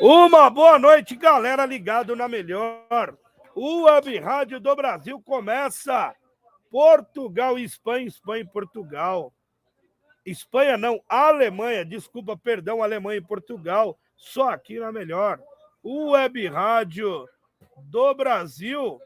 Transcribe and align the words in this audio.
Uma 0.00 0.48
boa 0.48 0.78
noite, 0.78 1.16
galera, 1.16 1.66
ligado 1.66 2.14
na 2.14 2.28
melhor. 2.28 3.18
O 3.52 3.82
Web 3.82 4.16
Rádio 4.18 4.60
do 4.60 4.76
Brasil 4.76 5.20
começa. 5.20 6.14
Portugal 6.70 7.58
Espanha, 7.58 8.06
Espanha 8.06 8.42
e 8.42 8.46
Portugal. 8.48 9.32
Espanha 10.24 10.76
não, 10.76 11.02
Alemanha, 11.08 11.84
desculpa, 11.84 12.36
perdão, 12.36 12.80
Alemanha 12.80 13.18
e 13.18 13.26
Portugal. 13.26 13.98
Só 14.16 14.50
aqui 14.50 14.78
na 14.78 14.92
melhor. 14.92 15.40
O 15.82 16.10
Web 16.10 16.46
Rádio 16.46 17.28
do 17.76 18.14
Brasil. 18.14 19.00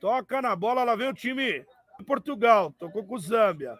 Toca 0.00 0.40
na 0.40 0.54
bola, 0.54 0.84
lá 0.84 0.94
vem 0.94 1.08
o 1.08 1.14
time 1.14 1.66
de 1.98 2.04
Portugal. 2.04 2.72
Tocou 2.78 3.04
com 3.04 3.16
o 3.16 3.18
Zâmbia. 3.18 3.76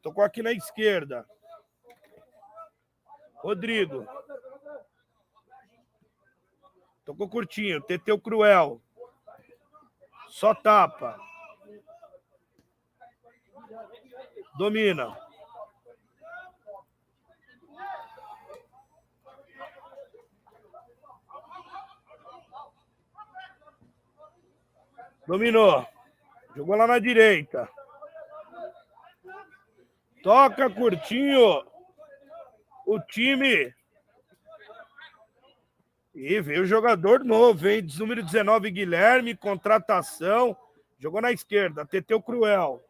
Tocou 0.00 0.24
aqui 0.24 0.42
na 0.42 0.52
esquerda. 0.52 1.26
Rodrigo. 3.42 4.06
Tocou 7.04 7.28
curtinho. 7.28 7.82
Teteu 7.82 8.18
Cruel. 8.18 8.80
Só 10.28 10.54
tapa. 10.54 11.18
Domina. 14.56 15.18
Dominou. 25.26 25.86
Jogou 26.54 26.76
lá 26.76 26.86
na 26.86 26.98
direita. 26.98 27.68
Toca 30.22 30.70
curtinho 30.70 31.71
o 32.86 33.00
time. 33.00 33.74
E 36.14 36.40
veio 36.40 36.66
jogador 36.66 37.24
novo, 37.24 37.68
hein? 37.68 37.86
Número 37.98 38.22
19, 38.22 38.70
Guilherme, 38.70 39.34
contratação. 39.34 40.56
Jogou 40.98 41.20
na 41.20 41.32
esquerda, 41.32 41.86
Teteu 41.86 42.20
Cruel. 42.20 42.82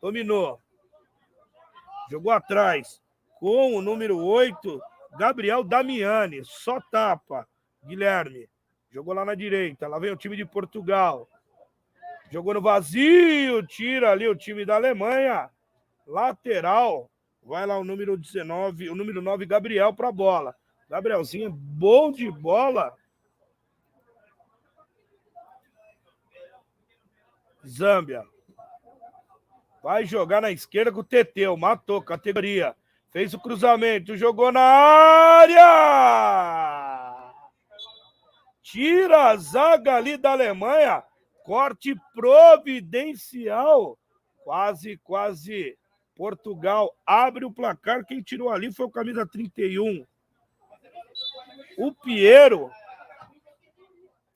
Dominou. 0.00 0.60
Jogou 2.10 2.32
atrás. 2.32 3.00
Com 3.38 3.76
o 3.76 3.82
número 3.82 4.18
8, 4.18 4.80
Gabriel 5.16 5.62
Damiani. 5.62 6.44
Só 6.44 6.80
tapa. 6.80 7.48
Guilherme. 7.84 8.48
Jogou 8.90 9.14
lá 9.14 9.24
na 9.24 9.34
direita. 9.34 9.88
Lá 9.88 9.98
vem 9.98 10.10
o 10.10 10.16
time 10.16 10.36
de 10.36 10.44
Portugal. 10.44 11.28
Jogou 12.30 12.54
no 12.54 12.60
vazio. 12.60 13.66
Tira 13.66 14.10
ali 14.10 14.28
o 14.28 14.36
time 14.36 14.64
da 14.64 14.74
Alemanha. 14.74 15.48
Lateral. 16.06 17.10
Vai 17.42 17.66
lá 17.66 17.76
o 17.78 17.84
número 17.84 18.16
19, 18.16 18.88
o 18.88 18.94
número 18.94 19.20
9, 19.20 19.44
Gabriel, 19.46 19.92
para 19.92 20.08
a 20.08 20.12
bola. 20.12 20.54
Gabrielzinho, 20.88 21.50
bom 21.50 22.12
de 22.12 22.30
bola. 22.30 22.94
Zâmbia. 27.66 28.24
Vai 29.82 30.04
jogar 30.04 30.40
na 30.40 30.52
esquerda 30.52 30.92
com 30.92 31.00
o 31.00 31.04
Teteu. 31.04 31.56
Matou, 31.56 32.00
categoria. 32.00 32.76
Fez 33.10 33.34
o 33.34 33.40
cruzamento, 33.40 34.16
jogou 34.16 34.52
na 34.52 34.62
área! 34.62 35.60
Tira 38.62 39.30
a 39.30 39.36
zaga 39.36 39.96
ali 39.96 40.16
da 40.16 40.30
Alemanha. 40.32 41.02
Corte 41.44 41.94
providencial. 42.14 43.98
Quase, 44.44 44.96
quase 44.98 45.76
Portugal 46.22 46.96
abre 47.04 47.44
o 47.44 47.50
placar. 47.50 48.06
Quem 48.06 48.22
tirou 48.22 48.48
ali 48.48 48.72
foi 48.72 48.86
o 48.86 48.90
camisa 48.90 49.26
31. 49.26 50.06
O 51.76 51.92
Piero 51.92 52.70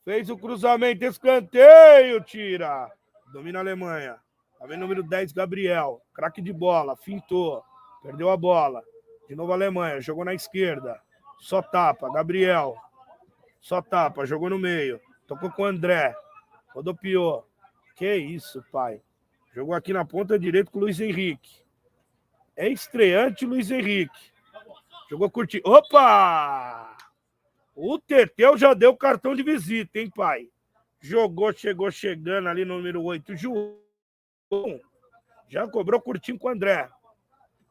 fez 0.05 0.29
o 0.29 0.37
cruzamento, 0.37 1.05
escanteio, 1.05 2.21
tira. 2.25 2.91
Domina 3.33 3.61
a 3.61 3.63
Alemanha. 3.63 4.17
Tá 4.59 4.67
vendo 4.67 4.81
número 4.81 5.05
10, 5.05 5.31
Gabriel. 5.31 6.03
Craque 6.13 6.43
de 6.43 6.53
bola, 6.53 6.97
fintou. 6.97 7.63
Perdeu 8.03 8.31
a 8.31 8.37
bola. 8.37 8.83
De 9.29 9.37
novo 9.37 9.53
a 9.53 9.55
Alemanha, 9.55 10.01
jogou 10.01 10.25
na 10.25 10.35
esquerda. 10.35 11.01
Só 11.39 11.63
tapa, 11.63 12.13
Gabriel. 12.13 12.75
Só 13.61 13.81
tapa, 13.81 14.27
jogou 14.27 14.51
no 14.51 14.59
meio. 14.59 15.01
Tocou 15.25 15.53
com 15.53 15.63
o 15.63 15.67
André. 15.67 16.17
Rodopiou. 16.75 17.47
Que 17.95 18.17
isso, 18.17 18.61
pai. 18.73 19.01
Jogou 19.55 19.73
aqui 19.73 19.93
na 19.93 20.05
ponta 20.05 20.37
direita 20.37 20.69
com 20.69 20.81
o 20.81 20.83
Luiz 20.83 20.99
Henrique. 20.99 21.65
É 22.57 22.69
estreante 22.69 23.45
Luiz 23.45 23.71
Henrique. 23.71 24.33
Jogou 25.11 25.31
curtir. 25.31 25.61
Opa! 25.65 26.97
O 27.75 27.99
Teteu 27.99 28.57
já 28.57 28.73
deu 28.73 28.97
cartão 28.97 29.37
de 29.37 29.43
visita, 29.43 29.99
hein, 29.99 30.11
pai? 30.11 30.49
Jogou, 30.99 31.53
chegou 31.53 31.91
chegando 31.91 32.49
ali 32.49 32.65
no 32.65 32.79
número 32.79 33.03
8. 33.03 33.37
João. 33.37 34.81
Já 35.49 35.69
cobrou 35.69 36.01
curtinho 36.01 36.39
com 36.39 36.49
o 36.49 36.51
André. 36.51 36.89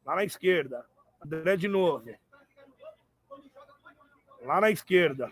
Lá 0.05 0.15
na 0.15 0.23
esquerda. 0.23 0.85
André 1.19 1.57
de 1.57 1.67
novo. 1.67 2.07
Lá 4.43 4.61
na 4.61 4.69
esquerda. 4.69 5.31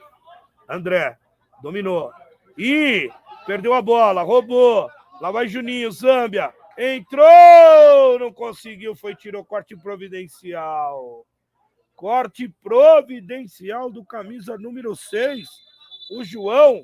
André. 0.68 1.18
Dominou. 1.62 2.12
Ih! 2.58 3.12
Perdeu 3.46 3.74
a 3.76 3.82
bola. 3.82 4.24
Roubou. 4.24 4.90
Lá 5.22 5.30
vai 5.32 5.48
Juninho. 5.48 5.92
Zâmbia. 5.92 6.54
Entrou! 6.78 8.18
Não 8.20 8.34
conseguiu, 8.34 8.96
foi, 8.96 9.16
tirou 9.16 9.46
corte 9.46 9.76
providencial. 9.76 11.26
Corte 11.96 12.50
providencial 12.50 13.92
do 13.92 14.04
camisa 14.04 14.58
número 14.58 14.96
6, 14.96 15.48
o 16.12 16.24
João. 16.24 16.84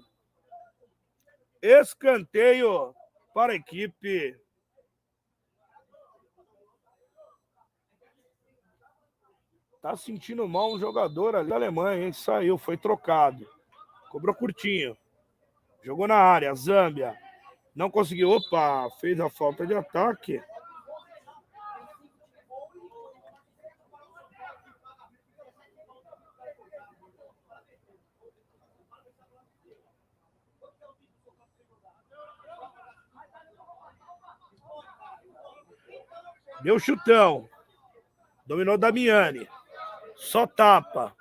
Escanteio 1.62 2.96
para 3.34 3.54
a 3.54 3.56
equipe. 3.56 4.40
Tá 9.82 9.96
sentindo 9.96 10.48
mal 10.48 10.74
um 10.74 10.80
jogador 10.80 11.36
ali 11.36 11.50
da 11.50 11.56
Alemanha, 11.56 12.06
hein? 12.06 12.14
Saiu, 12.14 12.58
foi 12.58 12.78
trocado. 12.78 13.48
Cobrou 14.10 14.36
curtinho. 14.36 14.98
Jogou 15.82 16.08
na 16.08 16.18
área, 16.18 16.54
Zâmbia. 16.54 17.18
Não 17.76 17.90
conseguiu. 17.90 18.32
Opa, 18.32 18.90
fez 19.00 19.20
a 19.20 19.30
falta 19.30 19.66
de 19.66 19.74
ataque. 19.74 20.42
Deu 36.62 36.78
chutão. 36.78 37.50
Dominou 38.46 38.78
Damiani. 38.78 39.48
Só 40.16 40.46
tapa. 40.46 41.16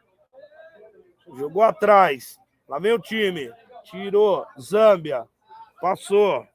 Jogou 1.37 1.63
atrás. 1.63 2.41
Lá 2.69 2.79
vem 2.79 2.93
o 2.93 2.99
time. 2.99 3.53
Tirou. 3.85 4.47
Zâmbia. 4.61 5.29
Passou. 5.81 6.47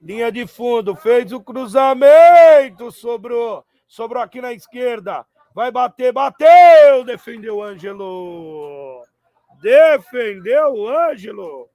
Linha 0.00 0.30
de 0.30 0.46
fundo, 0.46 0.94
fez 0.94 1.32
o 1.32 1.40
cruzamento, 1.40 2.90
sobrou. 2.90 3.64
Sobrou 3.86 4.22
aqui 4.22 4.40
na 4.40 4.52
esquerda. 4.52 5.26
Vai 5.54 5.70
bater, 5.70 6.12
bateu! 6.12 7.04
Defendeu 7.04 7.56
o 7.56 7.62
Ângelo. 7.62 9.02
Defendeu 9.60 10.72
o 10.74 10.88
Ângelo. 10.88 11.68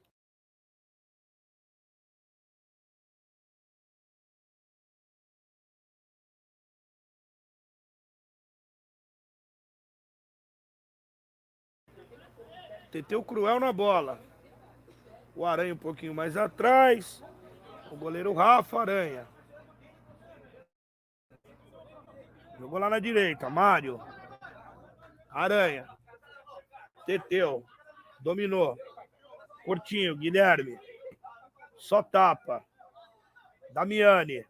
Teteu 12.94 13.24
cruel 13.24 13.60
na 13.60 13.74
bola. 13.74 14.20
O 15.36 15.48
Aranha 15.48 15.74
um 15.74 15.78
pouquinho 15.78 16.14
mais 16.14 16.38
atrás. 16.38 17.24
O 17.92 17.96
goleiro 17.96 18.34
Rafa 18.34 18.82
Aranha. 18.82 19.28
Jogou 22.60 22.78
lá 22.78 22.92
na 22.92 23.00
direita. 23.00 23.50
Mário. 23.50 24.00
Aranha. 25.32 25.90
Teteu. 27.08 27.66
Dominou. 28.20 28.78
Curtinho. 29.66 30.16
Guilherme. 30.16 30.80
Só 31.80 32.04
tapa. 32.04 32.64
Damiani. 33.72 34.46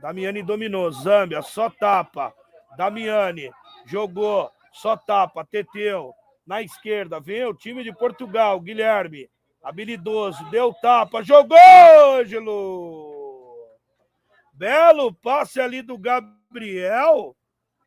Damiani 0.00 0.42
dominou. 0.42 0.90
Zâmbia. 0.90 1.40
Só 1.40 1.70
tapa. 1.70 2.34
Damiani. 2.76 3.48
Jogou. 3.86 4.57
Só 4.80 4.96
tapa, 4.96 5.44
Teteu. 5.44 6.14
Na 6.46 6.62
esquerda, 6.62 7.18
vem 7.18 7.44
o 7.44 7.52
time 7.52 7.82
de 7.82 7.92
Portugal, 7.92 8.60
Guilherme. 8.60 9.28
Habilidoso, 9.62 10.48
deu 10.50 10.72
tapa, 10.72 11.22
jogou, 11.22 11.58
Ângelo! 12.16 13.68
Belo 14.54 15.12
passe 15.12 15.60
ali 15.60 15.82
do 15.82 15.98
Gabriel. 15.98 17.36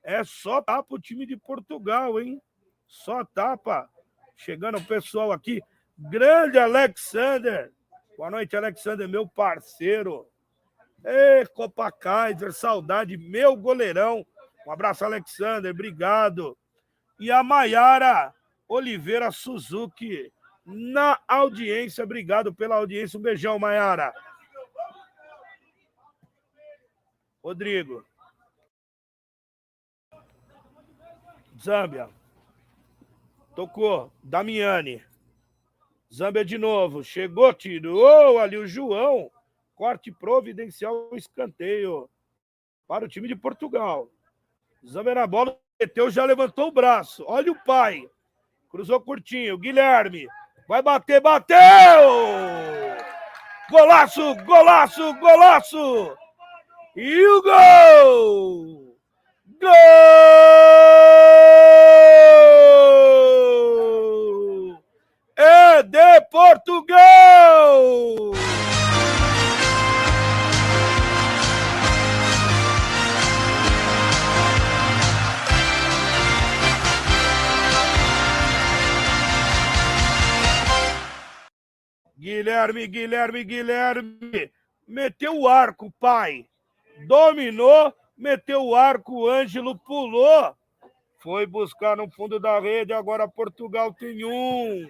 É 0.04 0.24
só 0.24 0.62
tapa 0.62 0.96
o 0.96 1.00
time 1.00 1.26
de 1.26 1.38
Portugal, 1.38 2.20
hein? 2.20 2.42
Só 2.88 3.24
tapa. 3.24 3.90
Chegando 4.36 4.78
o 4.78 4.86
pessoal 4.86 5.32
aqui. 5.32 5.62
Grande 5.98 6.60
Alexander. 6.60 7.72
Boa 8.18 8.30
noite, 8.30 8.56
Alexander, 8.56 9.08
meu 9.08 9.26
parceiro. 9.26 10.28
Ê, 11.06 11.46
Copa 11.54 11.90
Kaiser, 11.90 12.52
saudade, 12.52 13.18
meu 13.18 13.56
goleirão. 13.56 14.26
Um 14.68 14.72
abraço, 14.72 15.06
Alexander, 15.06 15.72
obrigado. 15.72 16.58
E 17.22 17.32
a 17.32 17.44
Maiara 17.44 18.34
Oliveira 18.68 19.32
Suzuki 19.32 20.34
na 20.66 21.20
audiência. 21.28 22.04
Obrigado 22.04 22.52
pela 22.52 22.78
audiência. 22.78 23.20
Um 23.20 23.22
beijão, 23.22 23.60
Maiara. 23.60 24.12
Rodrigo. 27.44 28.04
Zâmbia. 31.62 32.10
Tocou. 33.56 34.12
Damiani. 34.24 35.04
Zâmbia 36.12 36.44
de 36.44 36.58
novo. 36.58 37.04
Chegou, 37.04 37.54
tirou 37.54 38.40
ali 38.40 38.58
o 38.58 38.66
João. 38.66 39.32
Corte 39.76 40.12
providencial, 40.12 41.10
escanteio 41.16 42.10
para 42.88 43.06
o 43.06 43.08
time 43.08 43.28
de 43.28 43.36
Portugal. 43.36 44.10
Zâmbia 44.84 45.14
na 45.14 45.28
bola, 45.28 45.60
meteu, 45.82 46.10
já 46.12 46.24
levantou 46.24 46.68
o 46.68 46.72
braço. 46.72 47.26
Olha 47.28 47.52
o 47.52 47.64
pai. 47.66 48.08
Cruzou 48.70 49.02
curtinho. 49.02 49.58
Guilherme. 49.58 50.28
Vai 50.68 50.82
bater, 50.82 51.20
bateu! 51.20 51.58
Golaço, 53.70 54.36
golaço, 54.46 55.14
golaço! 55.16 56.16
E 56.96 57.26
o 57.26 57.42
gol! 57.42 58.96
Gol! 59.60 59.72
É 65.36 65.84
de 65.84 66.22
Portugal! 66.30 68.08
Guilherme, 82.22 82.86
Guilherme, 82.86 83.44
Guilherme. 83.44 84.52
Meteu 84.88 85.40
o 85.40 85.48
arco, 85.48 85.92
pai. 86.00 86.48
Dominou, 87.08 87.92
meteu 88.16 88.64
o 88.64 88.76
arco, 88.76 89.22
o 89.22 89.28
Ângelo 89.28 89.76
pulou. 89.80 90.56
Foi 91.18 91.48
buscar 91.48 91.98
no 91.98 92.08
fundo 92.12 92.40
da 92.40 92.60
rede, 92.60 92.94
agora 92.94 93.28
Portugal 93.28 93.92
tem 93.92 94.24
um. 94.24 94.88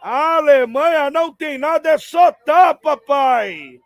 A 0.00 0.36
Alemanha 0.36 1.10
não 1.10 1.34
tem 1.34 1.58
nada, 1.58 1.88
é 1.88 1.98
só 1.98 2.30
tapa, 2.30 2.96
pai. 2.96 3.80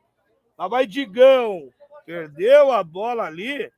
Lá 0.58 0.68
vai 0.68 0.86
Digão. 0.86 1.72
Perdeu 2.04 2.70
a 2.70 2.84
bola 2.84 3.24
ali. 3.24 3.72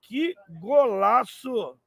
Que 0.00 0.34
golaço 0.48 1.78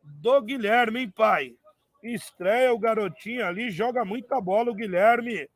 do 0.00 0.40
Guilherme, 0.42 1.00
hein, 1.00 1.10
pai? 1.10 1.56
Estreia 2.02 2.72
o 2.74 2.78
garotinho 2.78 3.46
ali, 3.46 3.70
joga 3.70 4.04
muita 4.04 4.40
bola 4.40 4.70
o 4.70 4.74
Guilherme. 4.74 5.48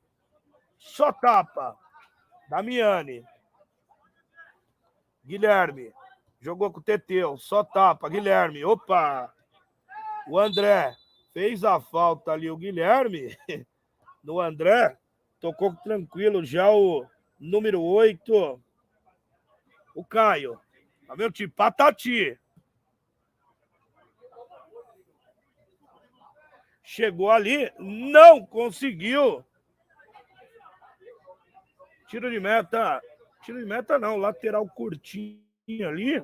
Só 0.78 1.12
tapa. 1.12 1.76
Damiani. 2.48 3.24
Guilherme. 5.24 5.92
Jogou 6.40 6.70
com 6.70 6.78
o 6.78 6.82
Teteu. 6.82 7.36
Só 7.36 7.64
tapa. 7.64 8.08
Guilherme. 8.08 8.64
Opa! 8.64 9.32
O 10.28 10.38
André 10.38 10.94
fez 11.32 11.64
a 11.64 11.80
falta 11.80 12.32
ali. 12.32 12.50
O 12.50 12.56
Guilherme. 12.56 13.36
No 14.22 14.40
André. 14.40 14.98
Tocou 15.38 15.72
tranquilo 15.84 16.44
já 16.44 16.68
o 16.68 17.06
número 17.38 17.80
8. 17.80 18.60
O 19.94 20.04
Caio. 20.04 20.60
Tá 21.06 21.14
vendo? 21.14 21.32
Patati. 21.50 22.36
Chegou 26.86 27.32
ali, 27.32 27.70
não 27.80 28.46
conseguiu. 28.46 29.44
Tiro 32.08 32.30
de 32.30 32.38
meta. 32.38 33.02
Tiro 33.42 33.58
de 33.58 33.66
meta 33.66 33.98
não, 33.98 34.16
lateral 34.16 34.66
curtinho 34.68 35.42
ali. 35.88 36.22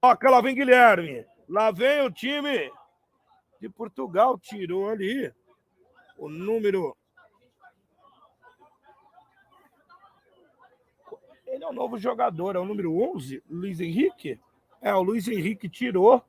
Toca, 0.00 0.30
lá 0.30 0.40
vem 0.40 0.54
Guilherme. 0.56 1.24
Lá 1.48 1.70
vem 1.70 2.02
o 2.02 2.10
time 2.10 2.72
de 3.60 3.68
Portugal. 3.68 4.36
Tirou 4.38 4.88
ali 4.88 5.32
o 6.16 6.28
número 6.28 6.96
Ele 11.60 11.66
é 11.66 11.68
o 11.68 11.74
novo 11.74 11.98
jogador, 11.98 12.56
é 12.56 12.58
o 12.58 12.64
número 12.64 12.98
11, 13.14 13.42
Luiz 13.46 13.80
Henrique. 13.80 14.40
É, 14.80 14.94
o 14.94 15.02
Luiz 15.02 15.28
Henrique 15.28 15.68
tirou. 15.68 16.24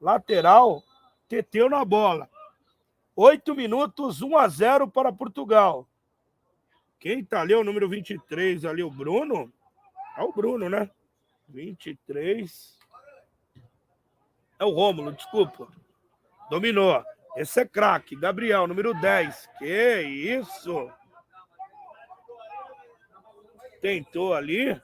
Lateral, 0.00 0.82
teteu 1.28 1.70
na 1.70 1.84
bola. 1.84 2.28
Oito 3.14 3.54
minutos, 3.54 4.20
1 4.20 4.36
a 4.36 4.48
0 4.48 4.88
para 4.90 5.12
Portugal. 5.12 5.86
Quem 6.98 7.24
tá 7.24 7.42
ali 7.42 7.52
é 7.52 7.56
o 7.56 7.62
número 7.62 7.88
23 7.88 8.64
ali, 8.64 8.82
o 8.82 8.90
Bruno? 8.90 9.52
É 10.18 10.22
o 10.24 10.32
Bruno, 10.32 10.68
né? 10.68 10.90
23. 11.48 12.76
É 14.58 14.64
o 14.64 14.70
Rômulo, 14.70 15.12
desculpa. 15.12 15.68
Dominou. 16.50 17.00
Esse 17.36 17.60
é 17.60 17.64
craque. 17.64 18.16
Gabriel, 18.16 18.66
número 18.66 18.92
10. 18.92 19.48
Que 19.56 20.00
isso? 20.00 20.90
Tentou 23.84 24.32
ali. 24.32 24.80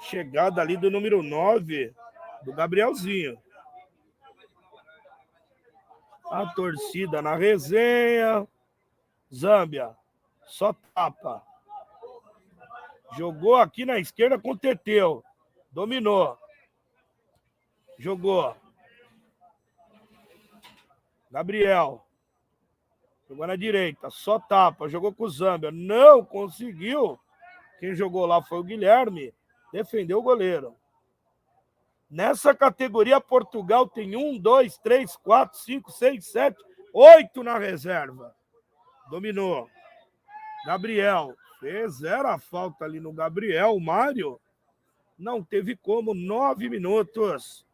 Chegada 0.00 0.62
ali 0.62 0.78
do 0.78 0.90
número 0.90 1.22
9, 1.22 1.94
do 2.42 2.54
Gabrielzinho. 2.54 3.38
A 6.30 6.46
torcida 6.54 7.20
na 7.20 7.36
resenha. 7.36 8.48
Zâmbia, 9.32 9.94
só 10.46 10.72
tapa. 10.94 11.42
Jogou 13.14 13.56
aqui 13.56 13.84
na 13.84 13.98
esquerda 13.98 14.38
com 14.38 14.52
o 14.52 14.58
Teteu. 14.58 15.22
Dominou. 15.70 16.38
Jogou. 17.98 18.56
Gabriel. 21.30 22.06
Jogou 23.32 23.46
na 23.46 23.56
direita, 23.56 24.10
só 24.10 24.38
tapa, 24.38 24.90
jogou 24.90 25.10
com 25.10 25.24
o 25.24 25.30
Zambia, 25.30 25.70
não 25.70 26.22
conseguiu. 26.22 27.18
Quem 27.80 27.94
jogou 27.94 28.26
lá 28.26 28.42
foi 28.42 28.58
o 28.58 28.62
Guilherme, 28.62 29.32
defendeu 29.72 30.18
o 30.18 30.22
goleiro. 30.22 30.76
Nessa 32.10 32.54
categoria, 32.54 33.18
Portugal 33.22 33.88
tem 33.88 34.14
um, 34.16 34.38
dois, 34.38 34.76
três, 34.76 35.16
quatro, 35.16 35.58
cinco, 35.58 35.90
seis, 35.90 36.26
sete, 36.26 36.62
oito 36.92 37.42
na 37.42 37.56
reserva. 37.56 38.36
Dominou. 39.08 39.66
Gabriel. 40.66 41.34
Fez, 41.58 42.02
era 42.02 42.34
a 42.34 42.38
falta 42.38 42.84
ali 42.84 43.00
no 43.00 43.14
Gabriel. 43.14 43.74
O 43.74 43.80
Mário 43.80 44.38
não 45.18 45.42
teve 45.42 45.74
como. 45.74 46.12
Nove 46.12 46.68
minutos. 46.68 47.64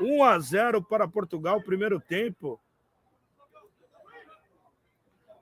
1 0.00 0.22
a 0.22 0.38
0 0.38 0.82
para 0.82 1.08
Portugal, 1.08 1.62
primeiro 1.62 1.98
tempo. 1.98 2.60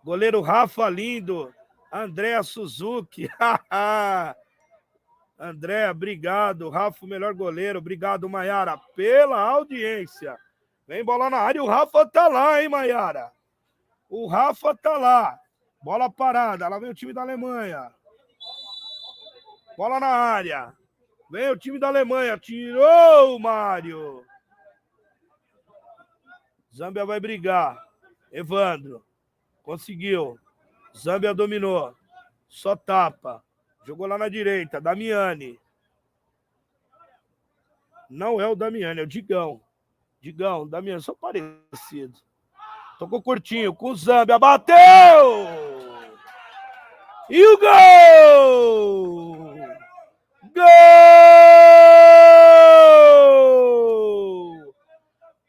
Goleiro 0.06 0.40
Rafa 0.40 0.88
Lindo. 0.88 1.52
André 1.92 2.40
Suzuki. 2.44 3.28
André, 5.36 5.90
obrigado. 5.90 6.70
Rafa, 6.70 7.04
o 7.04 7.08
melhor 7.08 7.34
goleiro. 7.34 7.80
Obrigado, 7.80 8.28
Maiara, 8.28 8.78
pela 8.94 9.40
audiência. 9.40 10.38
Vem 10.86 11.04
bola 11.04 11.28
na 11.28 11.38
área. 11.38 11.60
O 11.60 11.66
Rafa 11.66 12.06
tá 12.06 12.28
lá, 12.28 12.62
hein, 12.62 12.68
Maiara? 12.68 13.32
O 14.08 14.28
Rafa 14.28 14.76
tá 14.76 14.96
lá. 14.96 15.40
Bola 15.82 16.08
parada. 16.08 16.68
Lá 16.68 16.78
vem 16.78 16.90
o 16.90 16.94
time 16.94 17.12
da 17.12 17.22
Alemanha. 17.22 17.92
Bola 19.76 19.98
na 19.98 20.06
área. 20.06 20.72
Vem 21.28 21.50
o 21.50 21.56
time 21.56 21.80
da 21.80 21.88
Alemanha. 21.88 22.38
Tirou 22.38 23.34
o 23.34 23.40
Mário. 23.40 24.24
Zambia 26.72 27.04
vai 27.04 27.18
brigar. 27.18 27.76
Evandro. 28.30 29.05
Conseguiu. 29.66 30.38
Zâmbia 30.96 31.34
dominou. 31.34 31.92
Só 32.48 32.76
tapa. 32.76 33.42
Jogou 33.84 34.06
lá 34.06 34.16
na 34.16 34.28
direita. 34.28 34.80
Damiani. 34.80 35.58
Não 38.08 38.40
é 38.40 38.46
o 38.46 38.54
Damiani, 38.54 39.00
é 39.00 39.02
o 39.02 39.06
Digão. 39.06 39.60
Digão, 40.20 40.68
Damiani, 40.68 41.02
são 41.02 41.16
parecidos. 41.16 42.24
Tocou 42.96 43.20
curtinho 43.20 43.74
com 43.74 43.90
o 43.90 43.96
Zambia. 43.96 44.38
Bateu! 44.38 45.48
E 47.28 47.44
o 47.44 47.58
gol! 47.58 47.66
Gol! 50.54 50.64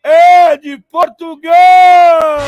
É 0.02 0.58
de 0.58 0.80
Portugal! 0.90 2.40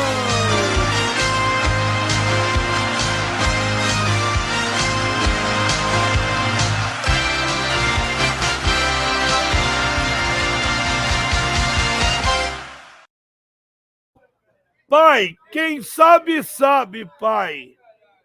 Pai, 14.90 15.36
quem 15.52 15.80
sabe, 15.80 16.42
sabe, 16.42 17.08
pai. 17.20 17.76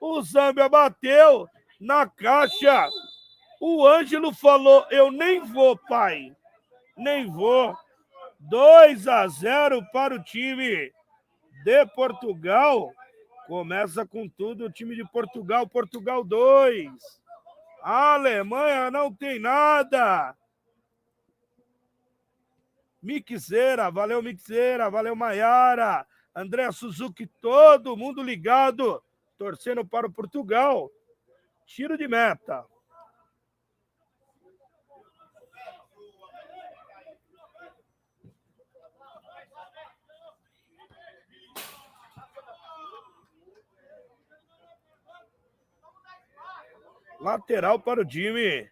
O 0.01 0.19
Zambia 0.23 0.67
bateu 0.67 1.47
na 1.79 2.09
caixa. 2.09 2.89
O 3.61 3.87
Ângelo 3.87 4.33
falou: 4.33 4.83
Eu 4.89 5.11
nem 5.11 5.41
vou, 5.41 5.77
pai. 5.77 6.35
Nem 6.97 7.31
vou. 7.31 7.77
2 8.39 9.07
a 9.07 9.27
0 9.27 9.85
para 9.93 10.15
o 10.15 10.23
time 10.23 10.91
de 11.63 11.85
Portugal. 11.93 12.91
Começa 13.45 14.03
com 14.03 14.27
tudo 14.27 14.65
o 14.65 14.71
time 14.71 14.95
de 14.95 15.05
Portugal. 15.11 15.67
Portugal 15.67 16.23
2. 16.23 16.89
A 17.83 18.15
Alemanha 18.15 18.89
não 18.89 19.13
tem 19.13 19.37
nada. 19.37 20.35
Mixeira, 23.03 23.91
valeu 23.91 24.23
Mixeira, 24.23 24.89
valeu 24.89 25.15
Maiara. 25.15 26.07
André 26.35 26.69
Suzuki, 26.73 27.25
todo 27.25 27.95
mundo 27.95 28.21
ligado, 28.21 29.01
torcendo 29.37 29.85
para 29.85 30.05
o 30.05 30.11
Portugal. 30.11 30.91
Tiro 31.65 31.97
de 31.97 32.09
meta. 32.09 32.65
Lateral 47.21 47.79
para 47.79 48.01
o 48.01 48.05
time 48.05 48.69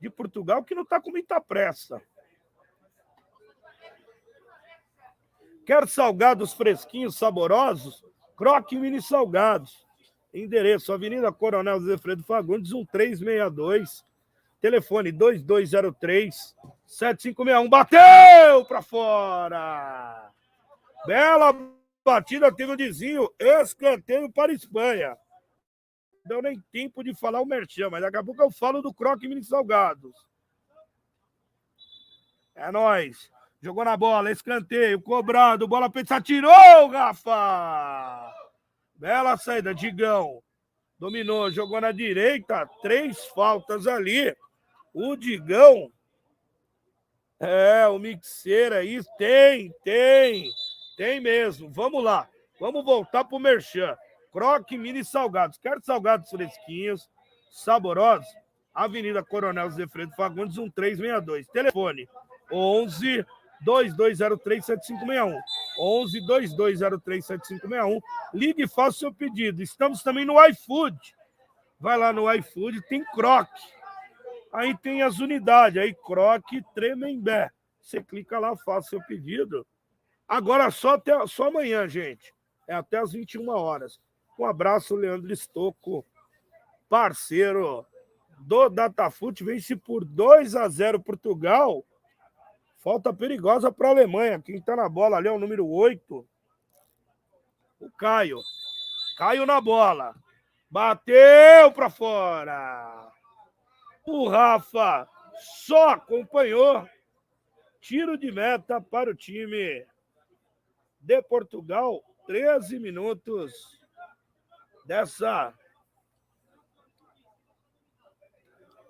de 0.00 0.10
Portugal, 0.10 0.64
que 0.64 0.74
não 0.74 0.82
está 0.82 1.00
com 1.00 1.10
muita 1.10 1.40
pressa. 1.40 2.02
Quer 5.64 5.88
salgados 5.88 6.52
fresquinhos, 6.52 7.16
saborosos? 7.16 8.04
Croque 8.36 8.76
Mini 8.78 9.00
Salgados. 9.00 9.86
Endereço: 10.32 10.92
Avenida 10.92 11.32
Coronel 11.32 11.80
Zé 11.80 11.96
Fredo 11.96 12.22
Fagundes, 12.22 12.72
1362. 12.72 14.04
Telefone 14.60 15.12
2203 15.12 16.56
7561. 16.86 17.68
Bateu 17.68 18.64
para 18.64 18.82
fora! 18.82 20.30
Bela 21.06 21.54
batida, 22.04 22.54
teve 22.54 22.72
o 22.72 22.76
desvio. 22.76 23.32
Escanteio 23.38 24.30
para 24.32 24.52
a 24.52 24.54
Espanha. 24.54 25.16
Não 26.24 26.40
deu 26.40 26.42
nem 26.42 26.58
tempo 26.72 27.04
de 27.04 27.14
falar 27.14 27.42
o 27.42 27.46
merchan, 27.46 27.90
mas 27.90 28.00
daqui 28.00 28.16
a 28.16 28.24
pouco 28.24 28.42
eu 28.42 28.50
falo 28.50 28.80
do 28.80 28.92
Croque 28.92 29.28
Mini 29.28 29.44
Salgados. 29.44 30.14
É 32.54 32.72
nóis. 32.72 33.30
Jogou 33.64 33.82
na 33.82 33.96
bola, 33.96 34.30
escanteio, 34.30 35.00
cobrado, 35.00 35.66
bola 35.66 35.88
pensar, 35.88 36.20
tirou, 36.20 36.86
Rafa! 36.90 38.30
Bela 38.94 39.38
saída, 39.38 39.74
Digão. 39.74 40.42
Dominou, 40.98 41.50
jogou 41.50 41.80
na 41.80 41.90
direita, 41.90 42.68
três 42.82 43.24
faltas 43.28 43.86
ali. 43.86 44.36
O 44.92 45.16
Digão. 45.16 45.90
É, 47.40 47.88
o 47.88 47.98
Mixeira 47.98 48.80
aí 48.80 49.00
tem, 49.16 49.72
tem, 49.82 50.50
tem 50.98 51.18
mesmo. 51.18 51.70
Vamos 51.70 52.04
lá, 52.04 52.28
vamos 52.60 52.84
voltar 52.84 53.24
pro 53.24 53.38
Merchan. 53.38 53.96
Croque 54.30 54.76
Mini 54.76 55.02
Salgados. 55.02 55.56
Quer 55.56 55.80
salgados 55.80 56.28
fresquinhos, 56.28 57.08
saborosos? 57.50 58.28
Avenida 58.74 59.24
Coronel 59.24 59.70
Zé 59.70 59.86
Fredo 59.86 60.14
Fagundes, 60.14 60.58
1362. 60.58 61.46
Telefone 61.46 62.06
11 62.52 63.24
2203-7561. 63.64 65.38
11 65.78 66.20
2203-7561. 66.26 68.00
Ligue 68.32 68.64
e 68.64 68.68
faça 68.68 68.96
o 68.96 69.00
seu 69.00 69.14
pedido. 69.14 69.62
Estamos 69.62 70.02
também 70.02 70.24
no 70.24 70.42
iFood. 70.46 70.98
Vai 71.78 71.98
lá 71.98 72.12
no 72.12 72.32
iFood, 72.32 72.80
tem 72.88 73.04
croque. 73.04 73.62
Aí 74.52 74.76
tem 74.78 75.02
as 75.02 75.18
unidades, 75.18 75.82
aí 75.82 75.94
croque 75.94 76.62
Tremembé. 76.74 77.50
Você 77.80 78.02
clica 78.02 78.38
lá, 78.38 78.56
faça 78.56 78.90
seu 78.90 79.00
pedido. 79.02 79.66
Agora 80.26 80.70
só 80.70 80.94
até 80.94 81.26
só 81.26 81.48
amanhã, 81.48 81.86
gente. 81.86 82.32
É 82.66 82.74
até 82.74 82.98
as 82.98 83.12
21 83.12 83.48
horas. 83.50 84.00
Um 84.38 84.46
abraço, 84.46 84.96
Leandro 84.96 85.32
Estocco, 85.32 86.04
parceiro 86.88 87.84
do 88.38 88.68
Datafoot. 88.68 89.44
Vence 89.44 89.76
por 89.76 90.04
2 90.04 90.56
a 90.56 90.68
0 90.68 91.00
Portugal 91.00 91.84
Falta 92.84 93.14
perigosa 93.14 93.72
para 93.72 93.88
a 93.88 93.90
Alemanha. 93.92 94.42
Quem 94.42 94.56
está 94.56 94.76
na 94.76 94.90
bola 94.90 95.16
ali 95.16 95.26
é 95.26 95.32
o 95.32 95.38
número 95.38 95.66
8. 95.66 96.28
O 97.80 97.90
Caio. 97.92 98.38
Caio 99.16 99.46
na 99.46 99.58
bola. 99.58 100.14
Bateu 100.68 101.72
para 101.72 101.88
fora. 101.88 103.10
O 104.04 104.28
Rafa 104.28 105.08
só 105.64 105.92
acompanhou. 105.92 106.86
Tiro 107.80 108.18
de 108.18 108.30
meta 108.30 108.82
para 108.82 109.10
o 109.10 109.14
time 109.14 109.86
de 111.00 111.22
Portugal. 111.22 112.04
13 112.26 112.78
minutos 112.78 113.80
dessa 114.84 115.54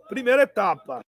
primeira 0.08 0.42
etapa. 0.42 1.04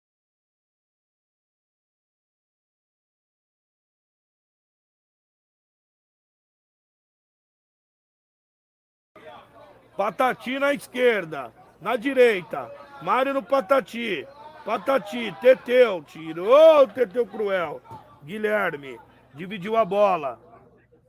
Patati 9.96 10.60
na 10.60 10.74
esquerda. 10.74 11.54
Na 11.80 11.96
direita. 11.96 12.72
Mário 13.02 13.34
no 13.34 13.44
Patati. 13.44 14.28
Patati, 14.66 15.36
Teteu. 15.42 16.04
Tirou 16.04 16.84
o 16.84 16.88
Teteu 16.88 17.28
Cruel. 17.28 17.82
Guilherme. 18.24 19.00
Dividiu 19.34 19.76
a 19.76 19.86
bola. 19.86 20.40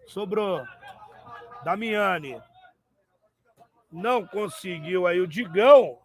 Sobrou. 0.06 0.62
Damiani. 1.62 2.40
Não 3.90 4.26
conseguiu 4.26 5.06
aí 5.06 5.20
o 5.20 5.26
Digão. 5.26 5.98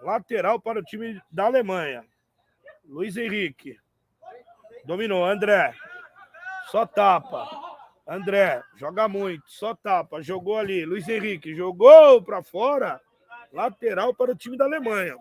Lateral 0.00 0.60
para 0.60 0.80
o 0.80 0.84
time 0.84 1.20
da 1.30 1.44
Alemanha. 1.46 2.04
Luiz 2.84 3.16
Henrique. 3.16 3.78
Dominou. 4.84 5.24
André. 5.24 5.74
Só 6.70 6.84
tapa. 6.84 7.67
André, 8.08 8.62
joga 8.74 9.06
muito, 9.06 9.44
só 9.50 9.74
tapa, 9.74 10.22
jogou 10.22 10.56
ali. 10.56 10.82
Luiz 10.86 11.06
Henrique 11.06 11.54
jogou 11.54 12.22
para 12.22 12.42
fora, 12.42 12.98
lateral 13.52 14.14
para 14.14 14.32
o 14.32 14.34
time 14.34 14.56
da 14.56 14.64
Alemanha. 14.64 15.14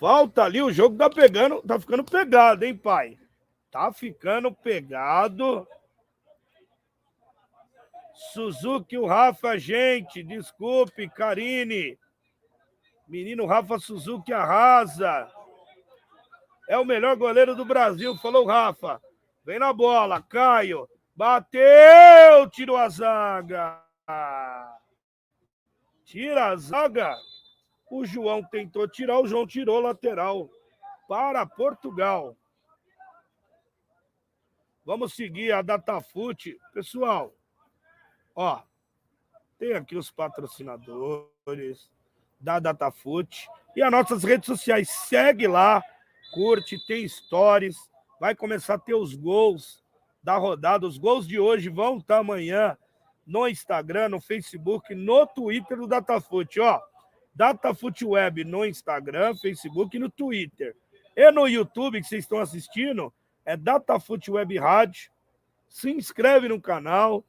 Falta 0.00 0.42
ali, 0.42 0.60
o 0.60 0.72
jogo 0.72 0.98
tá 0.98 1.08
pegando, 1.08 1.62
tá 1.62 1.78
ficando 1.78 2.02
pegado, 2.02 2.64
hein, 2.64 2.76
pai? 2.76 3.16
Tá 3.70 3.92
ficando 3.92 4.52
pegado. 4.52 5.66
Suzuki, 8.16 8.96
o 8.96 9.04
Rafa, 9.04 9.58
gente, 9.58 10.22
desculpe, 10.22 11.08
Karine. 11.08 11.98
Menino 13.06 13.44
Rafa 13.44 13.78
Suzuki 13.78 14.32
arrasa. 14.32 15.30
É 16.68 16.78
o 16.78 16.84
melhor 16.84 17.14
goleiro 17.16 17.54
do 17.54 17.64
Brasil, 17.64 18.16
falou 18.16 18.46
Rafa. 18.46 19.00
Vem 19.44 19.58
na 19.58 19.72
bola, 19.72 20.22
Caio. 20.22 20.88
Bateu, 21.14 22.48
tirou 22.50 22.76
a 22.76 22.88
zaga. 22.88 23.82
Tira 26.04 26.46
a 26.46 26.56
zaga. 26.56 27.16
O 27.90 28.04
João 28.04 28.42
tentou 28.42 28.88
tirar, 28.88 29.20
o 29.20 29.26
João 29.26 29.46
tirou 29.46 29.78
lateral 29.78 30.48
para 31.06 31.46
Portugal. 31.46 32.34
Vamos 34.84 35.14
seguir 35.14 35.52
a 35.52 35.62
Datafute. 35.62 36.58
Pessoal, 36.72 37.32
ó, 38.36 38.62
tem 39.58 39.72
aqui 39.72 39.96
os 39.96 40.10
patrocinadores 40.10 41.90
da 42.38 42.60
Datafute 42.60 43.48
e 43.74 43.82
as 43.82 43.90
nossas 43.90 44.22
redes 44.22 44.46
sociais. 44.46 44.90
Segue 44.90 45.48
lá, 45.48 45.82
curte, 46.32 46.78
tem 46.86 47.08
stories. 47.08 47.76
Vai 48.20 48.34
começar 48.34 48.74
a 48.74 48.78
ter 48.78 48.94
os 48.94 49.14
gols 49.14 49.82
da 50.22 50.36
rodada. 50.36 50.86
Os 50.86 50.98
gols 50.98 51.26
de 51.26 51.40
hoje 51.40 51.70
vão 51.70 51.98
estar 51.98 52.18
amanhã 52.18 52.76
no 53.26 53.48
Instagram, 53.48 54.10
no 54.10 54.20
Facebook, 54.20 54.94
no 54.94 55.26
Twitter 55.26 55.78
do 55.78 55.86
Datafute. 55.86 56.60
Ó, 56.60 56.80
Datafute 57.34 58.04
Web 58.04 58.44
no 58.44 58.64
Instagram, 58.64 59.34
Facebook 59.36 59.96
e 59.96 60.00
no 60.00 60.10
Twitter. 60.10 60.76
E 61.14 61.30
no 61.30 61.48
YouTube 61.48 62.00
que 62.00 62.06
vocês 62.06 62.24
estão 62.24 62.38
assistindo, 62.38 63.12
é 63.44 63.56
Datafute 63.56 64.30
Web 64.30 64.58
Rádio. 64.58 65.10
Se 65.68 65.90
inscreve 65.90 66.48
no 66.48 66.60
canal, 66.60 67.24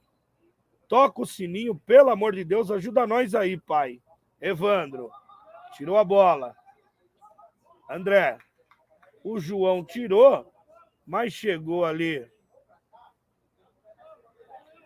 toca 0.87 1.21
o 1.21 1.25
sininho, 1.25 1.75
pelo 1.75 2.09
amor 2.09 2.33
de 2.33 2.43
Deus, 2.43 2.71
ajuda 2.71 3.07
nós 3.07 3.35
aí, 3.35 3.57
pai. 3.57 4.01
Evandro, 4.41 5.11
tirou 5.75 5.97
a 5.97 6.03
bola. 6.03 6.55
André, 7.89 8.37
o 9.23 9.39
João 9.39 9.83
tirou, 9.83 10.51
mas 11.05 11.33
chegou 11.33 11.85
ali 11.85 12.29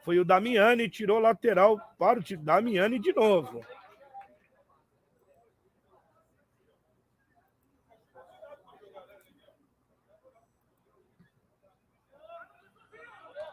foi 0.03 0.19
o 0.19 0.25
Damiani, 0.25 0.89
tirou 0.89 1.19
lateral 1.19 1.79
para 1.97 2.19
o 2.19 2.23
Damiani 2.37 2.99
de 2.99 3.13
novo. 3.13 3.63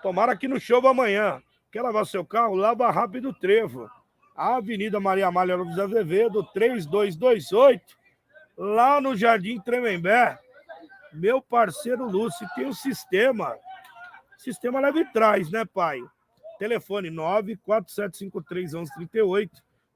Tomara 0.03 0.37
que 0.37 0.49
no 0.49 0.59
show 0.59 0.87
amanhã. 0.87 1.43
Quer 1.71 1.83
lavar 1.83 2.07
seu 2.07 2.25
carro? 2.25 2.55
Lava 2.55 2.91
rápido 2.91 3.35
trevo. 3.35 3.91
Avenida 4.35 4.99
Maria 4.99 5.27
Amália 5.27 5.55
Lopes 5.57 5.79
Azevedo, 5.79 6.43
3228, 6.55 7.83
lá 8.57 8.99
no 9.01 9.17
Jardim 9.17 9.61
Tremembé. 9.61 10.39
Meu 11.13 11.43
parceiro 11.43 12.09
Lúcio 12.09 12.49
tem 12.55 12.65
um 12.67 12.73
sistema. 12.73 13.59
Sistema 14.39 14.81
leve 14.81 15.05
trás, 15.13 15.51
né, 15.51 15.65
pai? 15.65 16.01
Telefone 16.59 17.11
94753-1138. 17.11 19.51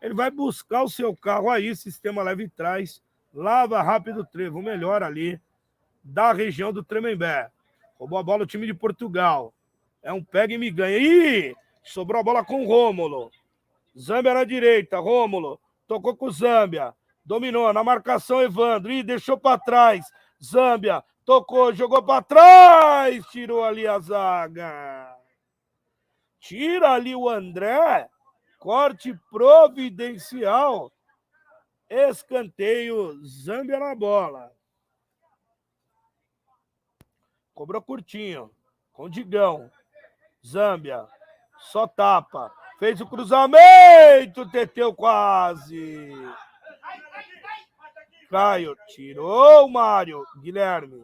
Ele 0.00 0.14
vai 0.14 0.30
buscar 0.30 0.82
o 0.82 0.90
seu 0.90 1.16
carro 1.16 1.50
aí, 1.50 1.74
sistema 1.74 2.22
leve 2.22 2.48
traz. 2.50 3.02
Lava 3.32 3.80
rápido 3.82 4.22
trevo, 4.24 4.60
melhor 4.60 5.02
ali 5.02 5.40
da 6.06 6.32
região 6.32 6.72
do 6.72 6.84
Tremembé. 6.84 7.50
Roubou 7.98 8.18
a 8.18 8.22
bola 8.22 8.44
o 8.44 8.46
time 8.46 8.66
de 8.66 8.74
Portugal. 8.74 9.52
É 10.02 10.12
um 10.12 10.22
pega 10.22 10.54
e 10.54 10.58
me 10.58 10.70
ganha. 10.70 10.98
Ih! 10.98 11.54
Sobrou 11.82 12.20
a 12.20 12.24
bola 12.24 12.44
com 12.44 12.62
o 12.62 12.66
Rômulo. 12.66 13.30
Zâmbia 13.98 14.34
na 14.34 14.44
direita, 14.44 14.98
Rômulo. 14.98 15.58
Tocou 15.86 16.16
com 16.16 16.26
o 16.26 16.30
Zâmbia. 16.30 16.94
Dominou 17.24 17.72
na 17.72 17.82
marcação, 17.82 18.42
Evandro. 18.42 18.92
Ih, 18.92 19.02
deixou 19.02 19.36
para 19.38 19.58
trás. 19.58 20.06
Zâmbia 20.42 21.02
Tocou, 21.26 21.74
jogou 21.74 22.00
para 22.04 22.22
trás, 22.22 23.26
tirou 23.26 23.64
ali 23.64 23.84
a 23.84 23.98
zaga. 23.98 25.12
Tira 26.38 26.92
ali 26.92 27.16
o 27.16 27.28
André. 27.28 28.08
Corte 28.60 29.12
providencial. 29.28 30.92
Escanteio, 31.90 33.20
Zâmbia 33.24 33.80
na 33.80 33.92
bola. 33.96 34.55
Cobrou 37.56 37.80
curtinho. 37.80 38.50
Com 38.92 39.08
Digão. 39.08 39.70
Zâmbia. 40.46 41.08
Só 41.58 41.86
tapa. 41.86 42.52
Fez 42.78 43.00
o 43.00 43.06
cruzamento. 43.06 44.46
Teteu 44.50 44.94
quase. 44.94 46.12
Caio. 48.28 48.76
Tirou 48.88 49.64
o 49.64 49.70
Mário. 49.70 50.22
Guilherme. 50.38 51.02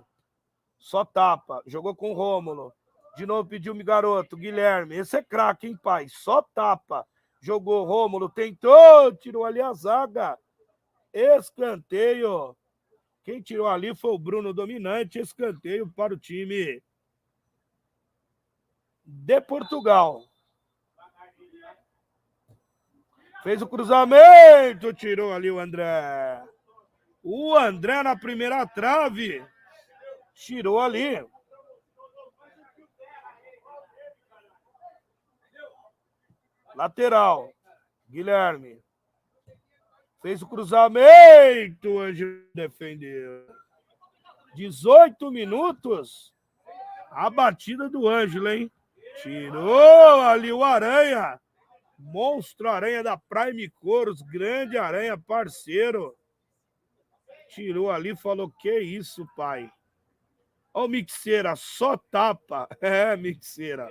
Só 0.78 1.06
tapa. 1.06 1.62
Jogou 1.66 1.96
com 1.96 2.10
o 2.10 2.14
Rômulo. 2.14 2.70
De 3.16 3.24
novo 3.24 3.48
pediu 3.48 3.74
me 3.74 3.82
garoto. 3.82 4.36
Guilherme. 4.36 4.96
Esse 4.96 5.16
é 5.16 5.22
craque, 5.22 5.66
hein, 5.66 5.78
pai? 5.82 6.06
Só 6.10 6.42
tapa. 6.42 7.06
Jogou 7.40 7.86
Rômulo. 7.86 8.28
Tentou. 8.28 9.10
Tirou 9.16 9.46
ali 9.46 9.62
a 9.62 9.72
zaga. 9.72 10.38
Escanteio. 11.14 12.54
Quem 13.24 13.40
tirou 13.40 13.68
ali 13.68 13.94
foi 13.94 14.11
o 14.11 14.18
Bruno 14.18 14.52
Dominante. 14.52 15.18
Escanteio 15.18 15.88
para 15.92 16.14
o 16.14 16.18
time 16.18 16.82
de 19.04 19.40
Portugal. 19.40 20.22
Fez 23.42 23.62
o 23.62 23.66
cruzamento. 23.66 24.92
Tirou 24.92 25.32
ali 25.32 25.50
o 25.50 25.58
André. 25.58 26.42
O 27.22 27.56
André 27.56 28.02
na 28.02 28.16
primeira 28.16 28.66
trave. 28.66 29.44
Tirou 30.35 30.80
ali. 30.80 31.24
Lateral. 36.74 37.52
Guilherme. 38.08 38.82
Fez 40.22 40.40
o 40.40 40.46
cruzamento. 40.46 41.90
O 41.90 42.00
Anjo 42.00 42.46
defendeu. 42.54 43.46
18 44.54 45.30
minutos. 45.30 46.32
A 47.11 47.28
batida 47.28 47.90
do 47.90 48.08
Ângelo, 48.08 48.48
hein? 48.48 48.70
Tirou 49.22 50.20
ali 50.22 50.52
o 50.52 50.64
Aranha. 50.64 51.40
Monstro 51.98 52.70
Aranha 52.70 53.02
da 53.02 53.16
Prime 53.16 53.68
Coros. 53.68 54.22
Grande 54.22 54.78
Aranha, 54.78 55.18
parceiro. 55.18 56.16
Tirou 57.48 57.90
ali 57.90 58.16
falou: 58.16 58.50
Que 58.50 58.78
isso, 58.78 59.26
pai? 59.37 59.70
Ó, 60.72 60.87
o 60.87 60.88
Mixeira, 60.88 61.54
só 61.56 61.96
tapa. 61.96 62.68
É, 62.80 63.16
Mixeira, 63.16 63.90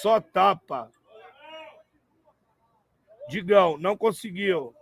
só 0.00 0.20
tapa. 0.20 0.90
Digão, 3.28 3.78
não 3.78 3.96
conseguiu. 3.96 4.74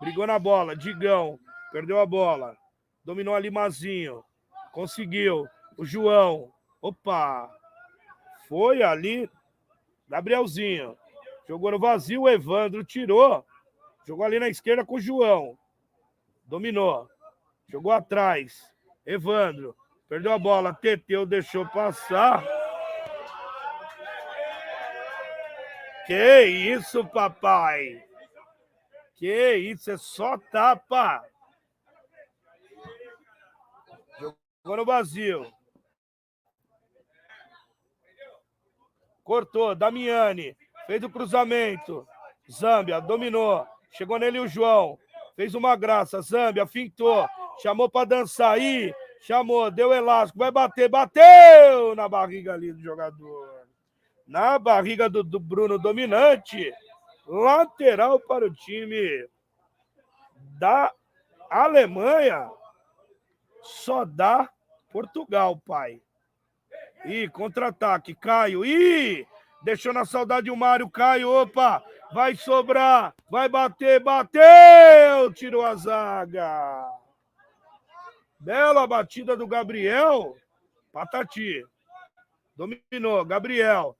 Brigou 0.00 0.26
na 0.26 0.38
bola. 0.38 0.76
Digão, 0.76 1.38
perdeu 1.72 1.98
a 2.00 2.06
bola. 2.06 2.56
Dominou 3.04 3.34
ali 3.34 3.50
Mazinho. 3.50 4.24
Conseguiu. 4.72 5.46
O 5.76 5.84
João. 5.84 6.52
Opa! 6.80 7.50
Foi 8.48 8.82
ali. 8.82 9.30
Gabrielzinho. 10.08 10.96
Jogou 11.48 11.70
no 11.70 11.78
vazio. 11.78 12.22
O 12.22 12.28
Evandro 12.28 12.84
tirou. 12.84 13.44
Jogou 14.06 14.24
ali 14.24 14.38
na 14.38 14.48
esquerda 14.48 14.84
com 14.84 14.96
o 14.96 15.00
João. 15.00 15.58
Dominou. 16.44 17.08
Jogou 17.68 17.92
atrás. 17.92 18.72
Evandro. 19.04 19.74
Perdeu 20.08 20.32
a 20.32 20.38
bola, 20.38 20.72
Teteu 20.72 21.26
deixou 21.26 21.66
passar. 21.66 22.44
Que 26.06 26.42
isso, 26.42 27.04
papai? 27.04 28.04
Que 29.16 29.56
isso, 29.56 29.90
é 29.90 29.96
só 29.96 30.36
tapa. 30.38 31.24
Jogou 34.18 34.76
no 34.76 34.84
vazio. 34.84 35.50
Cortou, 39.24 39.74
Damiani. 39.74 40.56
Fez 40.86 41.02
o 41.02 41.10
cruzamento. 41.10 42.06
Zâmbia 42.50 43.00
dominou. 43.00 43.66
Chegou 43.90 44.18
nele 44.18 44.38
o 44.38 44.46
João. 44.46 44.98
Fez 45.34 45.54
uma 45.54 45.74
graça. 45.74 46.20
Zâmbia 46.20 46.66
fintou. 46.66 47.26
Chamou 47.60 47.88
para 47.88 48.06
dançar 48.06 48.52
aí. 48.52 48.94
Chamou, 49.20 49.70
deu 49.70 49.92
elástico, 49.92 50.38
vai 50.38 50.52
bater, 50.52 50.88
bateu 50.88 51.96
na 51.96 52.08
barriga 52.08 52.52
ali 52.54 52.72
do 52.72 52.80
jogador. 52.80 53.66
Na 54.26 54.58
barriga 54.58 55.08
do, 55.08 55.24
do 55.24 55.40
Bruno 55.40 55.78
Dominante. 55.78 56.72
Lateral 57.26 58.20
para 58.20 58.46
o 58.46 58.52
time 58.52 59.28
da 60.58 60.92
Alemanha. 61.50 62.50
Só 63.62 64.04
dá 64.04 64.48
Portugal, 64.92 65.60
pai. 65.66 66.00
Ih, 67.04 67.28
contra-ataque, 67.28 68.14
Caio. 68.14 68.64
Ih, 68.64 69.26
deixou 69.62 69.92
na 69.92 70.04
saudade 70.04 70.50
o 70.50 70.56
Mário, 70.56 70.88
Caio. 70.88 71.30
Opa, 71.30 71.82
vai 72.12 72.34
sobrar, 72.36 73.14
vai 73.30 73.48
bater, 73.48 74.00
bateu, 74.00 75.32
tirou 75.34 75.64
a 75.64 75.74
zaga. 75.74 76.96
Bela 78.38 78.86
batida 78.86 79.36
do 79.36 79.46
Gabriel. 79.46 80.36
Patati. 80.92 81.64
Dominou. 82.54 83.24
Gabriel. 83.24 83.96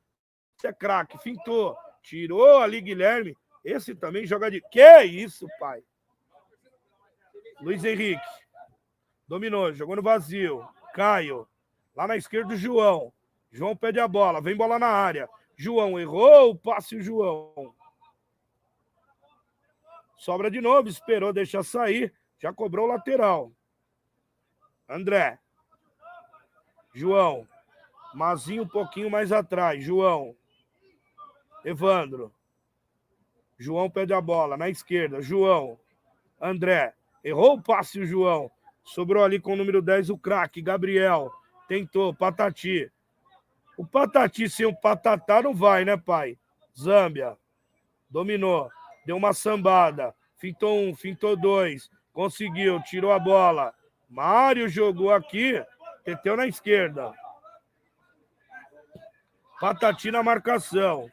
é 0.64 0.72
craque, 0.72 1.18
fintou, 1.18 1.76
tirou 2.06 2.58
ali 2.58 2.80
Guilherme. 2.80 3.36
Esse 3.64 3.94
também 3.94 4.24
joga 4.24 4.50
de. 4.50 4.60
Que 4.60 5.02
isso, 5.02 5.46
pai? 5.58 5.82
Luiz 7.60 7.84
Henrique. 7.84 8.22
Dominou, 9.26 9.72
jogou 9.72 9.96
no 9.96 10.02
vazio. 10.02 10.66
Caio. 10.94 11.48
Lá 11.96 12.06
na 12.06 12.16
esquerda, 12.16 12.54
o 12.54 12.56
João. 12.56 13.12
João 13.50 13.76
pede 13.76 13.98
a 13.98 14.06
bola, 14.06 14.40
vem 14.40 14.56
bola 14.56 14.78
na 14.78 14.86
área. 14.86 15.28
João 15.56 15.98
errou 15.98 16.50
o 16.50 16.56
passe, 16.56 16.96
o 16.96 17.02
João. 17.02 17.74
Sobra 20.16 20.50
de 20.50 20.60
novo, 20.60 20.88
esperou, 20.88 21.32
deixa 21.32 21.62
sair. 21.62 22.14
Já 22.38 22.52
cobrou 22.52 22.86
o 22.86 22.88
lateral. 22.88 23.50
André. 24.88 25.38
João. 26.94 27.48
Mazinho 28.14 28.62
um 28.62 28.68
pouquinho 28.68 29.10
mais 29.10 29.32
atrás. 29.32 29.82
João. 29.82 30.36
Evandro. 31.66 32.32
João 33.58 33.90
pede 33.90 34.14
a 34.14 34.20
bola 34.20 34.56
na 34.56 34.68
esquerda. 34.68 35.20
João. 35.20 35.76
André. 36.40 36.94
Errou 37.24 37.54
o 37.54 37.62
passe 37.62 37.98
o 37.98 38.06
João. 38.06 38.48
Sobrou 38.84 39.24
ali 39.24 39.40
com 39.40 39.54
o 39.54 39.56
número 39.56 39.82
10 39.82 40.10
o 40.10 40.16
craque. 40.16 40.62
Gabriel. 40.62 41.32
Tentou. 41.66 42.14
Patati. 42.14 42.88
O 43.76 43.84
Patati 43.84 44.48
sem 44.48 44.64
o 44.64 44.76
Patatá 44.76 45.42
não 45.42 45.52
vai, 45.52 45.84
né, 45.84 45.96
pai? 45.96 46.38
Zâmbia. 46.78 47.36
Dominou. 48.08 48.70
Deu 49.04 49.16
uma 49.16 49.32
sambada. 49.32 50.14
Fintou 50.36 50.78
um, 50.78 50.94
fintou 50.94 51.36
dois. 51.36 51.90
Conseguiu. 52.12 52.80
Tirou 52.84 53.10
a 53.10 53.18
bola. 53.18 53.74
Mário 54.08 54.68
jogou 54.68 55.10
aqui. 55.10 55.60
Teteu 56.04 56.36
na 56.36 56.46
esquerda. 56.46 57.12
Patati 59.60 60.12
na 60.12 60.22
marcação. 60.22 61.10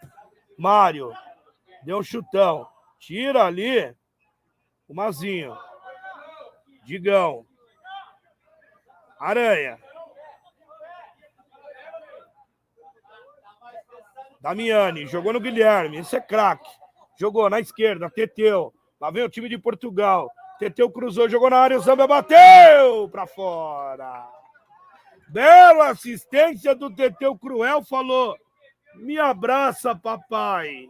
Mário. 0.58 1.14
Deu 1.84 1.98
um 1.98 2.04
chutão. 2.04 2.68
Tira 3.00 3.46
ali. 3.46 3.96
O 4.88 4.94
Mazinho. 4.94 5.58
Digão. 6.84 7.46
Aranha. 9.20 9.80
Damiani. 14.40 15.08
Jogou 15.08 15.34
no 15.34 15.40
Guilherme. 15.40 15.98
Esse 15.98 16.16
é 16.16 16.22
craque. 16.22 16.70
Jogou 17.18 17.50
na 17.50 17.60
esquerda. 17.60 18.10
Teteu. 18.10 18.74
Lá 19.00 19.12
vem 19.12 19.24
o 19.24 19.30
time 19.30 19.50
de 19.50 19.58
Portugal. 19.58 20.32
Teteu 20.60 20.90
cruzou, 20.90 21.28
jogou 21.28 21.50
na 21.50 21.58
área, 21.58 21.78
o 21.78 21.82
Zamba 21.82 22.08
bateu 22.08 23.10
para 23.10 23.28
fora. 23.28 24.30
Bela 25.28 25.90
assistência 25.90 26.74
do 26.74 26.94
Teteu 26.94 27.38
Cruel, 27.38 27.84
falou: 27.84 28.38
me 28.96 29.20
abraça, 29.20 29.96
papai. 29.96 30.90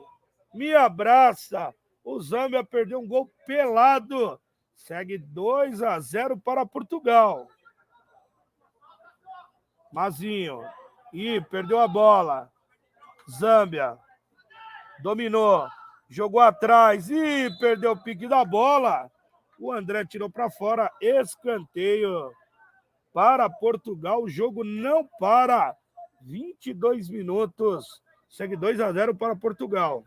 Me 0.53 0.73
abraça. 0.73 1.73
O 2.03 2.19
Zambia 2.21 2.63
perdeu 2.63 2.99
um 2.99 3.07
gol 3.07 3.31
pelado. 3.47 4.39
Segue 4.75 5.17
2 5.17 5.81
a 5.81 5.99
0 5.99 6.37
para 6.37 6.65
Portugal. 6.65 7.47
Mazinho. 9.91 10.61
Ih, 11.13 11.41
perdeu 11.41 11.79
a 11.79 11.87
bola. 11.87 12.51
Zâmbia. 13.29 13.97
Dominou. 14.99 15.67
Jogou 16.09 16.41
atrás. 16.41 17.09
Ih, 17.09 17.49
perdeu 17.59 17.91
o 17.91 18.03
pique 18.03 18.27
da 18.27 18.43
bola. 18.43 19.09
O 19.59 19.71
André 19.71 20.05
tirou 20.05 20.29
para 20.29 20.49
fora. 20.49 20.91
Escanteio 20.99 22.31
para 23.13 23.49
Portugal. 23.49 24.23
O 24.23 24.29
jogo 24.29 24.63
não 24.63 25.07
para. 25.19 25.75
22 26.23 27.09
minutos. 27.09 28.01
Segue 28.29 28.55
2 28.55 28.79
a 28.79 28.91
0 28.91 29.15
para 29.15 29.35
Portugal. 29.35 30.03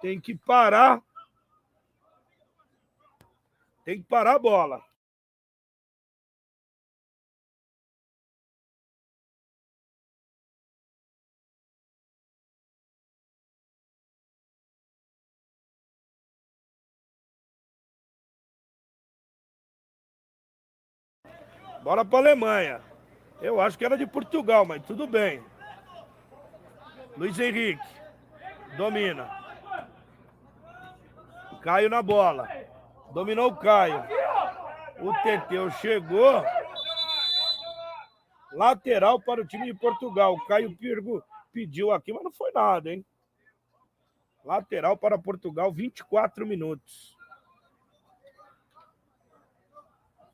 Tem 0.00 0.20
que 0.20 0.34
parar. 0.34 1.00
Tem 3.84 4.02
que 4.02 4.08
parar 4.08 4.34
a 4.34 4.38
bola. 4.38 4.91
Bora 21.82 22.04
para 22.04 22.18
Alemanha. 22.18 22.80
Eu 23.40 23.60
acho 23.60 23.76
que 23.76 23.84
era 23.84 23.98
de 23.98 24.06
Portugal, 24.06 24.64
mas 24.64 24.84
tudo 24.84 25.06
bem. 25.06 25.42
Luiz 27.16 27.38
Henrique. 27.38 27.84
Domina. 28.76 29.28
Caio 31.60 31.90
na 31.90 32.02
bola. 32.02 32.48
Dominou 33.12 33.50
o 33.50 33.56
Caio. 33.56 34.02
O 35.00 35.12
Teteu 35.22 35.70
chegou. 35.72 36.44
Lateral 38.52 39.20
para 39.20 39.40
o 39.40 39.46
time 39.46 39.66
de 39.66 39.74
Portugal. 39.74 40.34
O 40.34 40.46
Caio 40.46 40.76
Pirgo 40.76 41.22
pediu 41.52 41.90
aqui, 41.90 42.12
mas 42.12 42.22
não 42.22 42.32
foi 42.32 42.52
nada, 42.52 42.90
hein? 42.90 43.04
Lateral 44.44 44.96
para 44.96 45.18
Portugal, 45.18 45.72
24 45.72 46.46
minutos. 46.46 47.11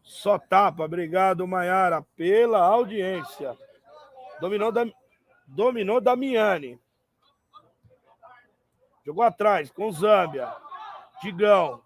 Só 0.08 0.38
tapa. 0.38 0.84
Obrigado, 0.84 1.46
Maiara, 1.46 2.00
pela 2.16 2.60
audiência. 2.60 3.54
Dominou, 4.40 4.72
da... 4.72 4.86
Dominou 5.46 6.00
Damiani. 6.00 6.80
Jogou 9.04 9.22
atrás 9.22 9.70
com 9.70 9.92
Zâmbia. 9.92 10.50
Digão. 11.22 11.82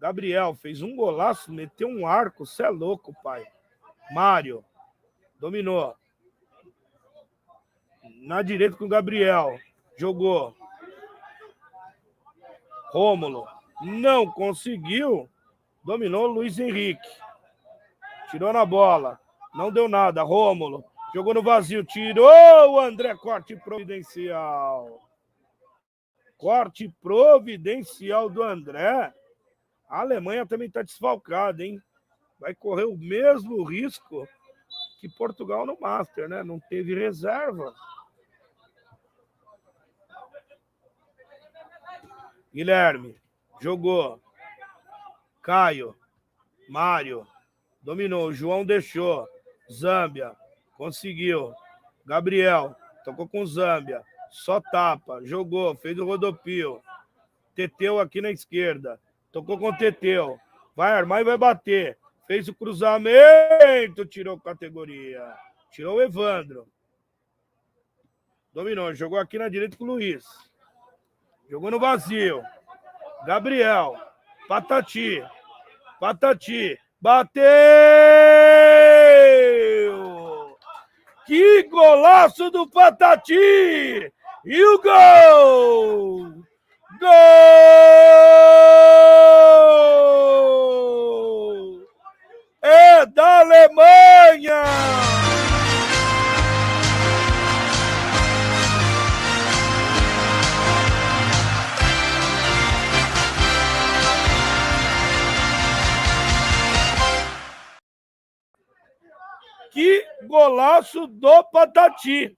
Gabriel 0.00 0.54
fez 0.54 0.82
um 0.82 0.94
golaço, 0.94 1.52
meteu 1.52 1.88
um 1.88 2.06
arco. 2.06 2.46
Você 2.46 2.62
é 2.62 2.68
louco, 2.68 3.12
pai. 3.24 3.44
Mário. 4.12 4.64
Dominou. 5.40 5.96
Na 8.20 8.40
direita 8.40 8.76
com 8.76 8.84
o 8.84 8.88
Gabriel. 8.88 9.58
Jogou. 9.96 10.54
Rômulo. 12.92 13.48
Não 13.82 14.30
conseguiu. 14.30 15.28
Dominou 15.82 16.28
Luiz 16.28 16.56
Henrique. 16.60 17.27
Tirou 18.30 18.52
na 18.52 18.64
bola. 18.64 19.18
Não 19.54 19.70
deu 19.70 19.88
nada. 19.88 20.22
Rômulo. 20.22 20.84
Jogou 21.14 21.34
no 21.34 21.42
vazio. 21.42 21.84
Tirou 21.84 22.72
o 22.72 22.80
André 22.80 23.14
Corte 23.16 23.56
providencial. 23.56 25.02
Corte 26.36 26.88
providencial 27.00 28.28
do 28.28 28.42
André. 28.42 29.12
A 29.88 30.00
Alemanha 30.00 30.46
também 30.46 30.68
está 30.68 30.82
desfalcada, 30.82 31.64
hein? 31.64 31.82
Vai 32.38 32.54
correr 32.54 32.84
o 32.84 32.96
mesmo 32.96 33.64
risco 33.64 34.28
que 35.00 35.08
Portugal 35.08 35.66
no 35.66 35.78
Master, 35.80 36.28
né? 36.28 36.42
Não 36.42 36.60
teve 36.60 36.94
reserva. 36.94 37.74
Guilherme 42.52 43.16
jogou. 43.60 44.20
Caio, 45.42 45.96
Mário, 46.68 47.26
dominou. 47.82 48.32
João 48.32 48.64
deixou. 48.64 49.26
Zâmbia, 49.70 50.34
conseguiu. 50.76 51.52
Gabriel, 52.04 52.74
tocou 53.04 53.28
com 53.28 53.44
Zâmbia. 53.44 54.02
Só 54.30 54.60
tapa, 54.60 55.20
jogou, 55.24 55.74
fez 55.76 55.98
o 55.98 56.04
rodopio. 56.04 56.82
Teteu 57.54 57.98
aqui 57.98 58.20
na 58.20 58.30
esquerda. 58.30 59.00
Tocou 59.32 59.58
com 59.58 59.76
Teteu. 59.76 60.38
Vai 60.76 60.92
armar 60.92 61.20
e 61.20 61.24
vai 61.24 61.36
bater. 61.36 61.98
Fez 62.26 62.46
o 62.48 62.54
cruzamento, 62.54 64.06
tirou 64.06 64.38
categoria. 64.38 65.34
Tirou 65.70 65.96
o 65.96 66.02
Evandro. 66.02 66.68
Dominou, 68.52 68.94
jogou 68.94 69.18
aqui 69.18 69.38
na 69.38 69.48
direita 69.48 69.76
com 69.76 69.84
o 69.84 69.88
Luiz. 69.88 70.24
Jogou 71.48 71.70
no 71.70 71.80
vazio. 71.80 72.42
Gabriel. 73.26 73.96
Patati. 74.46 75.22
Patati. 75.98 76.78
Bateu! 77.00 77.44
Que 81.26 81.62
golaço 81.64 82.50
do 82.50 82.68
Patati! 82.68 84.12
E 84.44 84.64
o 84.64 84.82
gol! 84.82 86.32
Gol! 86.98 87.08
É 92.62 93.06
da 93.06 93.40
Alemanha! 93.40 94.62
Que 109.78 110.04
golaço 110.24 111.06
do 111.06 111.44
Patati! 111.52 112.36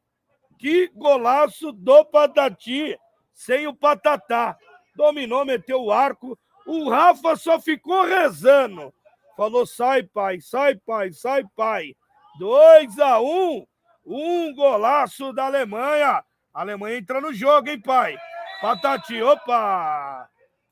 Que 0.59 0.89
golaço 0.89 1.73
do 1.73 2.05
Patati! 2.05 2.95
Sem 3.33 3.67
o 3.67 3.75
Patatá. 3.75 4.59
Dominou, 4.95 5.47
meteu 5.47 5.83
o 5.85 5.91
arco. 5.91 6.39
O 6.67 6.91
Rafa 6.91 7.37
só 7.37 7.59
ficou 7.59 8.05
rezando. 8.05 8.93
Falou: 9.39 9.65
sai, 9.65 10.03
pai, 10.03 10.39
sai, 10.43 10.75
pai, 10.75 11.15
sai, 11.15 11.43
pai. 11.57 11.97
2 12.39 12.99
a 12.99 13.19
1 13.23 13.25
um, 13.25 13.67
um 14.05 14.55
golaço 14.55 15.33
da 15.33 15.47
Alemanha. 15.47 16.23
A 16.53 16.61
Alemanha 16.61 16.99
entra 16.99 17.23
no 17.23 17.33
jogo, 17.33 17.71
hein, 17.71 17.81
pai? 17.81 18.19
Patati, 18.61 19.23
opa! 19.23 20.29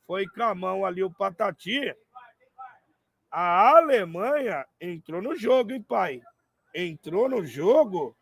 Foi 0.07 0.27
com 0.27 0.43
a 0.43 0.55
mão 0.55 0.85
ali 0.85 1.03
o 1.03 1.11
Patati. 1.11 1.97
A 3.31 3.79
Alemanha 3.79 4.67
entrou 4.79 5.23
no 5.23 5.35
jogo, 5.35 5.73
hein, 5.73 5.83
pai? 5.83 6.21
Entrou 6.75 7.29
no 7.29 7.45
jogo 7.45 8.17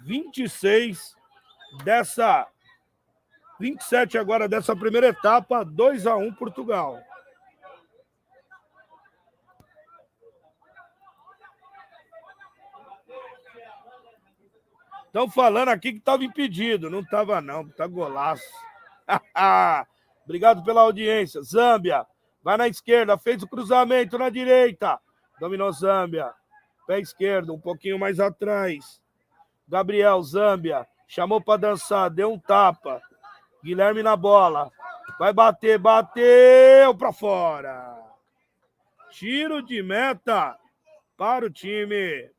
26 0.00 1.16
dessa 1.84 2.46
27 3.58 4.18
agora 4.18 4.48
dessa 4.48 4.76
primeira 4.76 5.08
etapa, 5.08 5.64
2 5.64 6.06
a 6.06 6.16
1 6.16 6.34
Portugal. 6.34 7.00
Estão 15.06 15.30
falando 15.30 15.70
aqui 15.70 15.92
que 15.92 15.98
estava 15.98 16.22
impedido. 16.24 16.90
Não 16.90 17.00
estava, 17.00 17.40
não. 17.40 17.66
Tá 17.66 17.86
golaço. 17.86 18.44
Obrigado 20.26 20.62
pela 20.62 20.82
audiência. 20.82 21.40
Zâmbia. 21.40 22.06
Vai 22.42 22.58
na 22.58 22.68
esquerda. 22.68 23.16
Fez 23.16 23.42
o 23.42 23.48
cruzamento 23.48 24.18
na 24.18 24.28
direita. 24.28 25.00
Dominou 25.40 25.72
Zâmbia. 25.72 26.34
Pé 26.86 27.00
esquerdo, 27.00 27.52
um 27.52 27.60
pouquinho 27.60 27.98
mais 27.98 28.20
atrás. 28.20 29.02
Gabriel 29.66 30.22
Zâmbia. 30.22 30.86
Chamou 31.08 31.40
para 31.40 31.60
dançar. 31.60 32.10
Deu 32.10 32.32
um 32.32 32.38
tapa. 32.38 33.02
Guilherme 33.62 34.02
na 34.02 34.16
bola. 34.16 34.70
Vai 35.18 35.32
bater. 35.32 35.78
Bateu 35.78 36.94
para 36.96 37.12
fora. 37.12 37.96
Tiro 39.10 39.62
de 39.62 39.82
meta 39.82 40.56
para 41.16 41.46
o 41.46 41.50
time 41.50 42.30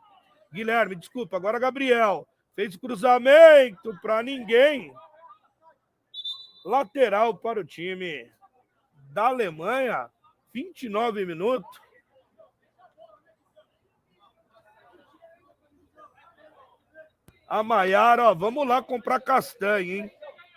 Guilherme, 0.51 0.95
desculpa, 0.95 1.35
agora 1.35 1.59
Gabriel. 1.59 2.27
Fez 2.55 2.75
cruzamento 2.77 3.95
para 4.01 4.23
ninguém. 4.23 4.91
Lateral 6.65 7.37
para 7.37 7.59
o 7.59 7.63
time 7.63 8.29
da 9.13 9.27
Alemanha. 9.27 10.09
29 10.51 11.23
minutos. 11.25 11.79
A 17.47 17.61
Maiara, 17.61 18.31
ó, 18.31 18.33
vamos 18.33 18.67
lá 18.67 18.81
comprar 18.81 19.21
castanha, 19.21 19.97
hein? 19.97 20.11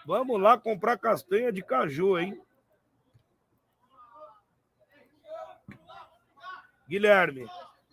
Vamos 0.06 0.40
lá 0.40 0.56
comprar 0.56 0.96
castanha 0.96 1.52
de 1.52 1.62
caju, 1.62 2.18
hein? 2.18 2.40
Guilherme. 6.88 7.46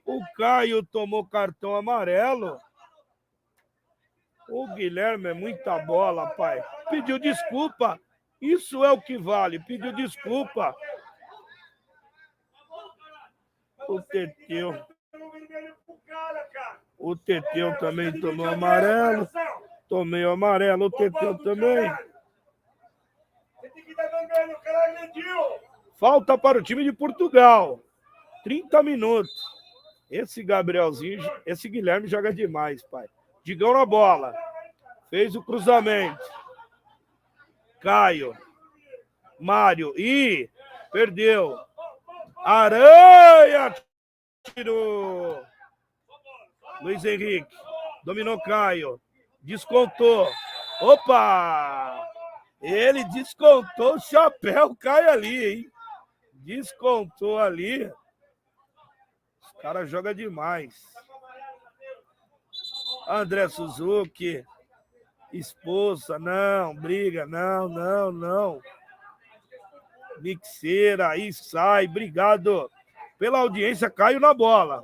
O 0.06 0.22
Caio 0.34 0.82
tomou 0.82 1.22
cartão 1.26 1.76
amarelo. 1.76 2.58
O 4.48 4.66
Guilherme 4.68 5.28
é 5.28 5.34
muita 5.34 5.78
bola, 5.80 6.30
pai. 6.30 6.64
Pediu 6.88 7.18
desculpa. 7.18 8.00
Isso 8.40 8.82
é 8.82 8.90
o 8.90 8.98
que 8.98 9.18
vale. 9.18 9.60
Pediu 9.60 9.92
desculpa. 9.92 10.74
O 13.86 14.00
Teteu. 14.00 14.82
O 16.98 17.14
Teteu 17.14 17.78
também 17.78 18.18
tomou 18.18 18.48
amarelo. 18.48 19.28
Tomei 19.90 20.24
o 20.24 20.30
amarelo. 20.30 20.86
O 20.86 20.90
Teteu 20.90 21.36
também. 21.44 21.92
Falta 25.98 26.38
para 26.38 26.56
o 26.56 26.62
time 26.62 26.82
de 26.82 26.94
Portugal. 26.94 27.84
30 28.44 28.82
minutos. 28.82 29.32
Esse 30.10 30.42
Gabrielzinho, 30.42 31.22
esse 31.46 31.68
Guilherme 31.68 32.08
joga 32.08 32.32
demais, 32.32 32.82
pai. 32.84 33.06
Digão 33.44 33.72
na 33.72 33.86
bola. 33.86 34.34
Fez 35.08 35.34
o 35.34 35.42
cruzamento. 35.42 36.22
Caio. 37.80 38.36
Mário. 39.38 39.94
e 39.96 40.50
perdeu. 40.92 41.56
Aranha 42.44 43.74
tirou. 44.42 45.42
Luiz 46.82 47.04
Henrique. 47.04 47.54
Dominou 48.04 48.40
Caio. 48.42 49.00
Descontou. 49.42 50.28
Opa! 50.80 52.08
Ele 52.62 53.04
descontou 53.04 53.94
o 53.94 54.00
chapéu, 54.00 54.74
cai 54.76 55.08
ali, 55.08 55.44
hein? 55.44 55.70
Descontou 56.32 57.38
ali. 57.38 57.90
Os 59.60 59.62
caras 59.62 59.90
jogam 59.90 60.14
demais. 60.14 60.74
André 63.06 63.46
Suzuki. 63.46 64.42
Esposa, 65.30 66.18
não, 66.18 66.74
briga, 66.74 67.26
não, 67.26 67.68
não, 67.68 68.10
não. 68.10 68.62
Mixeira, 70.20 71.10
aí 71.10 71.30
sai, 71.30 71.84
obrigado 71.84 72.70
pela 73.18 73.40
audiência, 73.40 73.90
Caio 73.90 74.18
na 74.18 74.32
bola. 74.32 74.82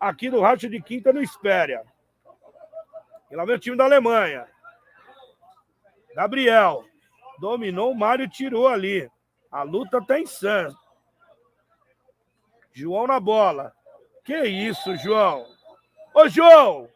Aqui 0.00 0.28
do 0.28 0.40
Racha 0.40 0.68
de 0.68 0.82
Quinta 0.82 1.12
no 1.12 1.22
Espéria. 1.22 1.84
E 3.30 3.36
lá 3.36 3.44
vem 3.44 3.54
o 3.54 3.60
time 3.60 3.76
da 3.76 3.84
Alemanha. 3.84 4.44
Gabriel. 6.16 6.84
Dominou, 7.38 7.92
o 7.92 7.94
Mário 7.94 8.28
tirou 8.28 8.66
ali. 8.66 9.08
A 9.50 9.62
luta 9.62 10.00
tá 10.04 10.18
insana. 10.18 10.74
João 12.72 13.06
na 13.06 13.18
bola. 13.18 13.72
Que 14.24 14.44
isso, 14.44 14.96
João? 14.96 15.46
Ô, 16.14 16.28
João! 16.28 16.88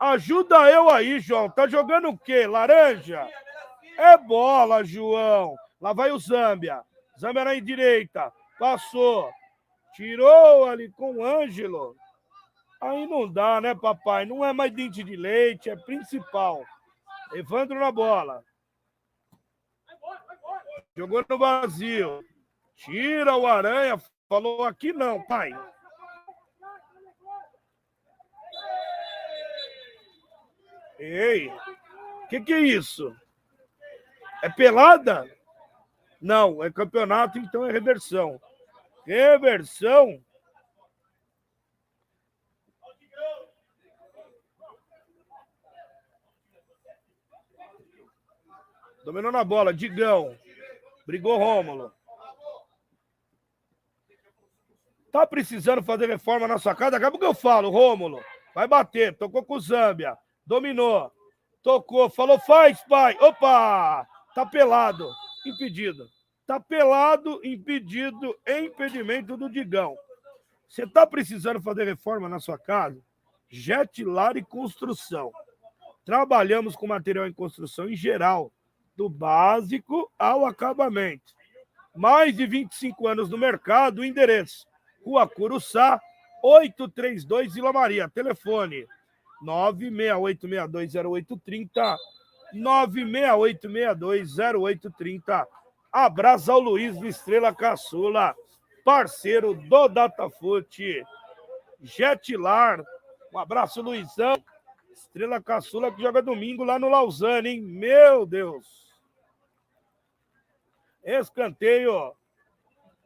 Ajuda 0.00 0.70
eu 0.70 0.90
aí, 0.90 1.20
João. 1.20 1.48
Tá 1.48 1.66
jogando 1.66 2.08
o 2.08 2.18
quê? 2.18 2.46
Laranja? 2.46 3.28
É 3.96 4.16
bola, 4.16 4.82
João. 4.84 5.54
Lá 5.80 5.92
vai 5.92 6.10
o 6.10 6.18
Zâmbia. 6.18 6.82
Zâmbia 7.18 7.44
na 7.44 7.54
direita. 7.54 8.32
Passou. 8.58 9.30
Tirou 9.94 10.66
ali 10.66 10.90
com 10.90 11.16
o 11.16 11.24
Ângelo. 11.24 11.96
Aí 12.80 13.06
não 13.06 13.30
dá, 13.30 13.60
né, 13.60 13.74
papai? 13.74 14.26
Não 14.26 14.44
é 14.44 14.52
mais 14.52 14.72
dente 14.72 15.02
de 15.02 15.16
leite, 15.16 15.70
é 15.70 15.76
principal. 15.76 16.64
Evandro 17.32 17.78
na 17.78 17.90
bola. 17.90 18.42
Jogou 20.96 21.24
no 21.28 21.38
vazio. 21.38 22.24
Tira 22.76 23.36
o 23.36 23.46
Aranha. 23.46 24.00
Falou 24.28 24.64
aqui 24.64 24.92
não, 24.92 25.22
pai. 25.22 25.50
Ei, 30.98 31.48
o 31.48 32.28
que, 32.28 32.40
que 32.40 32.52
é 32.52 32.60
isso? 32.60 33.14
É 34.42 34.48
pelada? 34.48 35.28
Não, 36.20 36.62
é 36.64 36.70
campeonato, 36.70 37.38
então 37.38 37.66
é 37.66 37.72
reversão. 37.72 38.40
Reversão. 39.04 40.24
Dominou 49.04 49.30
na 49.30 49.44
bola, 49.44 49.74
Digão. 49.74 50.38
Brigou 51.06 51.38
Rômulo. 51.38 51.92
Tá 55.12 55.26
precisando 55.26 55.82
fazer 55.82 56.08
reforma 56.08 56.48
na 56.48 56.58
sua 56.58 56.74
casa? 56.74 56.96
Acaba 56.96 57.18
que 57.18 57.24
eu 57.24 57.34
falo, 57.34 57.70
Rômulo. 57.70 58.20
Vai 58.54 58.66
bater. 58.66 59.16
Tocou 59.16 59.44
com 59.44 59.54
o 59.54 59.60
Zâmbia. 59.60 60.16
Dominou. 60.44 61.12
Tocou. 61.62 62.10
Falou, 62.10 62.38
faz, 62.38 62.82
pai. 62.88 63.16
Opa! 63.20 64.06
Tá 64.34 64.44
pelado. 64.44 65.08
Impedido. 65.46 66.08
Tá 66.46 66.60
pelado, 66.60 67.40
impedido, 67.42 68.36
impedimento 68.46 69.36
do 69.36 69.48
Digão. 69.48 69.96
Você 70.68 70.84
está 70.84 71.06
precisando 71.06 71.62
fazer 71.62 71.84
reforma 71.84 72.28
na 72.28 72.38
sua 72.38 72.58
casa? 72.58 73.00
Jetlar 73.48 74.36
e 74.36 74.42
Construção. 74.42 75.32
Trabalhamos 76.04 76.76
com 76.76 76.86
material 76.86 77.26
em 77.26 77.32
construção 77.32 77.88
em 77.88 77.96
geral, 77.96 78.52
do 78.96 79.08
básico 79.08 80.10
ao 80.18 80.44
acabamento. 80.46 81.32
Mais 81.94 82.36
de 82.36 82.44
25 82.46 83.06
anos 83.06 83.30
no 83.30 83.38
mercado, 83.38 84.00
o 84.00 84.04
endereço: 84.04 84.66
Rua 85.04 85.28
Curuçá, 85.28 86.00
832 86.42 87.54
Vila 87.54 87.72
Maria. 87.72 88.08
Telefone 88.08 88.84
968620830, 89.42 91.96
968620830 92.54 95.46
Abraço 95.94 96.50
ao 96.50 96.58
Luiz 96.58 97.00
Estrela 97.02 97.54
Caçula, 97.54 98.34
parceiro 98.84 99.54
do 99.54 99.86
Datafute. 99.86 101.04
Jetlar, 101.80 102.82
um 103.32 103.38
abraço, 103.38 103.80
Luizão. 103.80 104.34
Estrela 104.92 105.40
Caçula 105.40 105.92
que 105.92 106.02
joga 106.02 106.20
domingo 106.20 106.64
lá 106.64 106.80
no 106.80 106.88
Lausanne, 106.88 107.48
hein? 107.48 107.62
Meu 107.62 108.26
Deus. 108.26 108.83
Escanteio. 111.04 112.14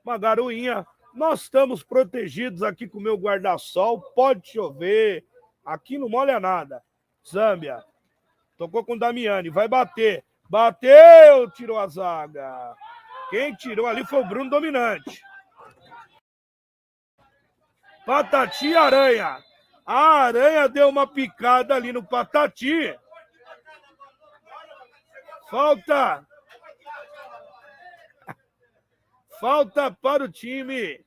Uma 0.04 0.16
garoinha. 0.16 0.86
Nós 1.14 1.42
estamos 1.42 1.82
protegidos 1.82 2.62
aqui 2.62 2.86
com 2.86 2.98
o 2.98 3.02
meu 3.02 3.16
guarda-sol. 3.16 4.00
Pode 4.14 4.48
chover. 4.48 5.26
Aqui 5.64 5.98
não 5.98 6.08
molha 6.08 6.38
nada. 6.38 6.82
Zâmbia. 7.26 7.84
Tocou 8.56 8.84
com 8.84 8.94
o 8.94 8.98
Damiani. 8.98 9.50
Vai 9.50 9.68
bater. 9.68 10.24
Bateu, 10.48 11.50
tirou 11.50 11.78
a 11.78 11.86
zaga. 11.86 12.74
Quem 13.28 13.54
tirou 13.54 13.86
ali 13.86 14.04
foi 14.06 14.20
o 14.20 14.26
Bruno 14.26 14.48
Dominante. 14.48 15.22
Patati 18.06 18.74
Aranha. 18.74 19.42
A 19.84 20.22
Aranha 20.22 20.68
deu 20.68 20.88
uma 20.88 21.06
picada 21.06 21.74
ali 21.74 21.92
no 21.92 22.02
Patati. 22.02 22.98
Falta. 25.50 26.26
Falta 29.40 29.90
para 29.90 30.24
o 30.24 30.28
time 30.28 31.04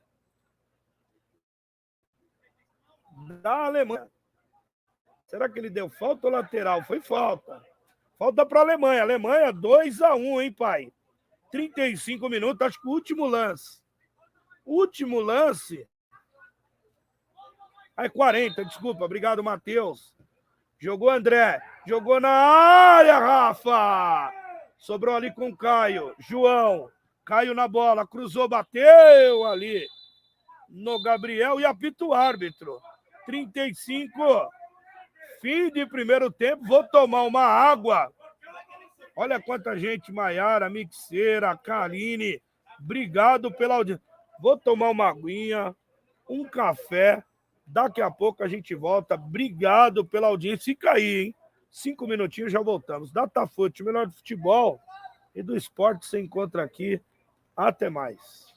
da 3.40 3.66
Alemanha. 3.66 4.08
Será 5.26 5.48
que 5.48 5.58
ele 5.58 5.70
deu 5.70 5.88
falta 5.88 6.26
ou 6.26 6.32
lateral? 6.32 6.82
Foi 6.84 7.00
falta. 7.00 7.62
Falta 8.18 8.44
para 8.44 8.60
a 8.60 8.62
Alemanha. 8.62 9.02
Alemanha 9.02 9.52
2 9.52 10.02
a 10.02 10.14
1 10.14 10.40
hein, 10.40 10.52
pai? 10.52 10.92
35 11.50 12.28
minutos, 12.28 12.66
acho 12.66 12.80
que 12.80 12.88
o 12.88 12.92
último 12.92 13.26
lance. 13.26 13.82
Último 14.64 15.20
lance. 15.20 15.86
Aí 17.96 18.08
40, 18.08 18.64
desculpa. 18.64 19.04
Obrigado, 19.04 19.42
Matheus. 19.42 20.14
Jogou 20.78 21.10
André. 21.10 21.60
Jogou 21.86 22.20
na 22.20 22.30
área, 22.30 23.18
Rafa. 23.18 24.32
Sobrou 24.78 25.14
ali 25.14 25.32
com 25.34 25.54
Caio. 25.56 26.14
João. 26.18 26.90
Caio 27.24 27.54
na 27.54 27.68
bola. 27.68 28.06
Cruzou, 28.06 28.48
bateu 28.48 29.44
ali 29.44 29.86
no 30.68 31.02
Gabriel 31.02 31.60
e 31.60 31.64
apita 31.64 32.04
o 32.04 32.14
árbitro. 32.14 32.80
35. 33.26 34.10
Fim 35.40 35.70
de 35.70 35.86
primeiro 35.86 36.30
tempo. 36.30 36.64
Vou 36.64 36.84
tomar 36.84 37.22
uma 37.22 37.42
água. 37.42 38.12
Olha 39.14 39.40
quanta 39.40 39.76
gente, 39.76 40.10
Maiara, 40.10 40.70
Mixeira, 40.70 41.56
Karine. 41.56 42.40
Obrigado 42.80 43.52
pela 43.52 43.76
audiência. 43.76 44.02
Vou 44.40 44.56
tomar 44.56 44.90
uma 44.90 45.08
aguinha, 45.08 45.74
um 46.28 46.44
café. 46.44 47.22
Daqui 47.66 48.00
a 48.00 48.10
pouco 48.10 48.42
a 48.42 48.48
gente 48.48 48.74
volta. 48.74 49.14
Obrigado 49.14 50.04
pela 50.04 50.28
audiência. 50.28 50.64
Fica 50.64 50.92
aí, 50.92 51.26
hein? 51.26 51.34
Cinco 51.70 52.06
minutinhos 52.06 52.52
já 52.52 52.60
voltamos. 52.60 53.12
Datafute, 53.12 53.82
o 53.82 53.86
melhor 53.86 54.06
do 54.06 54.12
futebol 54.12 54.80
e 55.34 55.42
do 55.42 55.56
esporte 55.56 56.06
você 56.06 56.20
encontra 56.20 56.62
aqui. 56.62 57.00
Até 57.56 57.88
mais. 57.90 58.51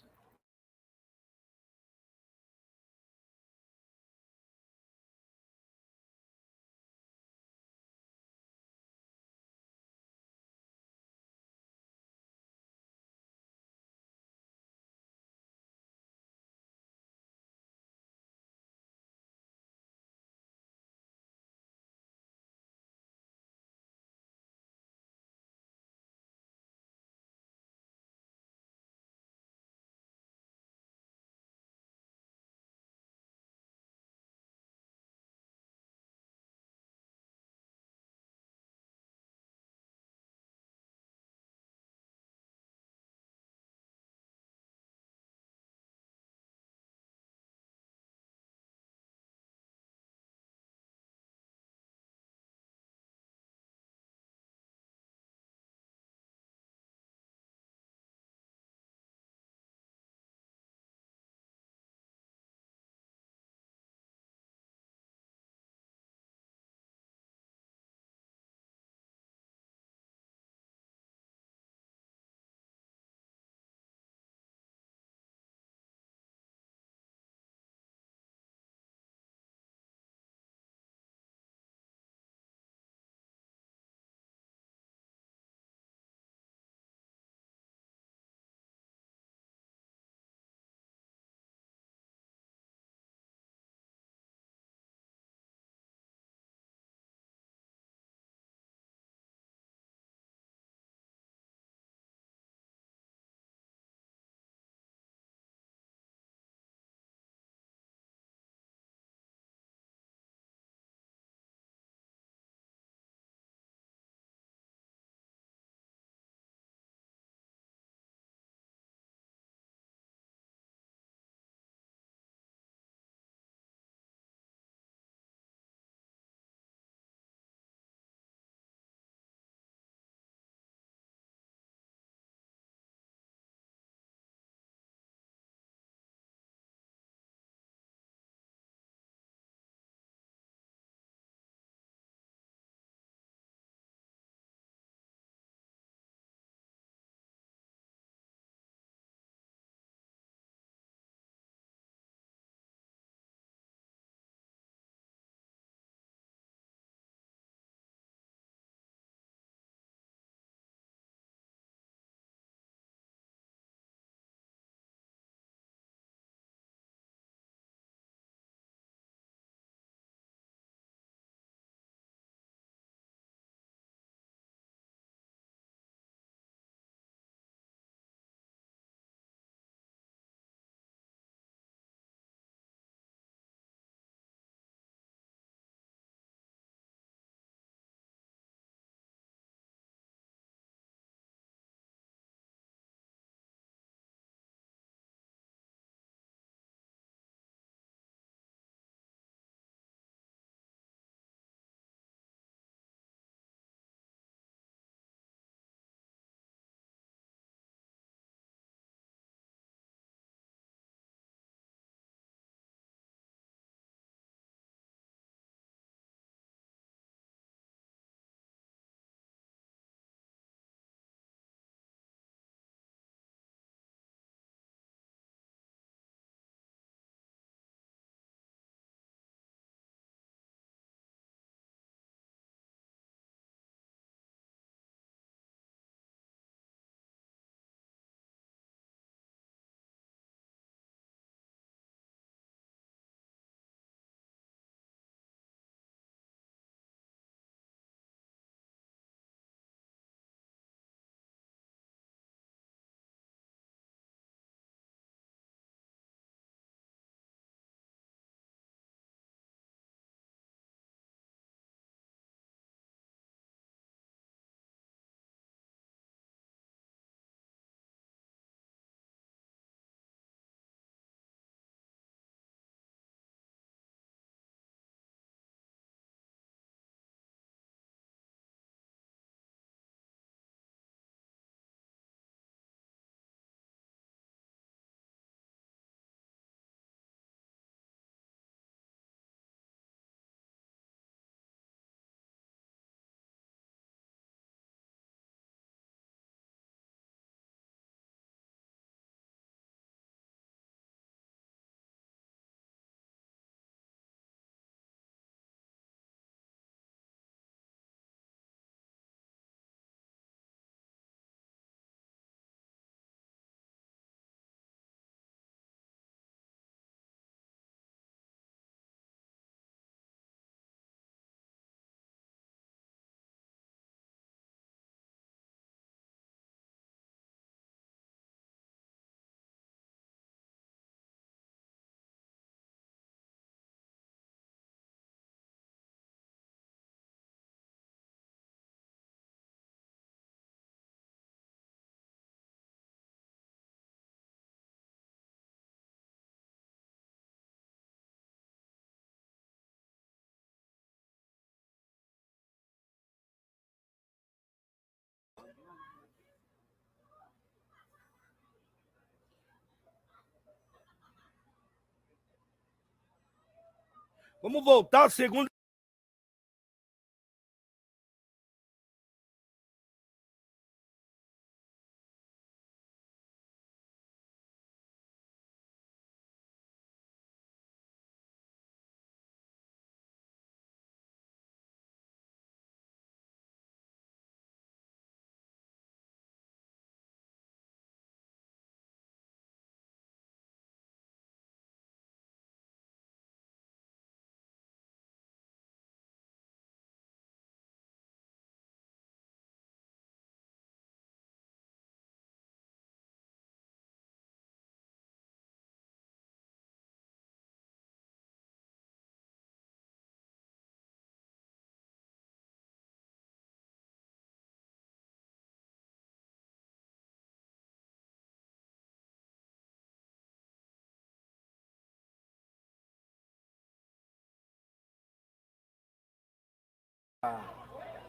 Vamos 364.46 364.64
voltar 364.64 365.06
à 365.06 365.10
segunda. 365.10 365.50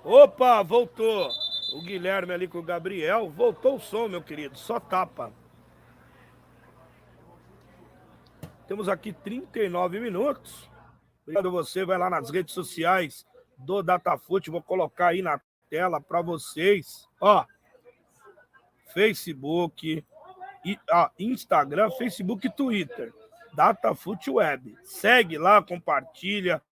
Opa, 0.04 0.62
voltou. 0.62 1.30
O 1.74 1.82
Guilherme 1.82 2.32
ali 2.32 2.46
com 2.46 2.58
o 2.58 2.62
Gabriel. 2.62 3.28
Voltou 3.30 3.76
o 3.76 3.80
som, 3.80 4.08
meu 4.08 4.22
querido. 4.22 4.56
Só 4.56 4.78
tapa. 4.78 5.32
Temos 8.66 8.88
aqui 8.88 9.12
39 9.12 10.00
minutos. 10.00 10.70
Obrigado 11.22 11.50
você. 11.50 11.84
Vai 11.84 11.98
lá 11.98 12.08
nas 12.08 12.30
redes 12.30 12.54
sociais 12.54 13.26
do 13.58 13.82
Datafute. 13.82 14.50
Vou 14.50 14.62
colocar 14.62 15.08
aí 15.08 15.22
na 15.22 15.40
tela 15.68 16.00
para 16.00 16.22
vocês. 16.22 17.08
Ó. 17.20 17.44
Facebook, 18.92 20.04
e, 20.64 20.78
Instagram, 21.18 21.90
Facebook 21.90 22.46
e 22.46 22.50
Twitter. 22.50 23.12
Datafute 23.54 24.30
Web. 24.30 24.76
Segue 24.82 25.38
lá, 25.38 25.62
compartilha. 25.62 26.62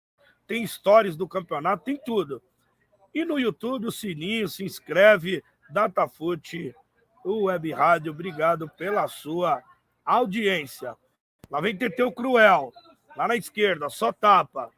Tem 0.47 0.67
stories 0.67 1.17
do 1.17 1.29
campeonato, 1.29 1.85
tem 1.85 1.99
tudo. 2.05 2.43
E 3.15 3.25
no 3.25 3.39
YouTube, 3.39 3.87
o 3.87 3.93
sininho, 3.93 4.49
se 4.49 4.65
inscreve, 4.65 5.43
Datafute, 5.71 6.75
o 7.25 7.45
Web 7.45 7.73
Rádio, 7.73 8.13
obrigado 8.13 8.69
pela 8.77 9.09
sua 9.09 9.63
audiência. 10.05 10.97
Lá 11.51 11.61
vem 11.61 11.77
Teteu 11.77 12.13
Cruel, 12.13 12.73
lá 13.17 13.29
na 13.29 13.37
esquerda, 13.37 13.89
só 13.89 14.13
tapa. 14.13 14.71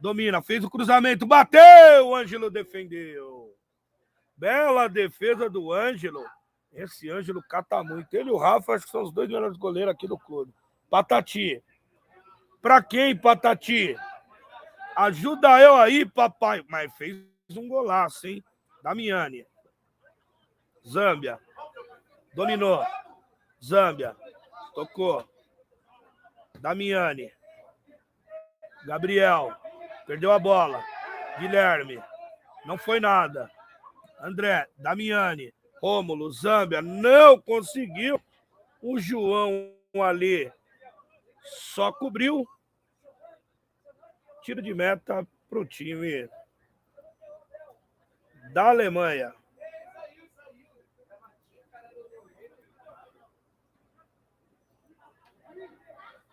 Domina, 0.00 0.42
fez 0.42 0.62
o 0.62 0.70
cruzamento, 0.70 1.24
bateu! 1.24 2.08
O 2.08 2.14
Ângelo 2.14 2.50
defendeu. 2.50 3.54
Bela 4.36 4.88
defesa 4.88 5.48
do 5.48 5.72
Ângelo. 5.72 6.22
Esse 6.72 7.08
Ângelo 7.08 7.42
cata 7.42 7.82
muito. 7.82 8.12
Ele 8.12 8.28
e 8.28 8.32
o 8.32 8.36
Rafa, 8.36 8.74
acho 8.74 8.84
que 8.84 8.90
são 8.90 9.02
os 9.02 9.12
dois 9.12 9.28
melhores 9.28 9.56
goleiros 9.56 9.94
aqui 9.94 10.06
do 10.06 10.18
clube. 10.18 10.52
Patati. 10.90 11.62
Pra 12.60 12.82
quem, 12.82 13.16
Patati? 13.16 13.96
Ajuda 14.96 15.60
eu 15.60 15.76
aí, 15.76 16.06
papai. 16.06 16.64
Mas 16.68 16.90
fez 16.96 17.22
um 17.50 17.68
golaço, 17.68 18.26
hein? 18.26 18.42
Damiani. 18.82 19.46
Zâmbia. 20.86 21.38
Dominou. 22.34 22.82
Zâmbia. 23.62 24.16
Tocou. 24.74 25.28
Damiani. 26.60 27.30
Gabriel. 28.86 29.54
Perdeu 30.06 30.32
a 30.32 30.38
bola. 30.38 30.82
Guilherme. 31.38 32.02
Não 32.64 32.78
foi 32.78 32.98
nada. 32.98 33.50
André. 34.20 34.66
Damiani. 34.78 35.52
Rômulo. 35.82 36.30
Zâmbia. 36.32 36.80
Não 36.80 37.38
conseguiu. 37.38 38.18
O 38.80 38.98
João 38.98 39.74
ali 40.02 40.50
só 41.42 41.92
cobriu. 41.92 42.46
Tiro 44.46 44.62
de 44.62 44.72
meta 44.72 45.26
para 45.50 45.58
o 45.58 45.64
time 45.64 46.30
da 48.52 48.68
Alemanha. 48.68 49.34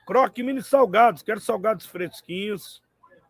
Croque 0.06 0.44
mini 0.44 0.62
salgados, 0.62 1.24
quero 1.24 1.40
salgados 1.40 1.88
fresquinhos, 1.88 2.84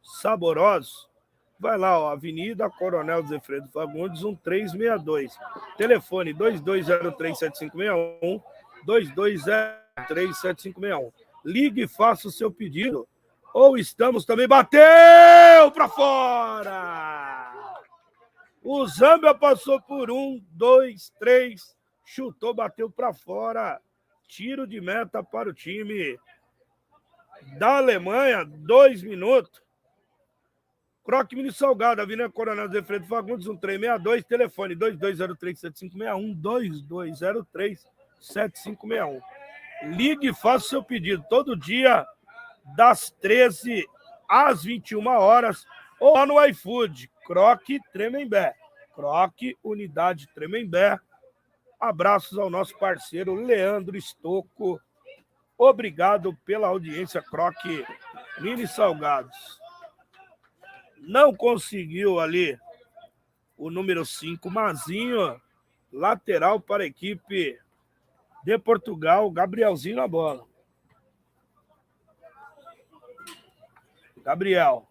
saborosos. 0.04 1.10
Vai 1.58 1.78
lá, 1.78 1.98
ó, 1.98 2.10
Avenida 2.10 2.70
Coronel 2.70 3.26
Zefredo 3.26 3.70
Fagundes, 3.70 4.22
1362. 4.22 5.40
Telefone 5.78 6.34
22037561, 6.34 8.44
22037561. 8.86 11.14
Ligue 11.46 11.84
e 11.84 11.88
faça 11.88 12.28
o 12.28 12.32
seu 12.32 12.52
pedido. 12.52 13.08
Ou 13.54 13.78
estamos 13.78 14.26
também. 14.26 14.48
Bateu 14.48 15.72
para 15.72 15.88
fora! 15.88 17.54
O 18.64 18.88
Zâmbia 18.88 19.36
passou 19.36 19.82
por 19.82 20.10
um, 20.10 20.42
dois, 20.52 21.12
três, 21.20 21.76
chutou, 22.06 22.54
bateu 22.54 22.90
para 22.90 23.14
fora. 23.14 23.80
Tiro 24.26 24.66
de 24.66 24.80
meta 24.80 25.22
para 25.22 25.50
o 25.50 25.54
time 25.54 26.18
da 27.58 27.78
Alemanha, 27.78 28.46
dois 28.46 29.04
minutos. 29.04 29.62
Croque 31.04 31.36
Mini 31.36 31.52
Salgado, 31.52 32.02
Avenida 32.02 32.30
Coronel 32.30 32.72
Zé 32.72 32.82
Freire 32.82 33.06
Fagundes, 33.06 33.46
1362, 33.46 34.24
telefone 34.24 34.74
2203-7561, 34.78 36.42
2203-7561. 38.22 39.22
Ligue 39.98 40.30
e 40.30 40.34
faça 40.34 40.66
o 40.66 40.70
seu 40.70 40.82
pedido 40.84 41.22
todo 41.30 41.58
dia, 41.58 42.08
das 42.76 43.12
13 43.22 43.88
às 44.28 44.64
21 44.64 45.06
horas, 45.08 45.66
ou 46.00 46.14
lá 46.16 46.26
no 46.26 46.44
iFood, 46.46 47.10
Croque 47.26 47.80
Tremembé. 47.92 48.56
Croque 48.94 49.58
Unidade 49.64 50.28
Tremembé. 50.34 51.00
Abraços 51.80 52.38
ao 52.38 52.50
nosso 52.50 52.78
parceiro 52.78 53.34
Leandro 53.34 53.98
Estocco. 53.98 54.80
Obrigado 55.58 56.36
pela 56.46 56.68
audiência, 56.68 57.22
Croque 57.22 57.86
Mini 58.40 58.68
Salgados. 58.68 59.62
Não 60.98 61.36
conseguiu 61.36 62.20
ali 62.20 62.58
o 63.58 63.70
número 63.70 64.06
5, 64.06 64.50
Mazinho, 64.50 65.40
lateral 65.92 66.60
para 66.60 66.84
a 66.84 66.88
equipe 66.88 67.60
de 68.44 68.58
Portugal, 68.60 69.30
Gabrielzinho 69.32 69.98
na 69.98 70.08
bola. 70.08 70.46
Gabriel. 74.24 74.88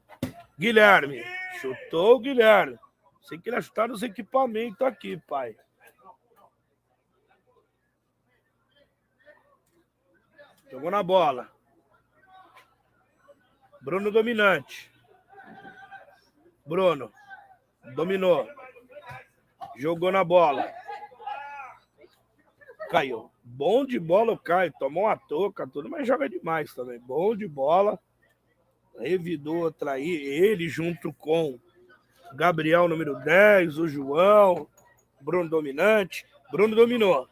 Guilherme. 0.59 1.25
Chutou 1.61 2.17
o 2.17 2.21
Guilherme. 2.21 2.79
Sei 3.23 3.39
que 3.39 3.49
ele 3.49 3.57
ia 3.57 3.63
chutar 3.63 3.89
nos 3.89 4.03
equipamentos 4.03 4.81
aqui, 4.83 5.17
pai. 5.17 5.57
Jogou 10.71 10.91
na 10.91 11.03
bola. 11.03 11.51
Bruno 13.81 14.11
dominante. 14.11 14.91
Bruno. 16.65 17.13
Dominou. 17.95 18.49
Jogou 19.77 20.13
na 20.13 20.23
bola. 20.25 20.73
Caiu. 22.91 23.31
Bom 23.43 23.85
de 23.85 23.99
bola 23.99 24.33
o 24.33 24.39
Caio. 24.39 24.73
Tomou 24.79 25.05
uma 25.05 25.17
toca, 25.17 25.67
tudo, 25.67 25.89
mas 25.89 26.07
joga 26.07 26.29
demais 26.29 26.73
também. 26.75 26.99
Bom 27.01 27.35
de 27.35 27.49
bola. 27.49 27.99
Revidou 28.99 29.67
atrair 29.67 30.21
ele 30.21 30.69
junto 30.69 31.13
com 31.13 31.59
Gabriel, 32.35 32.89
número 32.89 33.15
10, 33.17 33.79
o 33.79 33.89
João, 33.89 34.69
Bruno 35.21 35.49
dominante. 35.49 36.27
Bruno 36.51 36.75
dominou. 36.75 37.29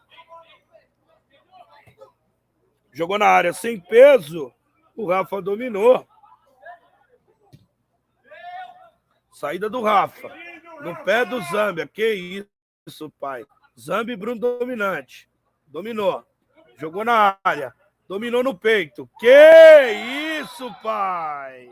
Jogou 2.92 3.18
na 3.18 3.26
área 3.26 3.52
sem 3.52 3.78
peso. 3.78 4.52
O 4.96 5.06
Rafa 5.06 5.40
dominou. 5.40 6.06
Saída 9.32 9.70
do 9.70 9.80
Rafa. 9.80 10.28
No 10.80 10.94
pé 11.04 11.24
do 11.24 11.40
Zambia. 11.42 11.86
Que 11.86 12.46
isso, 12.86 13.10
pai. 13.18 13.44
Zambia 13.78 14.14
e 14.14 14.16
Bruno 14.16 14.40
dominante. 14.40 15.30
Dominou. 15.66 16.24
Jogou 16.76 17.04
na 17.04 17.38
área. 17.44 17.74
Dominou 18.08 18.42
no 18.42 18.54
peito. 18.54 19.08
Que 19.18 19.92
isso, 19.92 20.29
pai! 20.82 21.68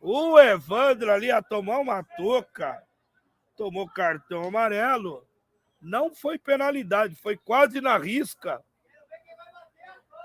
O 0.00 0.38
Evandro 0.38 1.10
ali 1.10 1.30
a 1.30 1.42
tomar 1.42 1.78
uma 1.78 2.02
toca. 2.02 2.82
Tomou 3.56 3.88
cartão 3.88 4.44
amarelo. 4.44 5.26
Não 5.80 6.14
foi 6.14 6.38
penalidade, 6.38 7.14
foi 7.16 7.36
quase 7.36 7.80
na 7.80 7.96
risca. 7.96 8.62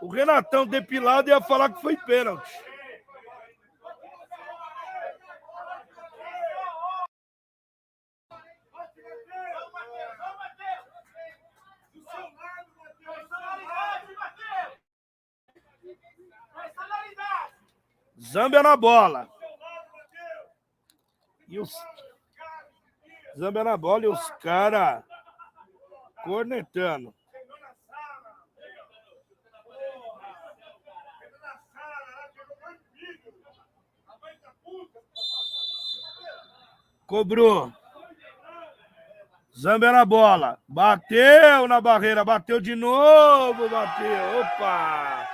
O 0.02 0.08
Renatão 0.08 0.66
depilado 0.66 1.30
ia 1.30 1.42
falar 1.42 1.74
que 1.74 1.82
foi 1.82 1.96
pênalti. 1.96 2.71
Zâmbia 18.22 18.62
na 18.62 18.78
bola. 18.78 19.28
E 21.48 21.60
os 21.60 21.74
Zâmbia 23.38 23.64
na 23.64 23.78
bola 23.78 24.06
e 24.06 24.08
os 24.08 24.30
caras 24.42 25.04
cornetando. 26.24 27.14
Cobrou. 37.08 37.74
Zambia 39.58 39.92
na 39.92 40.06
bola. 40.06 40.60
Bateu 40.68 41.68
na 41.68 41.82
barreira. 41.82 42.24
Bateu 42.24 42.62
de 42.62 42.76
novo. 42.76 43.68
Bateu. 43.68 44.40
Opa! 44.40 45.31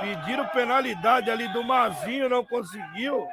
Pediram 0.00 0.48
penalidade 0.48 1.30
ali 1.30 1.46
do 1.52 1.62
Mazinho. 1.62 2.28
Não 2.28 2.44
conseguiu. 2.44 3.28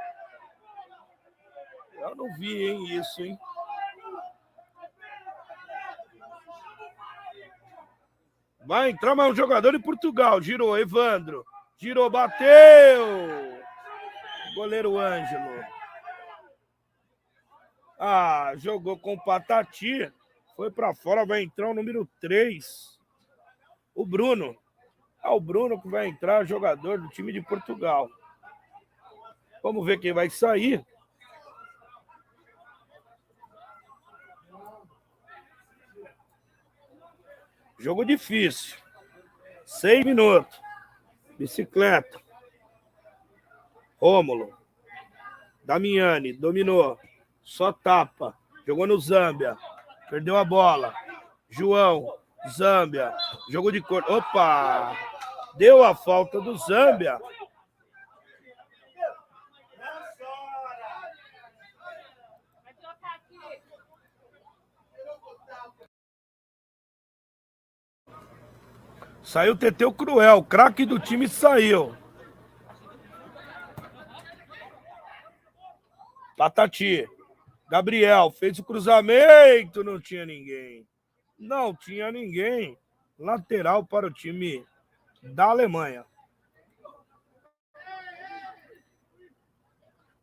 Eu 2.00 2.16
não 2.16 2.34
vi, 2.36 2.68
hein, 2.68 2.98
isso, 2.98 3.24
hein? 3.24 3.38
Vai 8.66 8.90
entrar 8.90 9.16
mais 9.16 9.32
um 9.32 9.36
jogador 9.36 9.72
de 9.72 9.80
Portugal. 9.80 10.42
Girou, 10.42 10.78
Evandro. 10.78 11.46
Girou, 11.78 12.10
bateu. 12.10 13.58
Goleiro 14.54 14.98
Ângelo. 14.98 15.64
Ah, 18.00 18.52
jogou 18.58 18.98
com 19.00 19.14
o 19.14 19.24
Patati. 19.24 20.12
Foi 20.56 20.70
para 20.72 20.94
fora, 20.94 21.26
vai 21.26 21.44
entrar 21.44 21.70
o 21.70 21.74
número 21.74 22.06
3. 22.20 23.00
O 23.96 24.06
Bruno. 24.06 24.58
É 25.28 25.30
o 25.30 25.42
Bruno 25.42 25.82
que 25.82 25.90
vai 25.90 26.08
entrar, 26.08 26.46
jogador 26.46 27.02
do 27.02 27.10
time 27.10 27.34
de 27.34 27.42
Portugal. 27.42 28.10
Vamos 29.62 29.86
ver 29.86 30.00
quem 30.00 30.14
vai 30.14 30.30
sair. 30.30 30.86
Jogo 37.78 38.06
difícil. 38.06 38.78
Seis 39.66 40.06
minutos. 40.06 40.62
Bicicleta. 41.38 42.22
Rômulo. 43.98 44.58
Damiani. 45.62 46.32
Dominou. 46.32 46.98
Só 47.44 47.74
tapa. 47.74 48.34
Jogou 48.66 48.88
no 48.88 48.98
Zâmbia. 48.98 49.58
Perdeu 50.10 50.38
a 50.38 50.46
bola. 50.46 50.94
João. 51.50 52.18
Zâmbia. 52.50 53.14
Jogo 53.50 53.74
de 53.74 53.82
cor. 53.82 54.06
Opa! 54.10 55.07
Deu 55.58 55.84
a 55.84 55.96
falta 55.96 56.40
do 56.40 56.56
Zâmbia. 56.56 57.20
Saiu 69.24 69.54
o 69.54 69.58
Teteu 69.58 69.92
Cruel, 69.92 70.44
craque 70.44 70.86
do 70.86 71.00
time 71.00 71.28
saiu. 71.28 71.98
Patati. 76.38 77.06
Gabriel 77.70 78.32
fez 78.32 78.58
o 78.60 78.64
cruzamento, 78.64 79.84
não 79.84 80.00
tinha 80.00 80.26
ninguém. 80.26 80.88
Não 81.38 81.76
tinha 81.76 82.12
ninguém. 82.12 82.78
Lateral 83.20 83.84
para 83.84 84.08
o 84.08 84.14
time 84.14 84.66
da 85.34 85.46
Alemanha. 85.46 86.06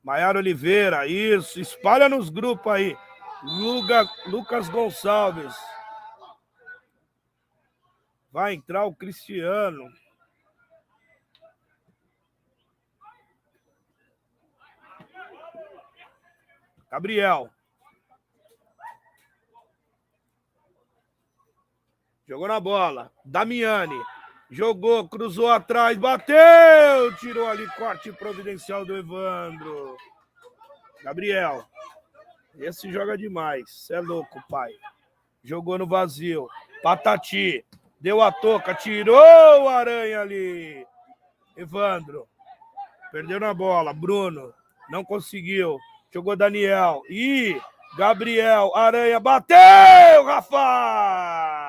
Maiara 0.02 0.38
Oliveira, 0.38 1.06
isso. 1.06 1.58
Espalha 1.58 2.08
nos 2.08 2.28
grupos 2.28 2.70
aí. 2.72 2.96
Luga, 3.42 4.04
Lucas 4.26 4.68
Gonçalves. 4.68 5.54
Vai 8.30 8.54
entrar 8.54 8.84
o 8.84 8.94
Cristiano. 8.94 9.88
Gabriel. 16.90 17.50
Jogou 22.26 22.48
na 22.48 22.60
bola. 22.60 23.12
Damiani. 23.24 24.00
Jogou, 24.54 25.08
cruzou 25.08 25.50
atrás, 25.50 25.98
bateu! 25.98 27.12
Tirou 27.18 27.48
ali, 27.48 27.66
corte 27.74 28.12
providencial 28.12 28.84
do 28.84 28.96
Evandro. 28.96 29.96
Gabriel. 31.02 31.64
Esse 32.56 32.88
joga 32.92 33.18
demais. 33.18 33.64
Você 33.68 33.94
é 33.94 34.00
louco, 34.00 34.40
pai. 34.48 34.70
Jogou 35.42 35.76
no 35.76 35.88
vazio. 35.88 36.48
Patati. 36.84 37.64
Deu 38.00 38.22
a 38.22 38.30
toca, 38.30 38.72
tirou 38.74 39.64
o 39.64 39.68
Aranha 39.68 40.20
ali. 40.20 40.86
Evandro. 41.56 42.28
Perdeu 43.10 43.40
na 43.40 43.52
bola. 43.52 43.92
Bruno. 43.92 44.54
Não 44.88 45.04
conseguiu. 45.04 45.80
Jogou 46.12 46.36
Daniel. 46.36 47.02
E 47.10 47.60
Gabriel. 47.96 48.70
Aranha 48.76 49.18
bateu, 49.18 50.24
Rafa! 50.24 51.63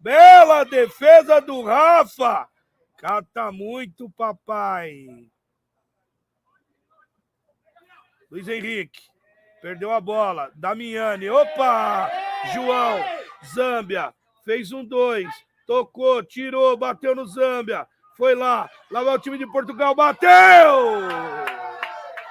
Bela 0.00 0.64
defesa 0.64 1.40
do 1.40 1.62
Rafa. 1.62 2.48
Cata 2.96 3.52
muito, 3.52 4.08
papai. 4.10 5.06
Luiz 8.30 8.48
Henrique. 8.48 9.02
Perdeu 9.60 9.92
a 9.92 10.00
bola. 10.00 10.50
Damiani. 10.54 11.28
Opa! 11.28 12.10
João. 12.54 12.98
Zâmbia. 13.44 14.14
Fez 14.42 14.72
um 14.72 14.82
dois. 14.84 15.28
Tocou, 15.66 16.22
tirou, 16.22 16.76
bateu 16.76 17.14
no 17.14 17.26
Zâmbia. 17.26 17.86
Foi 18.16 18.34
lá. 18.34 18.70
Lá 18.90 19.02
vai 19.02 19.14
o 19.14 19.18
time 19.18 19.36
de 19.36 19.46
Portugal. 19.46 19.94
Bateu! 19.94 21.02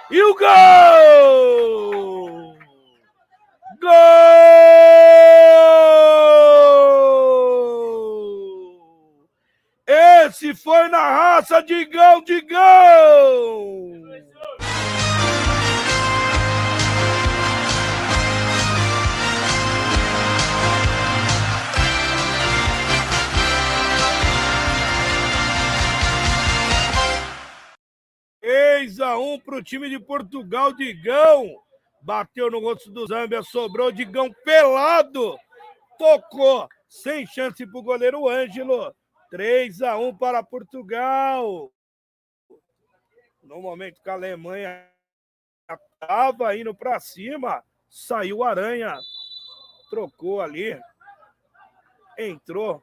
E 0.10 0.22
o 0.24 0.36
gol! 0.36 0.50
Gol! 3.80 5.09
Esse 10.42 10.56
foi 10.56 10.88
na 10.88 11.02
raça, 11.02 11.62
Digão, 11.62 12.24
Digão! 12.24 12.58
Três 28.40 29.02
a 29.02 29.20
um 29.20 29.38
para 29.38 29.58
o 29.58 29.62
time 29.62 29.90
de 29.90 30.00
Portugal, 30.00 30.72
Digão. 30.72 31.54
Bateu 32.02 32.50
no 32.50 32.62
rosto 32.62 32.90
do 32.90 33.06
Zâmbia, 33.06 33.44
sobrou 33.44 33.92
Digão 33.92 34.32
pelado. 34.46 35.38
Tocou, 35.98 36.66
sem 36.88 37.28
chance 37.28 37.68
para 37.68 37.78
o 37.78 37.84
goleiro 37.84 38.30
Ângelo. 38.30 38.96
3 39.30 39.82
a 39.82 39.98
1 39.98 40.18
para 40.18 40.44
Portugal. 40.44 41.72
No 43.44 43.62
momento 43.62 44.02
que 44.02 44.10
a 44.10 44.14
Alemanha 44.14 44.88
estava 46.02 46.56
indo 46.56 46.74
para 46.74 47.00
cima, 47.00 47.64
saiu 47.90 48.44
Aranha, 48.44 48.98
trocou 49.90 50.42
ali, 50.42 50.80
entrou 52.18 52.82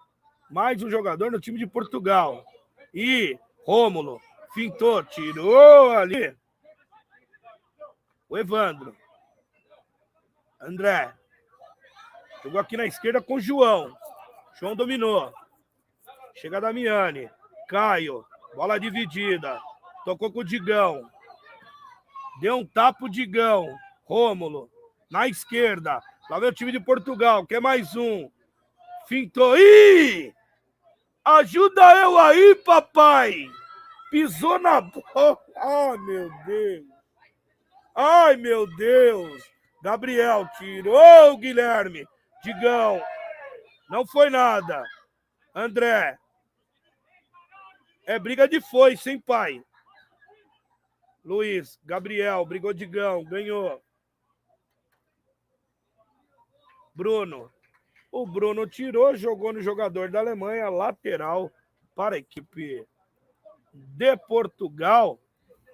mais 0.50 0.82
um 0.82 0.90
jogador 0.90 1.30
no 1.30 1.40
time 1.40 1.58
de 1.58 1.66
Portugal. 1.66 2.44
E 2.94 3.38
Rômulo 3.64 4.20
fintou, 4.54 5.02
tirou 5.04 5.90
ali. 5.90 6.36
O 8.28 8.38
Evandro. 8.38 8.96
André. 10.60 11.12
Jogou 12.42 12.60
aqui 12.60 12.76
na 12.76 12.86
esquerda 12.86 13.20
com 13.20 13.34
o 13.34 13.40
João. 13.40 13.96
João 14.58 14.74
dominou. 14.74 15.32
Chega 16.36 16.60
Damiani. 16.60 17.30
Caio. 17.68 18.24
Bola 18.54 18.78
dividida. 18.78 19.60
Tocou 20.04 20.30
com 20.30 20.40
o 20.40 20.44
Digão. 20.44 21.10
Deu 22.40 22.58
um 22.58 22.66
tapo 22.66 23.08
Digão. 23.08 23.66
Rômulo. 24.04 24.70
Na 25.10 25.26
esquerda. 25.26 26.00
Lá 26.28 26.38
vem 26.38 26.50
o 26.50 26.52
time 26.52 26.70
de 26.70 26.80
Portugal. 26.80 27.46
Quer 27.46 27.60
mais 27.60 27.96
um. 27.96 28.30
Fintou. 29.06 29.56
Ih! 29.56 30.34
Ajuda 31.24 31.96
eu 31.96 32.18
aí, 32.18 32.54
papai! 32.54 33.50
Pisou 34.10 34.58
na 34.58 34.80
bola. 34.80 35.38
Ai, 35.56 35.96
meu 35.98 36.30
Deus. 36.44 36.86
Ai, 37.94 38.36
meu 38.36 38.66
Deus. 38.76 39.42
Gabriel 39.82 40.48
tirou 40.58 41.36
Guilherme. 41.38 42.06
Digão. 42.42 43.02
Não 43.88 44.06
foi 44.06 44.30
nada. 44.30 44.84
André. 45.54 46.18
É 48.06 48.18
briga 48.20 48.46
de 48.46 48.60
foi, 48.60 48.96
sem 48.96 49.20
pai. 49.20 49.62
Luiz, 51.24 51.76
Gabriel, 51.84 52.46
brigou 52.46 52.72
Digão, 52.72 53.24
ganhou. 53.24 53.82
Bruno. 56.94 57.52
O 58.12 58.24
Bruno 58.24 58.64
tirou, 58.64 59.16
jogou 59.16 59.52
no 59.52 59.60
jogador 59.60 60.08
da 60.08 60.20
Alemanha, 60.20 60.70
lateral 60.70 61.50
para 61.96 62.14
a 62.14 62.18
equipe 62.18 62.86
de 63.72 64.16
Portugal. 64.18 65.20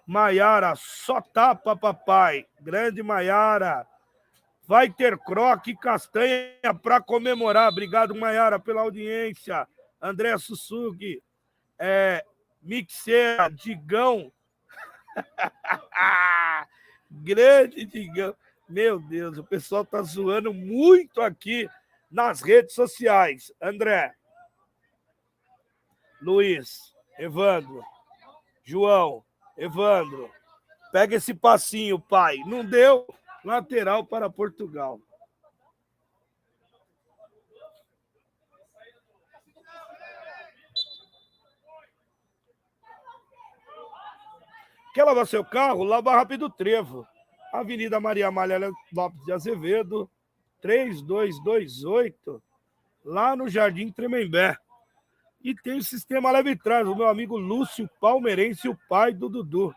Maiara, 0.06 0.74
só 0.74 1.20
tapa, 1.20 1.76
papai. 1.76 2.46
Grande 2.60 3.02
Maiara. 3.02 3.86
Vai 4.66 4.90
ter 4.90 5.18
croque 5.18 5.72
e 5.72 5.76
castanha 5.76 6.74
para 6.82 7.00
comemorar. 7.00 7.70
Obrigado, 7.70 8.14
Maiara, 8.14 8.58
pela 8.58 8.80
audiência. 8.80 9.68
André 10.00 10.36
Sussugi, 10.38 11.22
é, 11.78 12.24
Mixera, 12.62 13.48
Digão. 13.50 14.32
Grande 17.10 17.84
Digão. 17.84 18.34
Meu 18.68 18.98
Deus, 18.98 19.36
o 19.36 19.44
pessoal 19.44 19.84
tá 19.84 20.00
zoando 20.02 20.54
muito 20.54 21.20
aqui 21.20 21.68
nas 22.10 22.40
redes 22.40 22.74
sociais. 22.74 23.52
André, 23.60 24.14
Luiz, 26.20 26.94
Evandro, 27.18 27.82
João, 28.64 29.24
Evandro, 29.56 30.30
pega 30.92 31.16
esse 31.16 31.34
passinho, 31.34 31.98
pai. 31.98 32.38
Não 32.46 32.64
deu? 32.64 33.06
Lateral 33.44 34.06
para 34.06 34.30
Portugal. 34.30 35.00
Quer 44.92 45.04
lavar 45.04 45.26
seu 45.26 45.44
carro? 45.44 45.84
Lava 45.84 46.14
rápido 46.14 46.50
trevo. 46.50 47.06
Avenida 47.52 48.00
Maria 48.00 48.28
Amália 48.28 48.70
Lopes 48.94 49.24
de 49.24 49.32
Azevedo, 49.32 50.10
3228, 50.62 52.42
lá 53.04 53.36
no 53.36 53.48
Jardim 53.48 53.92
Tremembé. 53.92 54.56
E 55.42 55.54
tem 55.54 55.76
o 55.76 55.84
sistema 55.84 56.30
leve 56.30 56.56
trás, 56.56 56.86
o 56.88 56.94
meu 56.94 57.08
amigo 57.08 57.36
Lúcio 57.36 57.90
Palmeirense, 58.00 58.68
o 58.68 58.78
pai 58.88 59.12
do 59.12 59.28
Dudu. 59.28 59.74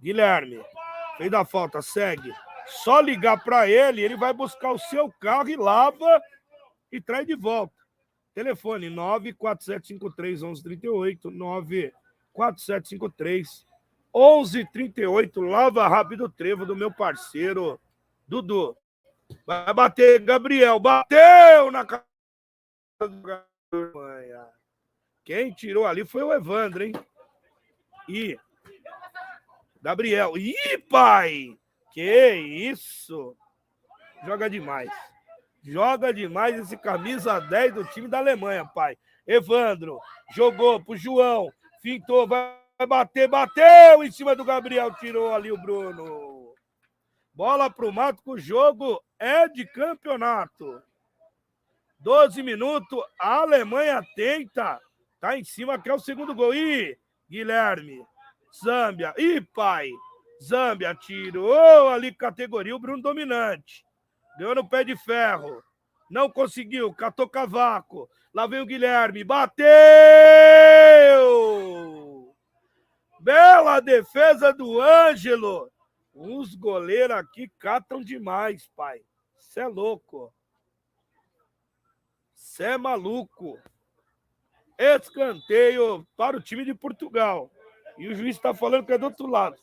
Guilherme, 0.00 0.64
fez 1.18 1.30
da 1.30 1.44
falta, 1.44 1.82
segue. 1.82 2.32
Só 2.66 3.00
ligar 3.00 3.42
para 3.44 3.68
ele, 3.68 4.00
ele 4.00 4.16
vai 4.16 4.32
buscar 4.32 4.72
o 4.72 4.78
seu 4.78 5.12
carro 5.20 5.50
e 5.50 5.56
lava 5.56 6.22
e 6.90 7.00
traz 7.00 7.26
de 7.26 7.34
volta. 7.34 7.74
Telefone 8.34 8.88
94753 8.88 10.42
1138 10.42 11.30
94753 12.34 13.66
1138 14.14 15.40
Lava 15.40 15.88
Rápido 15.88 16.28
Trevo 16.28 16.66
do 16.66 16.76
meu 16.76 16.92
parceiro 16.92 17.80
Dudu. 18.26 18.76
Vai 19.46 19.72
bater 19.72 20.20
Gabriel, 20.20 20.78
bateu 20.78 21.70
na 21.70 21.84
casa 21.84 22.04
do 23.00 23.20
quem 25.24 25.50
tirou 25.50 25.86
ali 25.86 26.04
foi 26.04 26.22
o 26.22 26.32
Evandro, 26.32 26.84
hein? 26.84 26.92
E 28.08 28.38
Gabriel. 29.80 30.36
Ih, 30.36 30.78
pai! 30.90 31.58
Que 31.92 32.34
isso! 32.34 33.34
Joga 34.24 34.50
demais. 34.50 34.90
Joga 35.62 36.12
demais 36.12 36.58
esse 36.58 36.76
camisa 36.76 37.40
10 37.40 37.74
do 37.74 37.84
time 37.84 38.06
da 38.06 38.18
Alemanha, 38.18 38.66
pai. 38.66 38.98
Evandro 39.26 39.98
jogou 40.34 40.82
pro 40.84 40.96
João, 40.96 41.50
fintou, 41.84 42.26
vai 42.26 42.56
bater, 42.88 43.28
bateu 43.28 44.02
em 44.02 44.10
cima 44.10 44.34
do 44.34 44.42
Gabriel, 44.42 44.94
tirou 44.94 45.34
ali 45.34 45.52
o 45.52 45.60
Bruno. 45.60 46.54
Bola 47.34 47.68
pro 47.68 47.92
mato, 47.92 48.22
que 48.22 48.30
o 48.30 48.38
jogo 48.38 49.04
é 49.18 49.46
de 49.48 49.66
campeonato. 49.66 50.82
12 51.98 52.42
minutos, 52.42 52.98
a 53.20 53.42
Alemanha 53.42 54.02
tenta. 54.16 54.80
Tá 55.20 55.38
em 55.38 55.44
cima, 55.44 55.78
que 55.78 55.90
é 55.90 55.94
o 55.94 55.98
segundo 55.98 56.34
gol. 56.34 56.54
Ih, 56.54 56.96
Guilherme. 57.28 58.02
Zâmbia. 58.64 59.12
Ih, 59.18 59.42
pai. 59.54 59.90
Zâmbia 60.42 60.94
tirou 60.94 61.88
ali 61.88 62.14
categoria 62.14 62.74
o 62.74 62.78
Bruno 62.78 63.02
Dominante. 63.02 63.84
Deu 64.38 64.54
no 64.54 64.66
pé 64.66 64.84
de 64.84 64.96
ferro. 64.96 65.62
Não 66.10 66.30
conseguiu, 66.30 66.94
catou 66.94 67.28
cavaco. 67.28 68.08
Lá 68.32 68.46
vem 68.46 68.60
o 68.60 68.66
Guilherme. 68.66 69.22
Bateu! 69.24 69.64
Bela 73.24 73.80
defesa 73.80 74.52
do 74.52 74.78
Ângelo. 74.82 75.72
Os 76.12 76.54
goleiros 76.54 77.16
aqui 77.16 77.50
catam 77.58 78.02
demais, 78.02 78.70
pai. 78.76 79.00
Você 79.38 79.60
é 79.60 79.66
louco. 79.66 80.30
Você 82.34 82.64
é 82.64 82.76
maluco. 82.76 83.58
Escanteio 84.78 86.06
para 86.14 86.36
o 86.36 86.40
time 86.42 86.66
de 86.66 86.74
Portugal. 86.74 87.50
E 87.96 88.08
o 88.08 88.14
juiz 88.14 88.36
está 88.36 88.52
falando 88.52 88.84
que 88.84 88.92
é 88.92 88.98
do 88.98 89.06
outro 89.06 89.26
lado. 89.26 89.56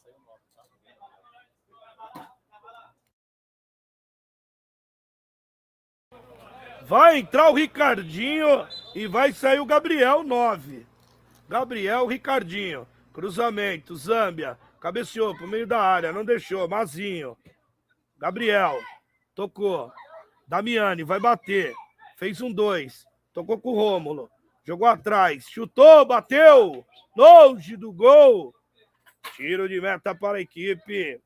Vai 6.82 7.20
entrar 7.20 7.52
o 7.52 7.54
Ricardinho 7.54 8.68
e 8.96 9.06
vai 9.06 9.32
sair 9.32 9.60
o 9.60 9.68
Gabriel 9.68 10.24
9. 10.24 10.88
Gabriel, 11.48 12.08
Ricardinho. 12.08 12.88
Cruzamento, 13.14 13.96
Zâmbia. 13.96 14.58
Cabeceou 14.80 15.36
pro 15.36 15.48
meio 15.48 15.68
da 15.68 15.80
área, 15.80 16.12
não 16.12 16.26
deixou. 16.26 16.68
Mazinho. 16.68 17.38
Gabriel. 18.18 18.80
Tocou. 19.36 19.92
Damiani, 20.48 21.04
vai 21.04 21.20
bater. 21.20 21.74
Fez 22.18 22.42
um 22.42 22.52
dois. 22.52 23.06
Tocou 23.34 23.60
com 23.60 23.70
o 23.70 23.76
Rômulo. 23.76 24.30
Jogou 24.64 24.88
atrás. 24.88 25.46
Chutou, 25.50 26.06
bateu. 26.06 26.86
Longe 27.16 27.76
do 27.76 27.92
gol. 27.92 28.54
Tiro 29.36 29.68
de 29.68 29.80
meta 29.80 30.16
para 30.16 30.38
a 30.38 30.42
equipe. 30.42 31.22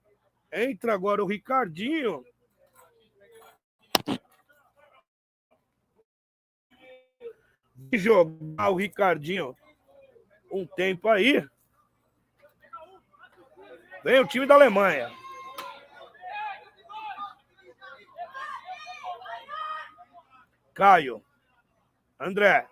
Entra 0.52 0.94
agora 0.94 1.24
o 1.24 1.28
Ricardinho. 1.28 2.24
Jogar 7.94 8.70
o 8.70 8.76
Ricardinho 8.76 9.56
um 10.52 10.66
tempo 10.66 11.10
aí. 11.10 11.46
Vem 14.06 14.20
o 14.20 14.28
time 14.28 14.46
da 14.46 14.54
Alemanha. 14.54 15.12
Caio. 20.76 21.26
André. 22.20 22.68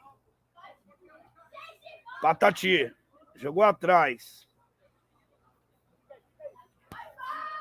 Patati. 2.21 2.93
Jogou 3.33 3.63
atrás. 3.63 4.47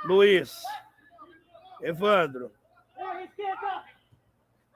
Luiz. 0.05 0.63
Evandro. 1.81 2.53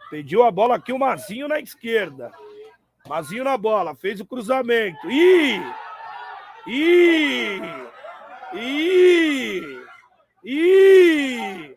Pediu 0.09 0.43
a 0.43 0.51
bola 0.51 0.77
aqui 0.77 0.95
o 0.95 0.99
Mazinho 0.99 1.49
na 1.49 1.61
esquerda. 1.61 2.33
Mazinho 3.07 3.45
na 3.45 3.59
bola. 3.59 3.95
Fez 3.95 4.21
o 4.21 4.27
cruzamento. 4.27 5.11
Ih! 5.11 5.61
Ih! 6.67 7.86
Ih! 8.55 9.85
Ih! 10.45 11.77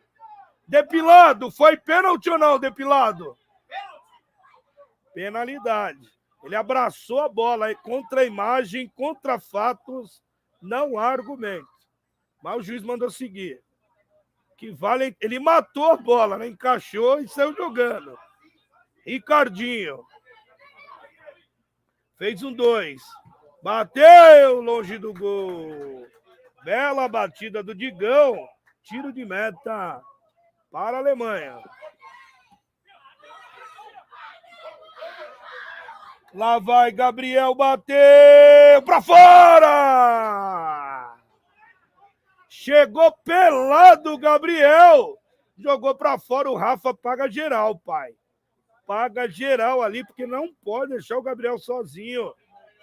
Depilado. 0.68 1.50
Foi 1.52 1.76
pênalti 1.78 2.30
ou 2.30 2.38
não, 2.38 2.60
depilado? 2.60 3.38
Penalidade. 5.14 6.08
Ele 6.44 6.56
abraçou 6.56 7.20
a 7.20 7.28
bola 7.28 7.74
contra 7.76 8.22
a 8.22 8.26
imagem, 8.26 8.88
contra 8.96 9.40
fatos, 9.40 10.24
não 10.62 10.98
há 10.98 11.08
argumento. 11.08 11.68
Mas 12.42 12.58
o 12.58 12.64
juiz 12.64 12.84
mandou 12.84 13.10
seguir. 13.10 13.62
Que 14.58 14.72
vale. 14.72 15.16
Ele 15.20 15.40
matou 15.40 15.92
a 15.92 15.98
bola, 15.98 16.38
né? 16.38 16.48
Encaixou 16.48 17.20
e 17.20 17.28
saiu 17.28 17.54
jogando. 17.56 18.18
Ricardinho. 19.06 20.04
Fez 22.18 22.44
um 22.44 22.54
dois. 22.54 23.02
Bateu 23.64 24.62
longe 24.62 24.98
do 24.98 25.14
gol. 25.14 26.06
Bela 26.64 27.08
batida 27.08 27.64
do 27.64 27.74
Digão. 27.74 28.48
Tiro 28.84 29.12
de 29.14 29.26
meta 29.26 30.02
para 30.72 30.98
a 30.98 31.00
Alemanha. 31.00 31.62
Lá 36.34 36.60
vai 36.60 36.92
Gabriel 36.92 37.56
bateu 37.56 37.96
para 38.86 39.02
fora! 39.02 40.40
Chegou 42.48 43.12
pelado 43.24 44.18
Gabriel. 44.18 45.18
Jogou 45.58 45.96
para 45.96 46.20
fora 46.20 46.50
o 46.50 46.56
Rafa 46.56 46.94
paga 46.94 47.28
geral, 47.30 47.80
pai. 47.80 48.14
Paga 48.86 49.28
geral 49.28 49.82
ali 49.82 50.06
porque 50.06 50.26
não 50.28 50.54
pode 50.64 50.92
deixar 50.92 51.18
o 51.18 51.22
Gabriel 51.22 51.58
sozinho. 51.58 52.34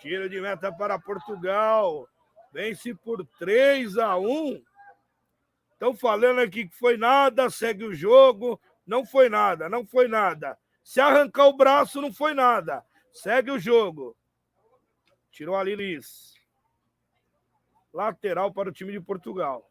Tiro 0.01 0.29
de 0.29 0.41
meta 0.41 0.73
para 0.73 0.99
Portugal. 0.99 2.09
Vence 2.57 2.95
por 2.95 3.23
3 3.39 3.99
a 3.99 4.17
1. 4.17 4.63
Estão 5.75 5.95
falando 5.95 6.41
aqui 6.41 6.67
que 6.67 6.75
foi 6.75 6.97
nada, 6.97 7.51
segue 7.51 7.85
o 7.85 7.95
jogo. 7.95 8.59
Não 8.87 9.05
foi 9.05 9.29
nada, 9.29 9.69
não 9.69 9.87
foi 9.87 10.09
nada. 10.09 10.59
Se 10.83 10.99
arrancar 10.99 11.49
o 11.49 11.53
braço, 11.55 12.01
não 12.01 12.11
foi 12.11 12.33
nada. 12.33 12.83
Segue 13.13 13.51
o 13.51 13.59
jogo. 13.59 14.17
Tirou 15.31 15.55
ali 15.55 15.77
Liz. 15.77 16.33
Lateral 17.93 18.51
para 18.51 18.71
o 18.71 18.73
time 18.73 18.91
de 18.91 19.03
Portugal. 19.03 19.71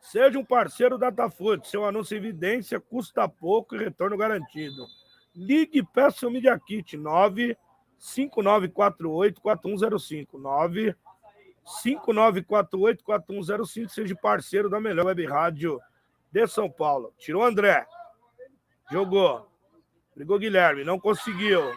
Seja 0.00 0.36
um 0.36 0.44
parceiro 0.44 0.98
da 0.98 1.10
Datafoot. 1.10 1.68
Seu 1.68 1.84
anúncio 1.84 2.16
em 2.16 2.18
evidência 2.18 2.80
custa 2.80 3.28
pouco 3.28 3.76
e 3.76 3.78
retorno 3.78 4.16
garantido. 4.16 4.84
Ligue 5.32 5.78
e 5.78 5.86
peça 5.86 6.26
o 6.26 6.30
Media 6.32 6.58
Kit 6.58 6.96
95948-4105. 8.00 10.94
95948-4105. 11.64 13.88
Seja 13.88 14.16
parceiro 14.16 14.70
da 14.70 14.80
melhor 14.80 15.06
web 15.06 15.26
rádio 15.26 15.80
de 16.30 16.46
São 16.46 16.70
Paulo. 16.70 17.12
Tirou 17.18 17.42
André. 17.42 17.84
Jogou. 18.90 19.48
Brigou 20.14 20.38
Guilherme, 20.38 20.84
não 20.84 20.98
conseguiu. 20.98 21.74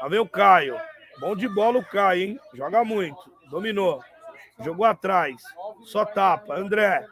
Lá 0.00 0.08
vem 0.08 0.20
o 0.20 0.28
Caio. 0.28 0.78
Bom 1.18 1.34
de 1.34 1.48
bola 1.48 1.78
o 1.78 1.84
Caio, 1.84 2.22
hein? 2.22 2.40
Joga 2.54 2.84
muito. 2.84 3.32
Dominou. 3.50 4.00
Jogou 4.60 4.86
atrás. 4.86 5.42
Só 5.82 6.04
tapa. 6.04 6.54
André. 6.54 7.04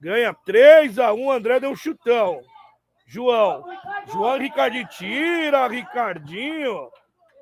Ganha 0.00 0.34
3 0.34 0.98
a 0.98 1.12
1 1.12 1.30
André 1.30 1.60
deu 1.60 1.70
um 1.70 1.76
chutão. 1.76 2.42
João. 3.06 3.64
João 4.06 4.38
Ricardinho. 4.38 4.88
Tira, 4.88 5.68
Ricardinho. 5.68 6.90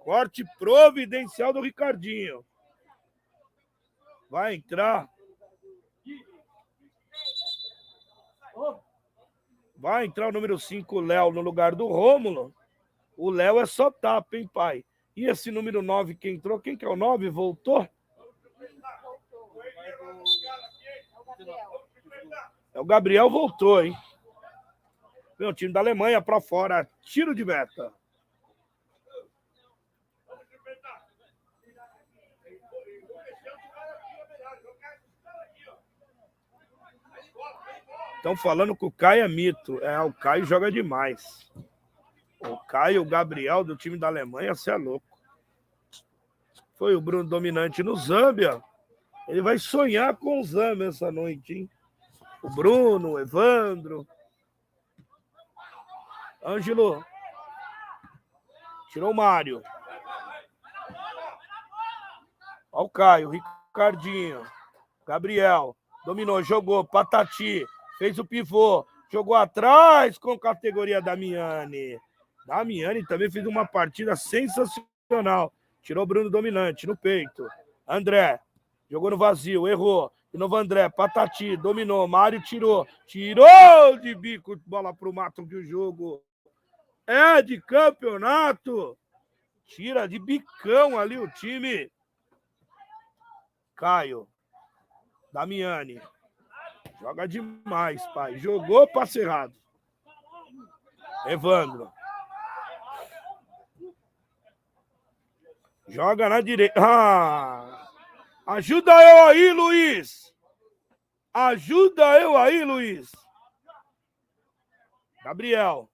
Corte 0.01 0.45
providencial 0.59 1.53
do 1.53 1.61
Ricardinho. 1.61 2.45
Vai 4.31 4.55
entrar. 4.55 5.09
Vai 9.77 10.07
entrar 10.07 10.29
o 10.29 10.33
número 10.33 10.59
5, 10.59 11.01
Léo, 11.01 11.33
no 11.33 11.41
lugar 11.41 11.75
do 11.75 11.87
Rômulo. 11.87 12.55
O 13.17 13.31
Léo 13.31 13.61
é 13.61 13.67
só 13.67 13.91
tapa, 13.91 14.37
hein, 14.37 14.49
pai? 14.53 14.85
E 15.17 15.27
esse 15.27 15.51
número 15.51 15.83
9 15.83 16.15
que 16.15 16.29
entrou, 16.29 16.61
quem 16.61 16.77
que 16.77 16.85
é 16.85 16.89
o 16.89 16.97
9? 16.97 17.29
Voltou? 17.31 17.89
É 22.73 22.81
o 22.81 22.85
Gabriel 22.85 23.29
voltou, 23.29 23.83
hein? 23.83 23.97
Meu 25.39 25.53
time 25.53 25.73
da 25.73 25.81
Alemanha 25.81 26.21
para 26.21 26.41
fora, 26.41 26.89
tiro 27.03 27.35
de 27.35 27.45
meta. 27.45 27.93
Estão 38.29 38.37
falando 38.37 38.77
que 38.77 38.85
o 38.85 38.91
Caio 38.91 39.25
é 39.25 39.29
mito. 39.29 39.83
É, 39.83 39.99
o 40.03 40.13
Caio 40.13 40.45
joga 40.45 40.71
demais. 40.71 41.51
O 42.41 42.59
Caio, 42.59 43.01
o 43.01 43.05
Gabriel 43.07 43.65
do 43.65 43.75
time 43.75 43.97
da 43.97 44.07
Alemanha, 44.07 44.55
você 44.55 44.71
é 44.71 44.77
louco. 44.77 45.07
Foi 46.75 46.95
o 46.95 47.01
Bruno 47.01 47.27
dominante 47.27 47.83
no 47.83 47.97
Zâmbia. 47.97 48.63
Ele 49.29 49.41
vai 49.41 49.59
sonhar 49.59 50.15
com 50.15 50.39
o 50.39 50.45
Zâmbia 50.45 50.89
essa 50.89 51.11
noite, 51.11 51.55
hein? 51.55 51.71
O 52.43 52.51
Bruno, 52.51 53.13
o 53.13 53.19
Evandro. 53.19 54.07
Ângelo. 56.45 57.03
Tirou 58.93 59.11
o 59.11 59.17
Mário. 59.17 59.63
Olha 62.71 62.85
o 62.85 62.91
Caio, 62.91 63.31
Ricardinho. 63.31 64.47
Gabriel. 65.07 65.75
Dominou, 66.05 66.43
jogou. 66.43 66.85
Patati 66.85 67.67
fez 67.99 68.19
o 68.19 68.25
pivô, 68.25 68.87
jogou 69.13 69.35
atrás 69.35 70.17
com 70.19 70.39
categoria 70.39 71.03
Damiani. 71.03 71.99
Damiani 72.47 73.05
também 73.07 73.31
fez 73.31 73.45
uma 73.47 73.67
partida 73.67 74.17
sensacional. 74.17 75.53
Tirou 75.83 76.07
Bruno 76.07 76.31
dominante 76.31 76.87
no 76.87 76.97
peito. 76.97 77.47
André 77.87 78.41
jogou 78.91 79.11
no 79.11 79.19
vazio, 79.19 79.69
errou. 79.69 80.11
De 80.33 80.39
novo 80.39 80.57
André, 80.57 80.89
Patati, 80.89 81.57
dominou. 81.57 82.07
Mário 82.07 82.41
tirou. 82.43 82.87
Tirou 83.07 83.99
de 83.99 84.15
bico, 84.15 84.61
bola 84.67 84.95
pro 84.95 85.13
mato 85.13 85.43
o 85.43 85.65
jogo 85.65 86.23
é 87.09 87.41
de 87.41 87.59
campeonato. 87.63 88.97
Tira 89.65 90.07
de 90.07 90.19
bicão 90.19 90.99
ali 90.99 91.19
o 91.19 91.27
time. 91.31 91.91
Caio. 93.75 94.29
Damiani. 95.33 95.99
Joga 97.01 97.27
demais, 97.27 98.05
pai. 98.09 98.39
Jogou 98.39 98.87
passe 98.89 99.21
errado. 99.21 99.55
Evandro. 101.27 101.93
Joga 105.89 106.29
na 106.29 106.41
direita. 106.41 106.75
Ah! 106.77 107.89
Ajuda 108.47 108.93
eu 108.93 109.25
aí, 109.25 109.53
Luiz. 109.53 110.35
Ajuda 111.33 112.21
eu 112.21 112.37
aí, 112.37 112.65
Luiz. 112.65 113.11
Gabriel. 115.23 115.91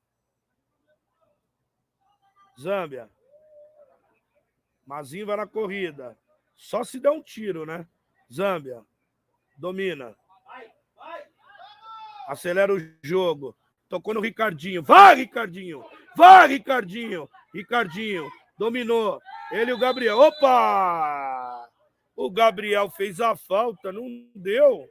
Zâmbia. 2.59 3.11
Mazinho 4.87 5.27
vai 5.27 5.37
na 5.37 5.47
corrida. 5.47 6.17
Só 6.55 6.85
se 6.85 7.01
der 7.01 7.11
um 7.11 7.23
tiro, 7.23 7.67
né? 7.67 7.87
Zâmbia. 8.33 8.85
Domina. 9.57 10.17
Acelera 12.27 12.73
o 12.73 12.79
jogo. 13.03 13.57
Tocou 13.89 14.15
no 14.15 14.21
Ricardinho. 14.21 14.83
Vai, 14.83 15.15
Ricardinho! 15.17 15.85
Vai, 16.17 16.49
Ricardinho! 16.49 17.29
Ricardinho 17.53 18.31
dominou. 18.59 19.21
Ele 19.53 19.71
e 19.71 19.75
o 19.75 19.79
Gabriel. 19.79 20.19
Opa! 20.19 21.69
O 22.17 22.31
Gabriel 22.31 22.91
fez 22.91 23.21
a 23.21 23.37
falta, 23.37 23.93
não 23.93 24.07
deu. 24.35 24.89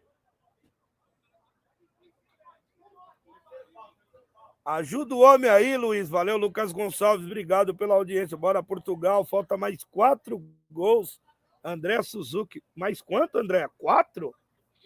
Ajuda 4.65 5.13
o 5.13 5.19
homem 5.19 5.49
aí, 5.49 5.75
Luiz. 5.75 6.09
Valeu, 6.09 6.37
Lucas 6.37 6.71
Gonçalves. 6.71 7.25
Obrigado 7.25 7.75
pela 7.75 7.95
audiência. 7.95 8.37
Bora, 8.37 8.63
Portugal. 8.63 9.25
Falta 9.25 9.57
mais 9.57 9.83
quatro 9.83 10.41
gols. 10.71 11.19
André 11.61 12.01
Suzuki. 12.01 12.63
Mais 12.73 13.01
quanto, 13.01 13.37
André? 13.37 13.67
Quatro? 13.77 14.33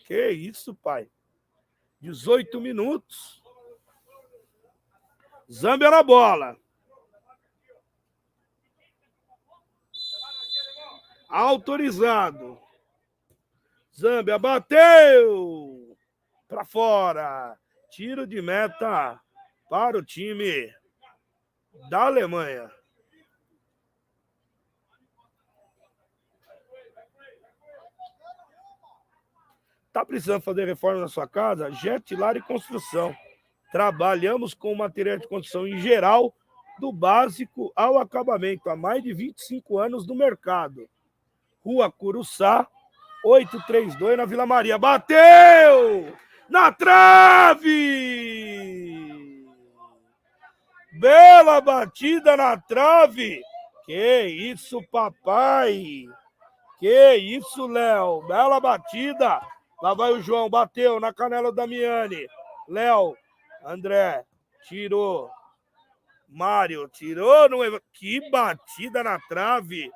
Que 0.08 0.32
isso, 0.32 0.74
pai. 0.74 1.08
18 2.00 2.60
minutos. 2.62 3.42
Zâmbia 5.52 5.90
na 5.90 6.04
bola. 6.04 6.58
Autorizado. 11.30 12.60
Zâmbia 13.94 14.38
bateu 14.38 15.98
para 16.48 16.64
fora. 16.64 17.58
Tiro 17.90 18.28
de 18.28 18.42
meta 18.42 19.20
para 19.70 19.98
o 19.98 20.06
time 20.06 20.74
da 21.90 22.04
Alemanha. 22.06 22.77
Está 29.98 30.06
precisando 30.06 30.44
fazer 30.44 30.68
reforma 30.68 31.02
na 31.02 31.08
sua 31.08 31.28
casa? 31.28 31.72
Jetlar 31.72 32.38
e 32.38 32.42
Construção. 32.42 33.18
Trabalhamos 33.72 34.54
com 34.54 34.76
material 34.76 35.18
de 35.18 35.28
construção 35.28 35.68
em 35.68 35.80
geral, 35.80 36.36
do 36.80 36.94
básico 36.94 37.74
ao 37.76 37.98
acabamento, 37.98 38.70
há 38.70 38.76
mais 38.76 39.02
de 39.02 39.12
25 39.12 39.80
anos 39.80 40.06
no 40.06 40.14
mercado. 40.14 40.88
Rua 41.66 41.92
Curuçá, 41.92 42.68
832, 43.26 44.18
na 44.18 44.26
Vila 44.26 44.46
Maria. 44.46 44.78
Bateu! 44.78 46.16
Na 46.48 46.72
trave! 46.72 47.66
Bela 51.00 51.60
batida 51.60 52.38
na 52.38 52.56
trave! 52.56 53.42
Que 53.84 54.28
isso, 54.28 54.80
papai! 54.92 56.06
Que 56.80 57.16
isso, 57.16 57.66
Léo. 57.66 58.22
Bela 58.28 58.60
batida. 58.60 59.42
Lá 59.82 59.94
vai 59.94 60.12
o 60.12 60.22
João. 60.22 60.50
Bateu 60.50 61.00
na 61.00 61.14
canela 61.14 61.52
da 61.52 61.64
Damiani. 61.64 62.28
Léo. 62.68 63.16
André. 63.64 64.26
Tirou. 64.68 65.30
Mário. 66.28 66.88
Tirou. 66.90 67.50
No... 67.50 67.82
Que 67.94 68.30
batida 68.30 69.04
na 69.04 69.20
trave. 69.20 69.92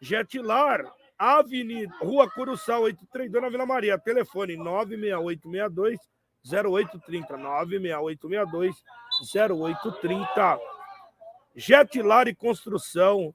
Jetlar. 0.00 0.84
Avenida. 1.18 1.94
Rua 2.00 2.28
Curuçal, 2.28 2.82
832 2.82 3.42
na 3.42 3.48
Vila 3.48 3.66
Maria. 3.66 3.98
Telefone 3.98 4.56
96862 4.56 6.00
0830. 6.44 7.36
96862 7.36 8.82
0830. 9.34 10.60
Jetlar 11.54 12.26
e 12.26 12.34
Construção. 12.34 13.34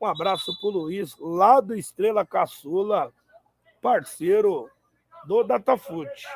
Um 0.00 0.06
abraço 0.06 0.58
pro 0.60 0.68
Luiz, 0.68 1.16
lá 1.18 1.60
do 1.60 1.74
Estrela 1.74 2.24
Caçula, 2.26 3.12
parceiro 3.80 4.70
do 5.26 5.42
Datafoot. 5.42 6.26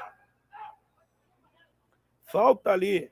Falta 2.31 2.71
ali 2.71 3.11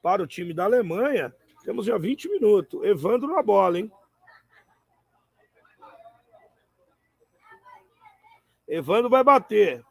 para 0.00 0.22
o 0.22 0.26
time 0.26 0.54
da 0.54 0.64
Alemanha. 0.64 1.34
Temos 1.64 1.86
já 1.86 1.98
20 1.98 2.28
minutos. 2.28 2.82
Evandro 2.84 3.28
na 3.28 3.42
bola, 3.42 3.78
hein? 3.78 3.92
Evandro 8.66 9.08
vai 9.08 9.24
bater. 9.24 9.84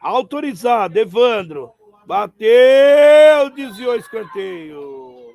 Autorizado, 0.00 0.98
Evandro. 0.98 1.79
Bateu, 2.10 3.50
desviou 3.54 3.94
escanteio. 3.94 5.32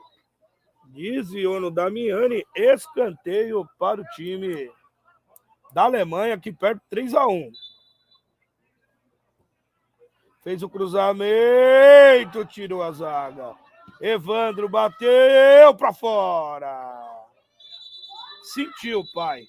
Desviou 0.88 1.58
no 1.62 1.72
Damiani, 1.72 2.46
escanteio 2.54 3.66
para 3.80 4.02
o 4.02 4.06
time 4.08 4.70
da 5.72 5.84
Alemanha, 5.84 6.38
que 6.38 6.52
perde 6.52 6.82
3 6.90 7.14
a 7.14 7.28
1 7.28 7.50
Fez 10.44 10.64
o 10.64 10.70
cruzamento, 10.70 12.44
tirou 12.44 12.84
a 12.84 12.92
zaga. 12.92 13.56
Evandro 14.02 14.68
bateu 14.68 15.74
para 15.78 15.94
fora. 15.94 17.02
Sentiu, 18.54 19.02
pai. 19.14 19.48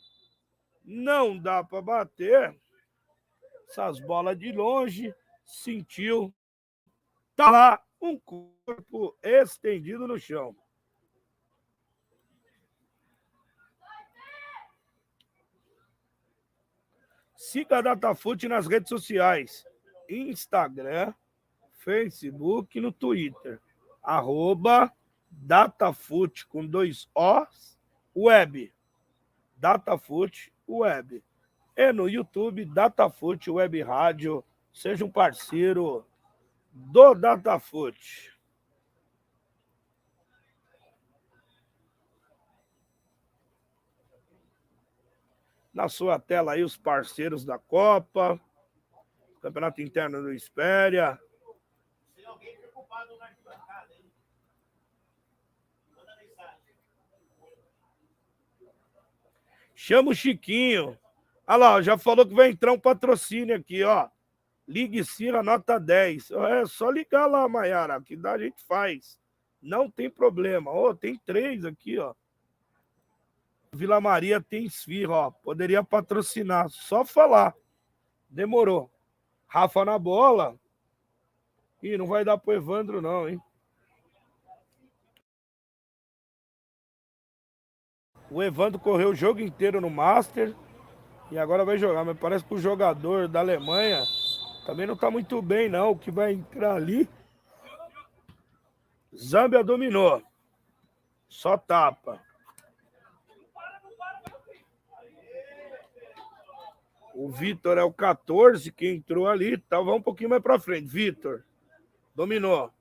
Não 0.84 1.36
dá 1.36 1.64
para 1.64 1.82
bater 1.82 2.56
essas 3.68 3.98
bolas 3.98 4.38
de 4.38 4.52
longe, 4.52 5.12
sentiu, 5.44 6.32
tá 7.36 7.50
lá 7.50 7.82
um 8.00 8.18
corpo 8.18 9.16
estendido 9.22 10.08
no 10.08 10.18
chão. 10.18 10.56
Siga 17.36 17.78
a 17.78 17.82
Datafute 17.82 18.48
nas 18.48 18.66
redes 18.66 18.88
sociais, 18.88 19.64
Instagram, 20.08 21.14
Facebook 21.74 22.76
e 22.76 22.80
no 22.80 22.90
Twitter. 22.90 23.60
Arroba 24.02 24.92
Datafute 25.30 26.46
com 26.46 26.66
dois 26.66 27.08
Os, 27.14 27.78
web. 28.14 28.72
Datafute 29.56 30.52
web 30.66 31.22
e 31.76 31.92
no 31.92 32.08
YouTube, 32.08 32.64
Datafoot 32.64 33.50
Web 33.50 33.82
Rádio. 33.82 34.42
Seja 34.72 35.04
um 35.04 35.10
parceiro 35.10 36.06
do 36.76 37.14
Datafoot. 37.14 38.32
Na 45.72 45.88
sua 45.88 46.18
tela 46.18 46.52
aí 46.52 46.62
os 46.62 46.76
parceiros 46.76 47.44
da 47.44 47.58
Copa, 47.58 48.40
Campeonato 49.42 49.82
Interno 49.82 50.22
do 50.22 50.32
Espéria. 50.32 51.20
Se 52.14 52.24
alguém 52.24 52.56
preocupado 52.56 53.16
na 53.18 53.26
arquibancada, 53.26 53.94
hein? 53.94 54.12
Manda 55.94 56.16
mensagem. 56.16 56.74
Chama 59.74 60.10
o 60.10 60.14
Chiquinho. 60.14 60.98
Olha 61.46 61.56
lá, 61.56 61.82
já 61.82 61.98
falou 61.98 62.26
que 62.26 62.34
vai 62.34 62.48
entrar 62.48 62.72
um 62.72 62.80
patrocínio 62.80 63.54
aqui, 63.54 63.82
ó. 63.84 64.08
Ligue 64.66 65.04
Cira, 65.04 65.42
nota 65.42 65.78
10. 65.78 66.30
É 66.30 66.66
só 66.66 66.90
ligar 66.90 67.26
lá, 67.26 67.48
Maiara, 67.48 68.00
que 68.00 68.16
dá 68.16 68.32
a 68.32 68.38
gente 68.38 68.62
faz. 68.64 69.18
Não 69.62 69.90
tem 69.90 70.10
problema. 70.10 70.72
Oh, 70.72 70.94
tem 70.94 71.18
três 71.24 71.64
aqui, 71.64 71.98
ó. 71.98 72.14
Vila 73.72 74.00
Maria 74.00 74.40
tem 74.40 74.64
esfirra, 74.64 75.12
ó. 75.12 75.30
Poderia 75.30 75.84
patrocinar, 75.84 76.68
só 76.68 77.04
falar. 77.04 77.54
Demorou. 78.28 78.90
Rafa 79.46 79.84
na 79.84 79.98
bola. 79.98 80.58
Ih, 81.82 81.96
não 81.96 82.06
vai 82.06 82.24
dar 82.24 82.38
pro 82.38 82.52
Evandro, 82.52 83.00
não, 83.00 83.28
hein? 83.28 83.40
O 88.28 88.42
Evandro 88.42 88.80
correu 88.80 89.10
o 89.10 89.14
jogo 89.14 89.40
inteiro 89.40 89.80
no 89.80 89.88
Master 89.88 90.52
e 91.30 91.38
agora 91.38 91.64
vai 91.64 91.78
jogar. 91.78 92.04
Mas 92.04 92.18
parece 92.18 92.44
que 92.44 92.54
o 92.54 92.58
jogador 92.58 93.28
da 93.28 93.38
Alemanha 93.38 94.02
também 94.66 94.84
não 94.84 94.94
está 94.94 95.10
muito 95.12 95.40
bem, 95.40 95.68
não. 95.68 95.92
O 95.92 95.98
que 95.98 96.10
vai 96.10 96.32
entrar 96.32 96.74
ali. 96.74 97.08
Zâmbia 99.16 99.62
dominou. 99.62 100.20
Só 101.28 101.56
tapa. 101.56 102.20
O 107.14 107.30
Vitor 107.30 107.78
é 107.78 107.82
o 107.82 107.92
14 107.92 108.72
que 108.72 108.88
entrou 108.88 109.28
ali. 109.28 109.54
Então 109.54 109.84
vamos 109.84 110.00
um 110.00 110.02
pouquinho 110.02 110.30
mais 110.30 110.42
para 110.42 110.58
frente. 110.58 110.88
Vitor. 110.88 111.44
Dominou. 112.12 112.72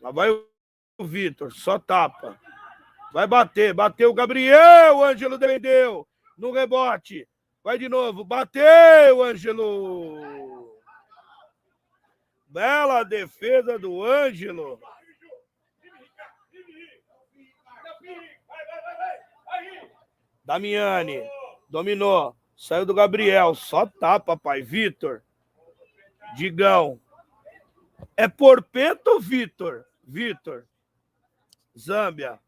Lá 0.00 0.10
vai 0.10 0.30
o 0.30 1.04
Vitor. 1.04 1.52
Só 1.52 1.78
tapa. 1.78 2.38
Vai 3.12 3.26
bater, 3.26 3.72
bateu 3.72 4.10
o 4.10 4.14
Gabriel, 4.14 4.96
o 4.96 5.04
Ângelo 5.04 5.38
defendeu 5.38 6.06
no 6.38 6.52
rebote. 6.52 7.28
Vai 7.62 7.78
de 7.78 7.88
novo, 7.88 8.24
bateu, 8.24 9.22
Ângelo. 9.22 10.78
Bela 12.46 13.04
defesa 13.04 13.78
do 13.78 14.02
Ângelo. 14.02 14.80
Damiani, 20.42 21.22
dominou. 21.68 22.34
Saiu 22.56 22.84
do 22.84 22.92
Gabriel, 22.92 23.54
só 23.54 23.86
tá, 23.86 24.18
papai. 24.18 24.62
Vitor. 24.62 25.22
Digão. 26.34 27.00
É 28.16 28.26
porpeta 28.26 29.10
ou 29.10 29.20
Vitor? 29.20 29.86
Vitor. 30.02 30.66
Zâmbia. 31.78 32.38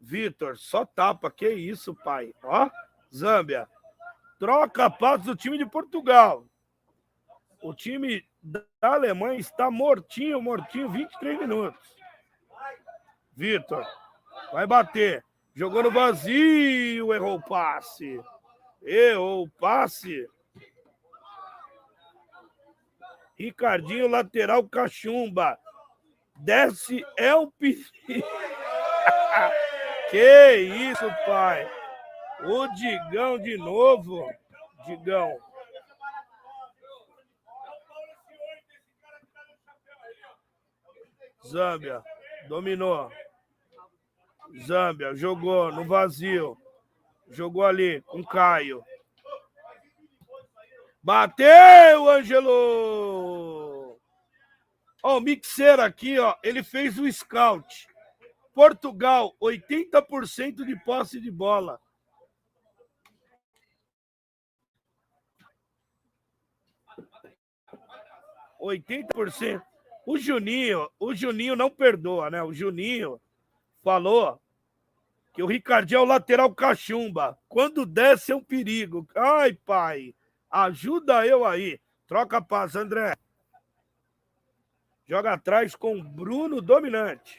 Vitor, 0.00 0.56
só 0.56 0.84
tapa. 0.84 1.30
Que 1.30 1.48
isso, 1.50 1.94
pai? 1.94 2.32
Ó, 2.42 2.68
Zâmbia. 3.12 3.68
Troca 4.38 4.88
passos 4.88 5.26
do 5.26 5.36
time 5.36 5.58
de 5.58 5.66
Portugal. 5.66 6.46
O 7.60 7.74
time 7.74 8.24
da 8.40 8.62
Alemanha 8.80 9.38
está 9.38 9.70
mortinho, 9.70 10.40
mortinho, 10.40 10.88
23 10.88 11.40
minutos. 11.40 11.96
Vitor, 13.32 13.84
vai 14.52 14.66
bater. 14.66 15.24
Jogou 15.54 15.82
no 15.82 15.90
vazio, 15.90 17.12
errou 17.12 17.36
o 17.36 17.42
passe. 17.42 18.20
Errou 18.82 19.44
o 19.44 19.50
passe. 19.50 20.28
Ricardinho, 23.36 24.08
lateral, 24.08 24.68
cachumba. 24.68 25.58
Desce, 26.36 27.04
é 27.16 27.34
o 27.34 27.50
perigo. 27.50 27.88
Que 30.10 30.56
isso, 30.56 31.04
pai. 31.26 31.70
O 32.44 32.68
Digão 32.74 33.38
de 33.38 33.56
novo. 33.56 34.30
Digão. 34.86 35.38
Zâmbia. 41.46 42.02
Dominou. 42.48 43.10
Zâmbia. 44.66 45.14
Jogou 45.14 45.72
no 45.72 45.84
vazio. 45.84 46.56
Jogou 47.30 47.64
ali 47.64 48.00
com 48.02 48.24
Caio. 48.24 48.82
Bateu, 51.02 52.08
Ângelo! 52.08 53.98
Ó, 55.02 55.16
o 55.16 55.20
Mixer 55.20 55.80
aqui, 55.80 56.18
ó, 56.18 56.36
ele 56.42 56.62
fez 56.62 56.98
o 56.98 57.10
scout. 57.10 57.88
Portugal, 58.52 59.34
80% 59.40 60.66
de 60.66 60.76
posse 60.84 61.20
de 61.20 61.30
bola. 61.30 61.80
80%. 68.60 69.62
O 70.06 70.18
Juninho, 70.18 70.90
o 70.98 71.14
Juninho 71.14 71.54
não 71.54 71.68
perdoa, 71.68 72.30
né? 72.30 72.42
O 72.42 72.52
Juninho 72.52 73.20
falou 73.82 74.40
que 75.34 75.42
o 75.42 75.46
Ricardinho 75.46 75.98
é 75.98 76.00
o 76.00 76.06
lateral 76.06 76.54
cachumba. 76.54 77.38
Quando 77.48 77.86
desce 77.86 78.32
é 78.32 78.36
um 78.36 78.42
perigo. 78.42 79.06
Ai, 79.14 79.52
pai, 79.52 80.14
ajuda 80.50 81.26
eu 81.26 81.44
aí. 81.44 81.78
Troca 82.06 82.40
paz, 82.40 82.74
André. 82.74 83.14
Joga 85.06 85.32
atrás 85.32 85.76
com 85.76 86.02
Bruno 86.02 86.60
dominante. 86.60 87.38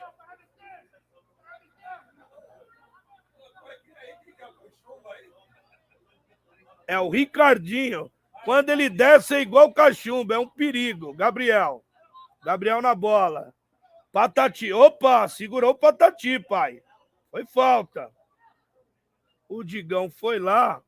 É 6.88 7.00
o 7.00 7.10
Ricardinho. 7.10 8.12
Quando 8.50 8.72
ele 8.72 8.90
desce 8.90 9.36
é 9.36 9.42
igual 9.42 9.72
cachumba, 9.72 10.34
é 10.34 10.40
um 10.40 10.50
perigo. 10.50 11.14
Gabriel. 11.14 11.86
Gabriel 12.44 12.82
na 12.82 12.96
bola. 12.96 13.54
Patati. 14.12 14.74
Opa, 14.74 15.28
segurou 15.28 15.70
o 15.70 15.76
Patati, 15.76 16.40
pai. 16.40 16.82
Foi 17.30 17.46
falta. 17.46 18.10
O 19.48 19.64
Digão 19.64 20.10
foi 20.10 20.40
lá. 20.40 20.82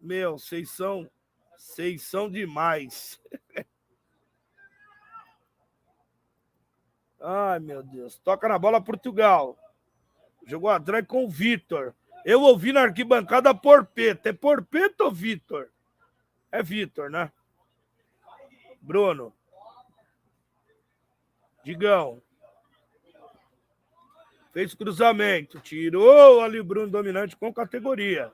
Meu, 0.00 0.36
vocês 0.36 0.68
são. 0.72 1.08
Vocês 1.56 2.02
são 2.02 2.28
demais. 2.28 3.20
Ai, 7.22 7.60
meu 7.60 7.84
Deus. 7.84 8.18
Toca 8.18 8.48
na 8.48 8.58
bola 8.58 8.80
Portugal. 8.82 9.56
Jogou 10.44 10.70
atrás 10.70 11.06
com 11.06 11.24
o 11.24 11.30
Vitor. 11.30 11.94
Eu 12.24 12.42
ouvi 12.42 12.72
na 12.72 12.82
arquibancada 12.82 13.54
Porpeta. 13.54 14.30
É 14.30 14.32
Porpeta 14.32 15.04
ou 15.04 15.12
Vitor? 15.12 15.70
É 16.52 16.62
Vitor, 16.62 17.10
né? 17.10 17.30
Bruno. 18.80 19.34
Digão. 21.62 22.22
Fez 24.52 24.74
cruzamento. 24.74 25.60
Tirou 25.60 26.40
ali 26.40 26.58
o 26.58 26.64
Bruno 26.64 26.90
dominante 26.90 27.36
com 27.36 27.52
categoria. 27.52 28.32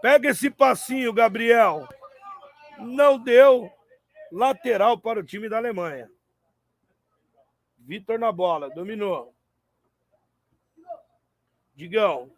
Pega 0.00 0.30
esse 0.30 0.50
passinho, 0.50 1.12
Gabriel. 1.12 1.86
Não 2.78 3.18
deu. 3.18 3.70
Lateral 4.32 4.98
para 4.98 5.20
o 5.20 5.24
time 5.24 5.48
da 5.48 5.58
Alemanha. 5.58 6.10
Vitor 7.78 8.18
na 8.18 8.32
bola. 8.32 8.70
Dominou. 8.70 9.34
Digão. 11.74 12.30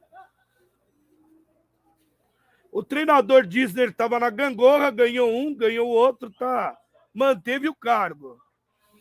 O 2.72 2.82
treinador 2.82 3.46
Disney 3.46 3.84
estava 3.84 4.18
na 4.18 4.30
gangorra, 4.30 4.90
ganhou 4.90 5.30
um, 5.30 5.54
ganhou 5.54 5.86
o 5.86 5.92
outro, 5.92 6.30
tá? 6.30 6.74
Manteve 7.12 7.68
o 7.68 7.74
cargo. 7.74 8.40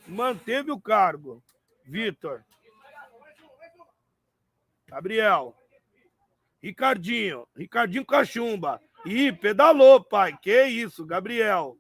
Manteve 0.06 0.72
o 0.72 0.80
cargo. 0.80 1.42
Vitor. 1.86 2.44
Gabriel. 4.86 5.56
Ricardinho. 6.62 7.48
Ricardinho 7.56 8.06
Cachumba. 8.06 8.82
Ih, 9.06 9.32
pedalou, 9.32 10.04
pai. 10.04 10.38
Que 10.38 10.66
isso, 10.66 11.06
Gabriel. 11.06 11.78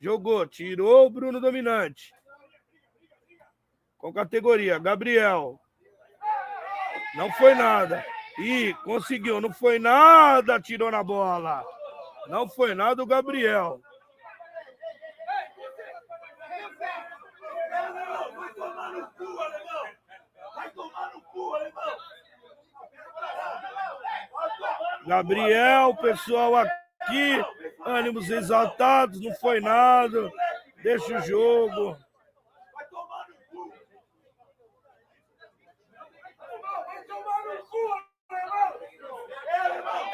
Jogou, 0.00 0.46
tirou 0.46 1.06
o 1.06 1.10
Bruno 1.10 1.42
Dominante. 1.42 2.10
Com 3.98 4.14
categoria, 4.14 4.78
Gabriel. 4.78 5.60
Não 7.14 7.30
foi 7.32 7.54
nada. 7.54 8.02
Ih, 8.38 8.74
conseguiu, 8.84 9.40
não 9.40 9.52
foi 9.52 9.78
nada, 9.78 10.60
tirou 10.60 10.90
na 10.90 11.02
bola. 11.02 11.64
Não 12.26 12.48
foi 12.48 12.74
nada 12.74 13.02
o 13.02 13.06
Gabriel. 13.06 13.80
Gabriel, 25.06 25.94
pessoal 25.96 26.56
aqui, 26.56 27.44
ânimos 27.84 28.30
exaltados, 28.30 29.20
não 29.20 29.34
foi 29.34 29.60
nada. 29.60 30.30
Deixa 30.82 31.18
o 31.18 31.22
jogo. 31.22 32.03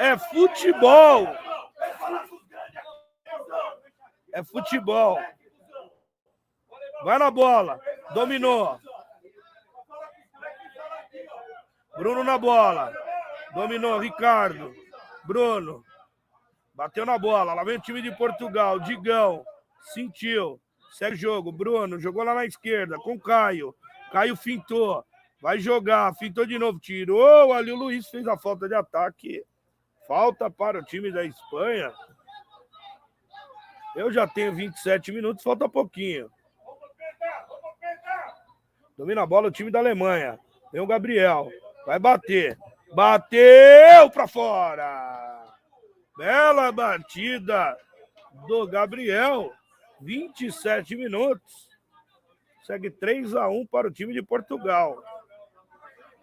É 0.01 0.17
futebol. 0.17 1.29
É 4.33 4.43
futebol. 4.43 5.19
Vai 7.05 7.19
na 7.19 7.31
bola. 7.31 7.79
Dominou. 8.15 8.81
Bruno 11.99 12.25
na 12.25 12.39
bola. 12.39 12.91
Dominou. 13.53 13.99
Ricardo. 13.99 14.75
Bruno. 15.25 15.85
Bateu 16.73 17.05
na 17.05 17.19
bola. 17.19 17.53
Lá 17.53 17.63
vem 17.63 17.77
o 17.77 17.83
time 17.83 18.01
de 18.01 18.11
Portugal. 18.17 18.81
Digão. 18.81 19.45
Sentiu. 19.93 20.59
Segue 20.93 21.15
o 21.15 21.19
jogo. 21.19 21.53
Bruno 21.53 22.01
jogou 22.01 22.25
lá 22.25 22.33
na 22.33 22.47
esquerda 22.47 22.97
com 22.97 23.21
Caio. 23.21 23.77
Caio 24.11 24.35
fintou. 24.35 25.05
Vai 25.43 25.61
jogar. 25.61 26.15
Fintou 26.15 26.47
de 26.47 26.59
novo. 26.59 26.81
Tirou 26.81 27.53
ali. 27.53 27.71
O 27.71 27.77
Luiz 27.77 28.09
fez 28.09 28.27
a 28.27 28.39
falta 28.39 28.67
de 28.67 28.75
ataque. 28.75 29.45
Falta 30.11 30.51
para 30.51 30.81
o 30.81 30.83
time 30.83 31.13
da 31.13 31.23
Espanha. 31.23 31.95
Eu 33.95 34.13
já 34.13 34.27
tenho 34.27 34.53
27 34.53 35.13
minutos, 35.13 35.45
falta 35.45 35.69
pouquinho. 35.69 36.29
Domina 38.99 39.23
a 39.23 39.27
bola 39.27 39.47
o 39.47 39.53
time 39.53 39.71
da 39.71 39.79
Alemanha. 39.79 40.37
Vem 40.73 40.83
o 40.83 40.87
Gabriel. 40.87 41.49
Vai 41.87 42.01
bater. 42.01 42.59
Bateu 42.93 44.11
para 44.13 44.27
fora. 44.27 45.47
Bela 46.19 46.73
batida 46.73 47.79
do 48.49 48.67
Gabriel. 48.67 49.53
27 50.01 50.97
minutos. 50.97 51.69
Segue 52.65 52.91
3 52.91 53.37
a 53.37 53.47
1 53.47 53.65
para 53.69 53.87
o 53.87 53.93
time 53.93 54.13
de 54.13 54.23
Portugal. 54.23 55.01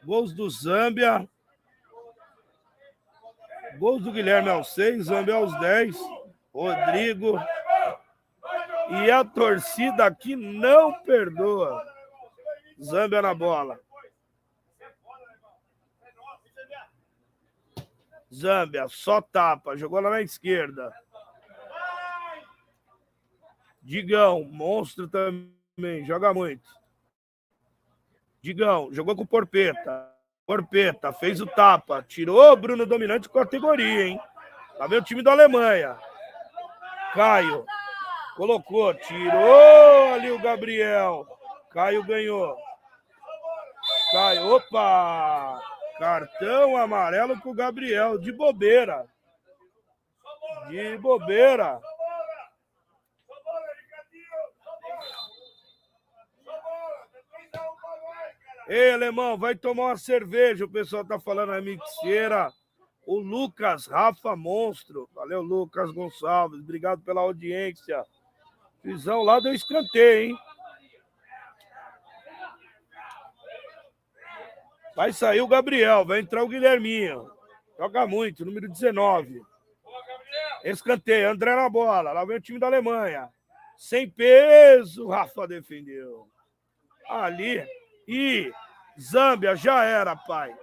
Gols 0.04 0.34
do 0.34 0.50
Zâmbia. 0.50 1.26
Gols 3.78 4.04
do 4.04 4.12
Guilherme 4.12 4.50
aos 4.50 4.74
6, 4.74 5.06
Zambia 5.06 5.36
aos 5.36 5.58
10, 5.60 5.96
Rodrigo. 6.54 7.40
E 8.90 9.12
a 9.12 9.24
torcida 9.24 10.06
aqui 10.06 10.36
não 10.36 10.94
perdoa. 11.04 11.84
Zambia 12.82 13.22
na 13.22 13.34
bola. 13.34 13.80
Zambia, 18.34 18.88
só 18.88 19.22
tapa. 19.22 19.76
Jogou 19.76 20.00
lá 20.00 20.10
na 20.10 20.22
esquerda. 20.22 20.94
Digão, 23.82 24.44
monstro 24.44 25.08
também. 25.08 26.06
Joga 26.06 26.34
muito. 26.34 26.70
Digão, 28.42 28.92
jogou 28.92 29.16
com 29.16 29.26
Porpeta. 29.26 30.17
Corpeta, 30.48 31.12
fez 31.12 31.42
o 31.42 31.46
tapa, 31.46 32.02
tirou 32.02 32.56
Bruno 32.56 32.86
Dominante 32.86 33.28
categoria, 33.28 34.08
hein? 34.08 34.22
Lá 34.80 34.88
vem 34.88 34.98
o 34.98 35.04
time 35.04 35.22
da 35.22 35.34
Alemanha. 35.34 35.98
Caio, 37.14 37.66
colocou, 38.38 38.94
tirou 38.94 40.14
ali 40.14 40.32
o 40.32 40.40
Gabriel. 40.40 41.28
Caio 41.70 42.02
ganhou. 42.06 42.56
Caio, 44.14 44.56
opa! 44.56 45.62
Cartão 46.00 46.78
amarelo 46.78 47.38
pro 47.42 47.54
Gabriel, 47.54 48.18
de 48.18 48.32
bobeira. 48.32 49.06
De 50.70 50.98
bobeira. 50.98 51.78
Ei, 58.68 58.92
alemão, 58.92 59.38
vai 59.38 59.56
tomar 59.56 59.86
uma 59.86 59.98
cerveja. 59.98 60.66
O 60.66 60.70
pessoal 60.70 61.06
tá 61.06 61.18
falando 61.18 61.54
a 61.54 61.62
mixeira. 61.62 62.52
O 63.06 63.18
Lucas 63.20 63.88
Rafa 63.88 64.36
Monstro. 64.36 65.10
Valeu, 65.16 65.42
Lucas 65.42 65.92
Gonçalves. 65.92 66.60
Obrigado 66.60 67.02
pela 67.02 67.22
audiência. 67.22 68.04
Visão 68.84 69.24
lá 69.24 69.40
deu 69.40 69.54
escanteio, 69.54 70.32
hein? 70.32 70.38
Vai 74.96 75.14
sair 75.14 75.42
o 75.42 75.48
Gabriel, 75.48 76.04
vai 76.04 76.20
entrar 76.20 76.44
o 76.44 76.48
Guilherminho. 76.48 77.30
Joga 77.78 78.08
muito, 78.08 78.44
número 78.44 78.68
19. 78.68 79.42
Escanteio, 80.64 81.30
André 81.30 81.56
na 81.56 81.70
bola. 81.70 82.12
Lá 82.12 82.26
vem 82.26 82.38
o 82.38 82.42
time 82.42 82.60
da 82.60 82.66
Alemanha. 82.66 83.30
Sem 83.78 84.10
peso, 84.10 85.08
Rafa 85.08 85.48
defendeu. 85.48 86.28
Ali 87.08 87.64
e 88.08 88.54
Zâmbia 89.00 89.56
já 89.56 89.84
era, 89.84 90.16
pai. 90.16 90.56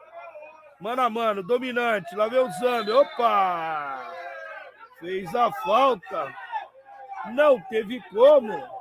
Mano 0.80 1.02
a 1.02 1.10
mano, 1.10 1.42
dominante. 1.42 2.14
Lá 2.16 2.26
veio 2.26 2.46
o 2.46 2.52
Zâmbia. 2.52 2.98
Opa! 2.98 4.12
Fez 4.98 5.34
a 5.34 5.52
falta. 5.52 6.34
Não 7.32 7.60
teve 7.62 8.00
como. 8.10 8.74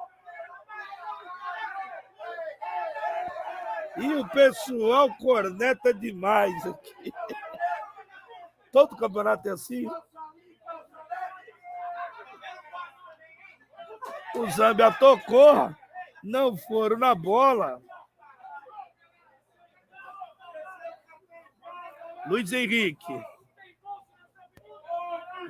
E 3.98 4.14
o 4.16 4.28
pessoal 4.30 5.10
corneta 5.18 5.94
demais 5.94 6.66
aqui. 6.66 7.14
Todo 8.72 8.98
campeonato 8.98 9.48
é 9.48 9.52
assim. 9.52 9.86
O 14.36 14.50
Zambia 14.50 14.92
tocou, 14.94 15.76
não 16.24 16.58
foram 16.58 16.98
na 16.98 17.14
bola. 17.14 17.80
Luiz 22.28 22.52
Henrique. 22.52 23.26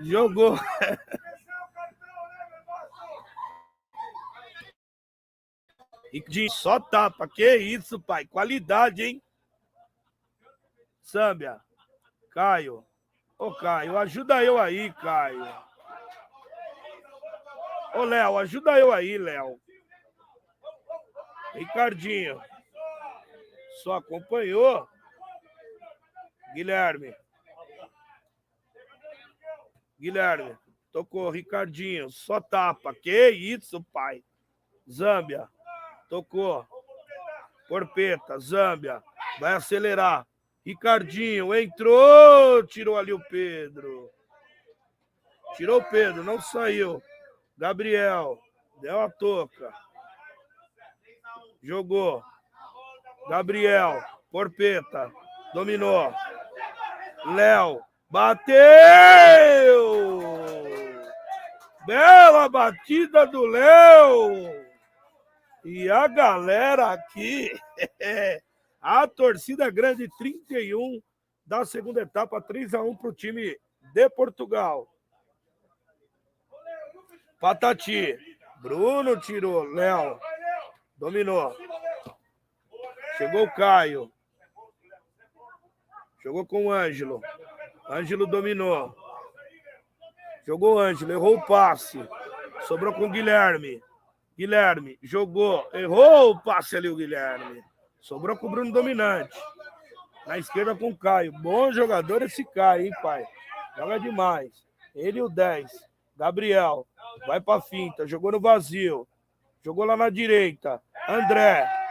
Jogou. 0.02 0.58
E 6.14 6.50
só 6.50 6.80
tapa. 6.80 7.28
Que 7.28 7.56
isso, 7.56 8.00
pai. 8.00 8.26
Qualidade, 8.26 9.04
hein? 9.04 9.22
Sâmbia. 11.02 11.60
Caio. 12.32 12.86
Ô, 13.38 13.54
Caio, 13.54 13.98
ajuda 13.98 14.44
eu 14.44 14.60
aí, 14.60 14.94
Caio. 14.94 15.45
Ô, 17.95 18.04
Léo, 18.04 18.38
ajuda 18.38 18.80
eu 18.80 18.91
aí, 18.91 19.18
Léo. 19.18 19.60
Ricardinho. 21.54 22.41
Só 23.84 23.95
acompanhou. 23.95 24.88
Guilherme. 26.54 27.16
Guilherme. 30.00 30.58
Tocou, 30.92 31.30
Ricardinho. 31.30 32.10
Só 32.12 32.40
tapa. 32.40 32.94
Que 32.94 33.30
isso, 33.30 33.84
pai. 33.92 34.24
Zâmbia. 34.90 35.48
Tocou. 36.10 36.68
Porpeta. 37.68 38.38
Zâmbia. 38.38 39.04
Vai 39.40 39.54
acelerar. 39.54 40.28
Ricardinho 40.66 41.56
entrou. 41.56 42.66
Tirou 42.68 42.98
ali 42.98 43.12
o 43.12 43.20
Pedro. 43.20 44.12
Tirou 45.56 45.80
o 45.80 45.84
Pedro. 45.84 46.24
Não 46.24 46.40
saiu. 46.40 47.02
Gabriel. 47.58 48.40
Deu 48.82 49.00
a 49.00 49.10
toca. 49.10 49.74
Jogou. 51.62 52.24
Gabriel. 53.30 54.04
Porpeta. 54.30 55.12
Dominou. 55.54 56.14
Léo. 57.26 57.82
Bateu! 58.10 58.54
Bela 61.86 62.48
batida 62.48 63.26
do 63.26 63.45
Léo! 63.45 64.64
E 65.66 65.90
a 65.90 66.08
galera 66.08 66.91
aqui, 66.91 67.52
a 68.82 69.08
torcida 69.08 69.70
grande 69.72 70.08
31 70.18 71.02
da 71.45 71.66
segunda 71.66 72.02
etapa, 72.02 72.41
3 72.41 72.74
a 72.74 72.84
1 72.84 72.95
para 72.98 73.10
o 73.10 73.14
time 73.14 73.58
de 73.94 74.10
Portugal. 74.10 74.88
Patati, 77.40 78.18
Bruno 78.62 79.20
tirou, 79.20 79.64
Léo 79.64 80.20
dominou. 81.04 81.56
Chegou 83.18 83.44
o 83.44 83.52
Caio. 83.54 84.12
Jogou 86.24 86.45
com 86.45 86.68
o 86.68 86.72
Ângelo. 86.72 87.22
Ângelo 87.90 88.26
dominou. 88.26 88.95
Jogou 90.45 90.76
o 90.76 90.80
Ângelo, 90.80 91.12
errou 91.12 91.36
o 91.36 91.45
passe. 91.45 92.00
Sobrou 92.68 92.94
com 92.94 93.06
o 93.06 93.10
Guilherme. 93.10 93.82
Guilherme 94.38 94.98
jogou, 95.02 95.68
errou 95.74 96.32
o 96.32 96.40
passe 96.40 96.76
ali 96.76 96.90
o 96.90 96.95
Guilherme. 96.95 97.64
Sobrou 98.00 98.36
com 98.38 98.48
o 98.48 98.52
Bruno 98.52 98.72
Dominante. 98.72 99.38
Na 100.26 100.38
esquerda 100.38 100.76
com 100.76 100.90
o 100.90 100.98
Caio. 100.98 101.32
Bom 101.34 101.72
jogador 101.72 102.22
esse 102.22 102.44
Caio, 102.45 102.86
hein, 102.86 102.91
pai? 103.02 103.26
Joga 103.78 104.00
demais. 104.00 104.66
Ele 104.95 105.22
o 105.22 105.30
10. 105.30 105.72
Gabriel. 106.16 106.88
Vai 107.28 107.41
pra 107.41 107.62
finta. 107.62 108.08
Jogou 108.08 108.32
no 108.32 108.40
vazio. 108.40 109.08
Jogou 109.64 109.86
lá 109.86 109.98
na 109.98 110.10
direita. 110.10 110.82
André. 111.08 111.82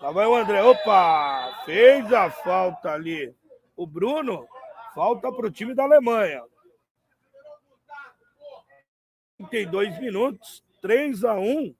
Lá 0.00 0.10
vai 0.10 0.26
o 0.26 0.34
André. 0.34 0.62
Opa! 0.62 1.62
Fez 1.64 2.12
a 2.12 2.30
falta 2.30 2.92
ali. 2.92 3.34
O 3.76 3.86
Bruno. 3.86 4.46
Falta 4.94 5.32
para 5.32 5.46
o 5.46 5.50
time 5.50 5.74
da 5.74 5.84
Alemanha. 5.84 6.42
32 9.36 9.98
minutos. 10.00 10.64
3 10.80 11.24
a 11.24 11.34
1 11.34 11.74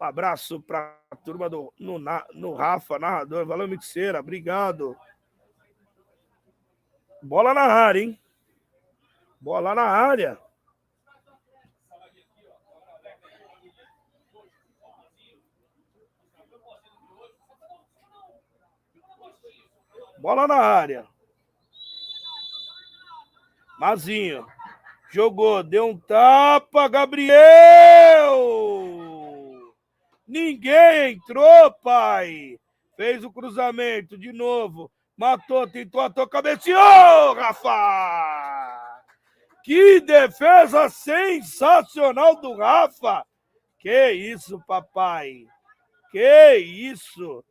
Um 0.00 0.04
abraço 0.04 0.60
para 0.60 0.98
a 1.10 1.14
turma 1.14 1.48
do 1.48 1.72
no, 1.78 1.96
no 2.34 2.54
Rafa, 2.54 2.98
narrador. 2.98 3.46
Valeu, 3.46 3.68
Mixeira. 3.68 4.18
Obrigado. 4.18 4.96
Bola 7.22 7.54
na 7.54 7.62
área, 7.62 8.00
hein? 8.00 8.20
Bola 9.40 9.76
na 9.76 9.82
área. 9.82 10.36
Bola 20.22 20.46
na 20.46 20.54
área. 20.54 21.04
Mazinho. 23.76 24.46
Jogou, 25.10 25.64
deu 25.64 25.88
um 25.88 25.98
tapa, 25.98 26.86
Gabriel! 26.86 27.34
Ninguém 30.24 31.14
entrou, 31.14 31.72
pai! 31.82 32.56
Fez 32.96 33.24
o 33.24 33.32
cruzamento 33.32 34.16
de 34.16 34.32
novo. 34.32 34.92
Matou, 35.16 35.66
tentou, 35.66 36.00
atou, 36.00 36.28
cabeceou, 36.28 37.34
Rafa! 37.34 39.02
Que 39.64 39.98
defesa 40.02 40.88
sensacional 40.88 42.40
do 42.40 42.54
Rafa! 42.54 43.26
Que 43.76 44.12
isso, 44.12 44.62
papai! 44.68 45.46
Que 46.12 46.58
isso! 46.58 47.44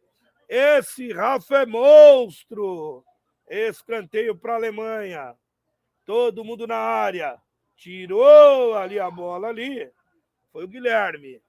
Esse 0.53 1.13
Rafa 1.13 1.59
é 1.59 1.65
monstro! 1.65 3.05
Escanteio 3.49 4.35
para 4.35 4.51
a 4.51 4.55
Alemanha. 4.57 5.33
Todo 6.05 6.43
mundo 6.43 6.67
na 6.67 6.75
área. 6.75 7.41
Tirou 7.77 8.75
ali 8.75 8.99
a 8.99 9.09
bola 9.09 9.47
ali. 9.47 9.89
Foi 10.51 10.65
o 10.65 10.67
Guilherme. 10.67 11.41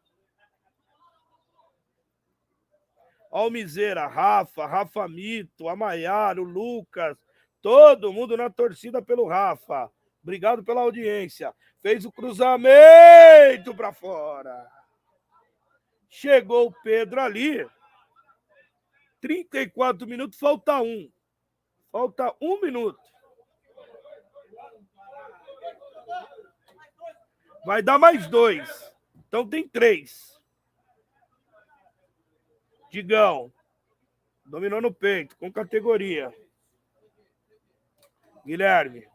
Almizeira, 3.29 4.07
Rafa, 4.07 4.67
Rafa 4.67 5.09
Mito, 5.09 5.69
Amaiar, 5.69 6.39
o 6.39 6.45
Lucas, 6.45 7.19
todo 7.61 8.13
mundo 8.13 8.37
na 8.37 8.51
torcida 8.51 9.03
pelo 9.03 9.27
Rafa. 9.27 9.91
Obrigado 10.23 10.63
pela 10.63 10.83
audiência. 10.83 11.53
Fez 11.81 12.05
o 12.05 12.13
cruzamento 12.13 13.75
para 13.75 13.93
fora. 13.93 14.65
Chegou 16.09 16.69
o 16.69 16.83
Pedro 16.85 17.21
ali. 17.21 17.69
34 19.23 20.05
minutos, 20.07 20.37
falta 20.37 20.83
um. 20.83 21.11
Falta 21.93 22.35
um 22.41 22.61
minuto. 22.61 23.01
Vai 27.65 27.81
dar 27.81 27.99
mais 27.99 28.27
dois. 28.27 28.93
Então 29.29 29.49
tem 29.49 29.67
três. 29.67 30.43
Digão. 32.91 33.53
Dominou 34.45 34.83
no 34.83 34.93
peito, 34.93 35.37
com 35.37 35.51
categoria. 35.53 36.35
Guilherme. 38.45 39.07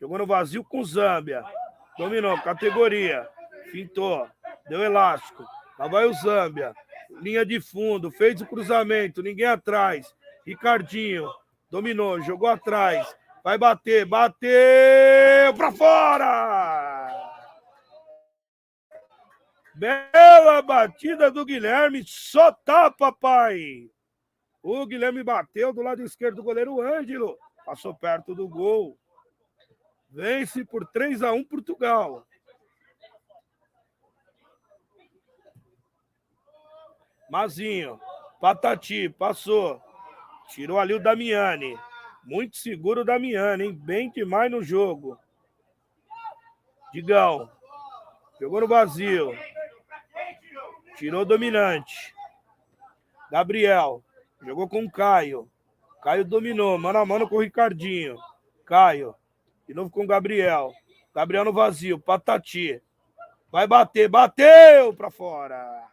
Jogou 0.00 0.16
no 0.16 0.26
vazio 0.26 0.64
com 0.64 0.82
Zâmbia. 0.82 1.44
Dominou, 1.98 2.40
categoria. 2.40 3.28
Fintou. 3.70 4.26
Deu 4.66 4.82
elástico. 4.82 5.44
Lá 5.78 5.88
vai 5.88 6.06
o 6.06 6.14
Zâmbia. 6.14 6.74
Linha 7.20 7.44
de 7.44 7.60
fundo. 7.60 8.10
Fez 8.10 8.40
o 8.40 8.46
cruzamento. 8.46 9.22
Ninguém 9.22 9.46
atrás. 9.46 10.14
Ricardinho. 10.46 11.28
Dominou. 11.70 12.20
Jogou 12.20 12.48
atrás. 12.48 13.06
Vai 13.42 13.56
bater, 13.56 14.04
bateu 14.04 15.54
para 15.56 15.72
fora! 15.72 17.30
Bela 19.74 20.60
batida 20.60 21.30
do 21.30 21.44
Guilherme, 21.44 22.04
só 22.06 22.52
tapa, 22.52 23.10
pai! 23.10 23.90
O 24.62 24.84
Guilherme 24.84 25.22
bateu 25.22 25.72
do 25.72 25.80
lado 25.80 26.02
esquerdo 26.02 26.36
do 26.36 26.42
goleiro 26.42 26.82
Ângelo, 26.82 27.38
passou 27.64 27.94
perto 27.94 28.34
do 28.34 28.46
gol. 28.46 28.98
Vence 30.10 30.62
por 30.64 30.86
3 30.86 31.22
a 31.22 31.32
1 31.32 31.44
Portugal. 31.44 32.26
Mazinho, 37.30 38.00
Patati, 38.40 39.08
passou. 39.08 39.80
Tirou 40.48 40.80
ali 40.80 40.94
o 40.94 41.00
Damiani. 41.00 41.78
Muito 42.24 42.56
seguro 42.56 43.02
o 43.02 43.04
Damiano, 43.04 43.62
hein? 43.62 43.72
Bem 43.72 44.10
demais 44.10 44.50
no 44.50 44.62
jogo. 44.62 45.16
Digão. 46.92 47.48
Jogou 48.40 48.60
no 48.60 48.68
vazio. 48.68 49.32
Tirou 50.96 51.24
dominante. 51.24 52.14
Gabriel. 53.30 54.02
Jogou 54.42 54.68
com 54.68 54.84
o 54.84 54.90
Caio. 54.90 55.48
Caio 56.02 56.24
dominou. 56.24 56.78
Mano 56.78 56.98
a 56.98 57.06
mano 57.06 57.28
com 57.28 57.36
o 57.36 57.40
Ricardinho. 57.40 58.18
Caio. 58.64 59.14
De 59.68 59.74
novo 59.74 59.88
com 59.88 60.02
o 60.02 60.06
Gabriel. 60.06 60.72
Gabriel 61.14 61.44
no 61.44 61.52
vazio. 61.52 61.98
Patati. 61.98 62.82
Vai 63.52 63.66
bater. 63.66 64.08
Bateu 64.08 64.92
para 64.94 65.10
fora. 65.10 65.89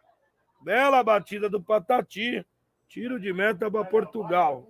Bela 0.60 1.02
batida 1.02 1.48
do 1.48 1.62
Patati. 1.62 2.44
Tiro 2.88 3.20
de 3.20 3.32
meta 3.32 3.70
para 3.70 3.84
Portugal. 3.84 4.66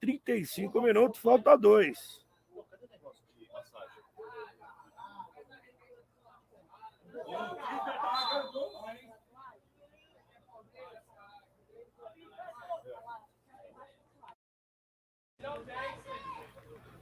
35 0.00 0.80
minutos, 0.80 1.20
falta 1.20 1.56
dois. 1.56 2.24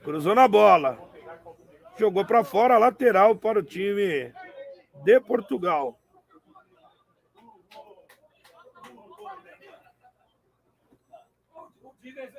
Cruzou 0.02 0.34
na 0.34 0.46
bola. 0.46 0.98
Jogou 1.96 2.24
para 2.24 2.44
fora, 2.44 2.78
lateral 2.78 3.34
para 3.36 3.60
o 3.60 3.62
time 3.62 4.32
de 5.02 5.20
Portugal. 5.20 5.98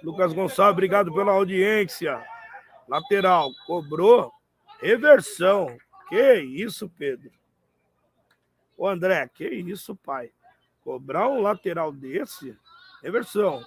Lucas 0.03 0.33
Gonçalves, 0.33 0.73
obrigado 0.73 1.13
pela 1.13 1.31
audiência. 1.31 2.23
Lateral, 2.87 3.49
cobrou. 3.65 4.31
Reversão. 4.79 5.77
Que 6.09 6.39
isso, 6.39 6.89
Pedro? 6.89 7.31
Ô 8.77 8.87
André, 8.87 9.27
que 9.27 9.47
isso, 9.47 9.95
pai? 9.95 10.31
Cobrar 10.83 11.27
um 11.27 11.41
lateral 11.41 11.91
desse? 11.91 12.55
Reversão. 13.01 13.65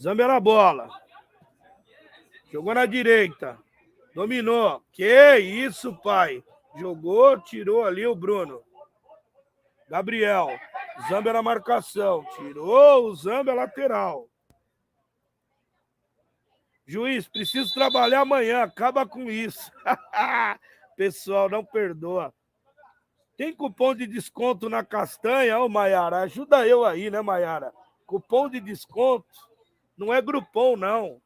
Zambia 0.00 0.26
na 0.26 0.40
bola. 0.40 0.88
Jogou 2.50 2.74
na 2.74 2.86
direita. 2.86 3.58
Dominou. 4.14 4.82
Que 4.92 5.36
isso, 5.38 5.94
pai? 6.02 6.44
Jogou, 6.76 7.40
tirou 7.40 7.84
ali 7.84 8.06
o 8.06 8.14
Bruno. 8.14 8.62
Gabriel. 9.88 10.48
Zambia 11.08 11.32
na 11.32 11.42
marcação. 11.42 12.24
Tirou 12.36 13.06
o 13.06 13.14
Zambia 13.14 13.54
lateral. 13.54 14.28
Juiz, 16.86 17.28
preciso 17.28 17.72
trabalhar 17.72 18.20
amanhã. 18.20 18.62
Acaba 18.62 19.06
com 19.06 19.30
isso. 19.30 19.70
Pessoal, 20.96 21.48
não 21.48 21.64
perdoa. 21.64 22.34
Tem 23.36 23.52
cupom 23.54 23.94
de 23.94 24.06
desconto 24.06 24.68
na 24.68 24.84
castanha, 24.84 25.58
ô 25.58 25.68
Maiara? 25.68 26.20
Ajuda 26.20 26.66
eu 26.66 26.84
aí, 26.84 27.10
né, 27.10 27.20
Maiara? 27.22 27.72
Cupom 28.06 28.48
de 28.48 28.60
desconto. 28.60 29.26
Não 29.96 30.12
é 30.12 30.20
grupom, 30.20 30.76
não. 30.76 31.20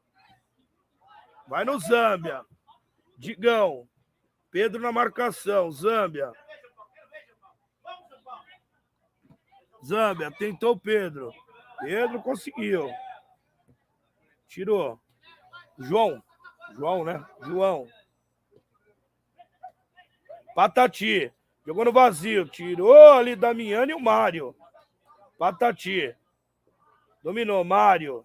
Vai 1.49 1.65
no 1.65 1.79
Zâmbia. 1.79 2.45
Digão. 3.17 3.89
Pedro 4.51 4.81
na 4.81 4.93
marcação. 4.93 5.71
Zâmbia. 5.71 6.33
Zâmbia. 9.85 10.31
Tentou 10.31 10.73
o 10.73 10.79
Pedro. 10.79 11.33
Pedro 11.81 12.23
conseguiu. 12.23 12.91
Tirou. 14.47 15.01
João. 15.79 16.23
João, 16.75 17.05
né? 17.05 17.25
João. 17.43 17.87
Patati. 20.55 21.33
Jogou 21.67 21.85
no 21.85 21.93
vazio. 21.93 22.49
Tirou 22.49 23.13
ali 23.13 23.37
Damiano 23.37 23.91
e 23.91 23.95
o 23.95 24.01
Mário. 24.01 24.55
Patati. 25.39 26.15
Dominou. 27.23 27.65
Mário. 27.65 28.25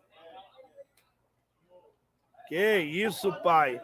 Que 2.47 2.79
isso, 2.79 3.33
pai. 3.41 3.81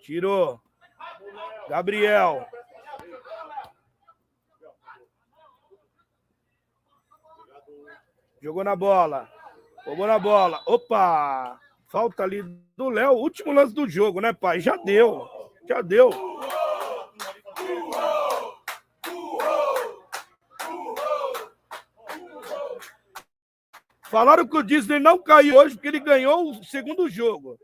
Tirou. 0.00 0.60
Gabriel. 1.68 2.46
Jogou 8.42 8.64
na 8.64 8.74
bola. 8.74 9.28
Jogou 9.84 10.06
na 10.06 10.18
bola. 10.18 10.62
Opa! 10.66 11.60
Falta 11.86 12.22
ali 12.22 12.42
do 12.76 12.88
Léo. 12.88 13.12
Último 13.12 13.52
lance 13.52 13.74
do 13.74 13.88
jogo, 13.88 14.20
né, 14.20 14.32
pai? 14.32 14.60
Já 14.60 14.76
deu. 14.76 15.28
Já 15.68 15.82
deu. 15.82 16.10
Falaram 24.02 24.44
que 24.44 24.56
o 24.56 24.62
Disney 24.62 24.98
não 24.98 25.22
caiu 25.22 25.56
hoje 25.56 25.76
porque 25.76 25.86
ele 25.86 26.00
ganhou 26.00 26.50
o 26.50 26.64
segundo 26.64 27.08
jogo. 27.08 27.56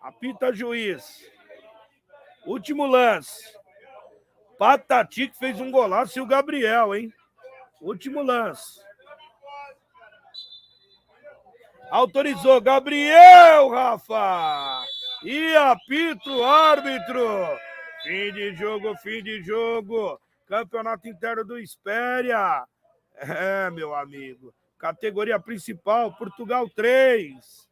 Apita 0.00 0.52
juiz. 0.52 1.24
Último 2.46 2.86
lance. 2.86 3.54
Patati 4.58 5.28
que 5.28 5.38
fez 5.38 5.60
um 5.60 5.70
golaço 5.70 6.18
e 6.18 6.22
o 6.22 6.26
Gabriel, 6.26 6.94
hein? 6.94 7.12
Último 7.80 8.22
lance. 8.22 8.80
Autorizou 11.90 12.60
Gabriel, 12.60 13.68
Rafa. 13.68 14.84
E 15.24 15.54
apita 15.56 16.30
o 16.30 16.44
árbitro. 16.44 17.26
Fim 18.02 18.32
de 18.32 18.54
jogo, 18.54 18.96
fim 18.98 19.22
de 19.22 19.42
jogo. 19.42 20.20
Campeonato 20.46 21.08
interno 21.08 21.44
do 21.44 21.58
Espéria. 21.58 22.64
É, 23.16 23.68
meu 23.70 23.94
amigo. 23.94 24.54
Categoria 24.78 25.38
principal, 25.38 26.12
Portugal 26.14 26.68
3. 26.70 27.69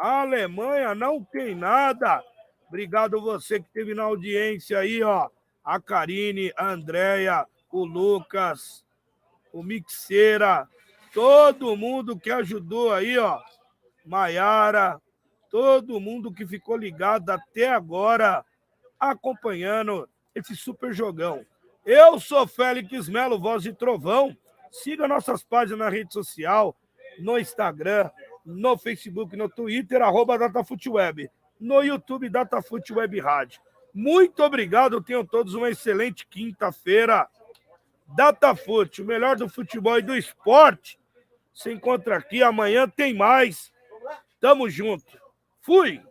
A 0.00 0.22
Alemanha 0.22 0.94
não 0.94 1.22
tem 1.22 1.54
nada. 1.54 2.24
Obrigado 2.66 3.20
você 3.20 3.60
que 3.60 3.66
esteve 3.66 3.92
na 3.92 4.04
audiência 4.04 4.78
aí, 4.78 5.02
ó. 5.02 5.28
A 5.62 5.78
Karine, 5.78 6.50
a 6.56 6.70
Andréia, 6.70 7.46
o 7.70 7.84
Lucas, 7.84 8.82
o 9.52 9.62
Mixeira, 9.62 10.66
todo 11.12 11.76
mundo 11.76 12.18
que 12.18 12.30
ajudou 12.30 12.94
aí, 12.94 13.18
ó. 13.18 13.42
Maiara, 14.06 14.98
todo 15.50 16.00
mundo 16.00 16.32
que 16.32 16.46
ficou 16.46 16.78
ligado 16.78 17.28
até 17.28 17.68
agora 17.68 18.42
acompanhando 18.98 20.08
esse 20.34 20.56
super 20.56 20.94
jogão. 20.94 21.44
Eu 21.84 22.18
sou 22.18 22.46
Félix 22.46 23.06
Melo, 23.06 23.38
voz 23.38 23.62
de 23.62 23.74
trovão. 23.74 24.34
Siga 24.70 25.06
nossas 25.06 25.44
páginas 25.44 25.78
na 25.80 25.90
rede 25.90 26.10
social, 26.10 26.74
no 27.18 27.38
Instagram, 27.38 28.08
no 28.44 28.76
Facebook, 28.76 29.36
no 29.36 29.48
Twitter, 29.48 30.02
arroba 30.02 30.38
DataFootWeb, 30.38 31.30
no 31.60 31.82
YouTube 31.82 32.28
DataFootWeb 32.28 33.20
Rádio. 33.20 33.60
Muito 33.92 34.42
obrigado, 34.42 35.02
tenham 35.02 35.24
todos 35.24 35.54
uma 35.54 35.70
excelente 35.70 36.26
quinta-feira. 36.26 37.28
DataFoot, 38.16 39.02
o 39.02 39.04
melhor 39.04 39.36
do 39.36 39.48
futebol 39.48 39.98
e 39.98 40.02
do 40.02 40.16
esporte. 40.16 40.98
Se 41.52 41.72
encontra 41.72 42.16
aqui, 42.16 42.42
amanhã 42.42 42.88
tem 42.88 43.14
mais. 43.14 43.72
Tamo 44.40 44.68
junto. 44.70 45.18
Fui! 45.60 46.02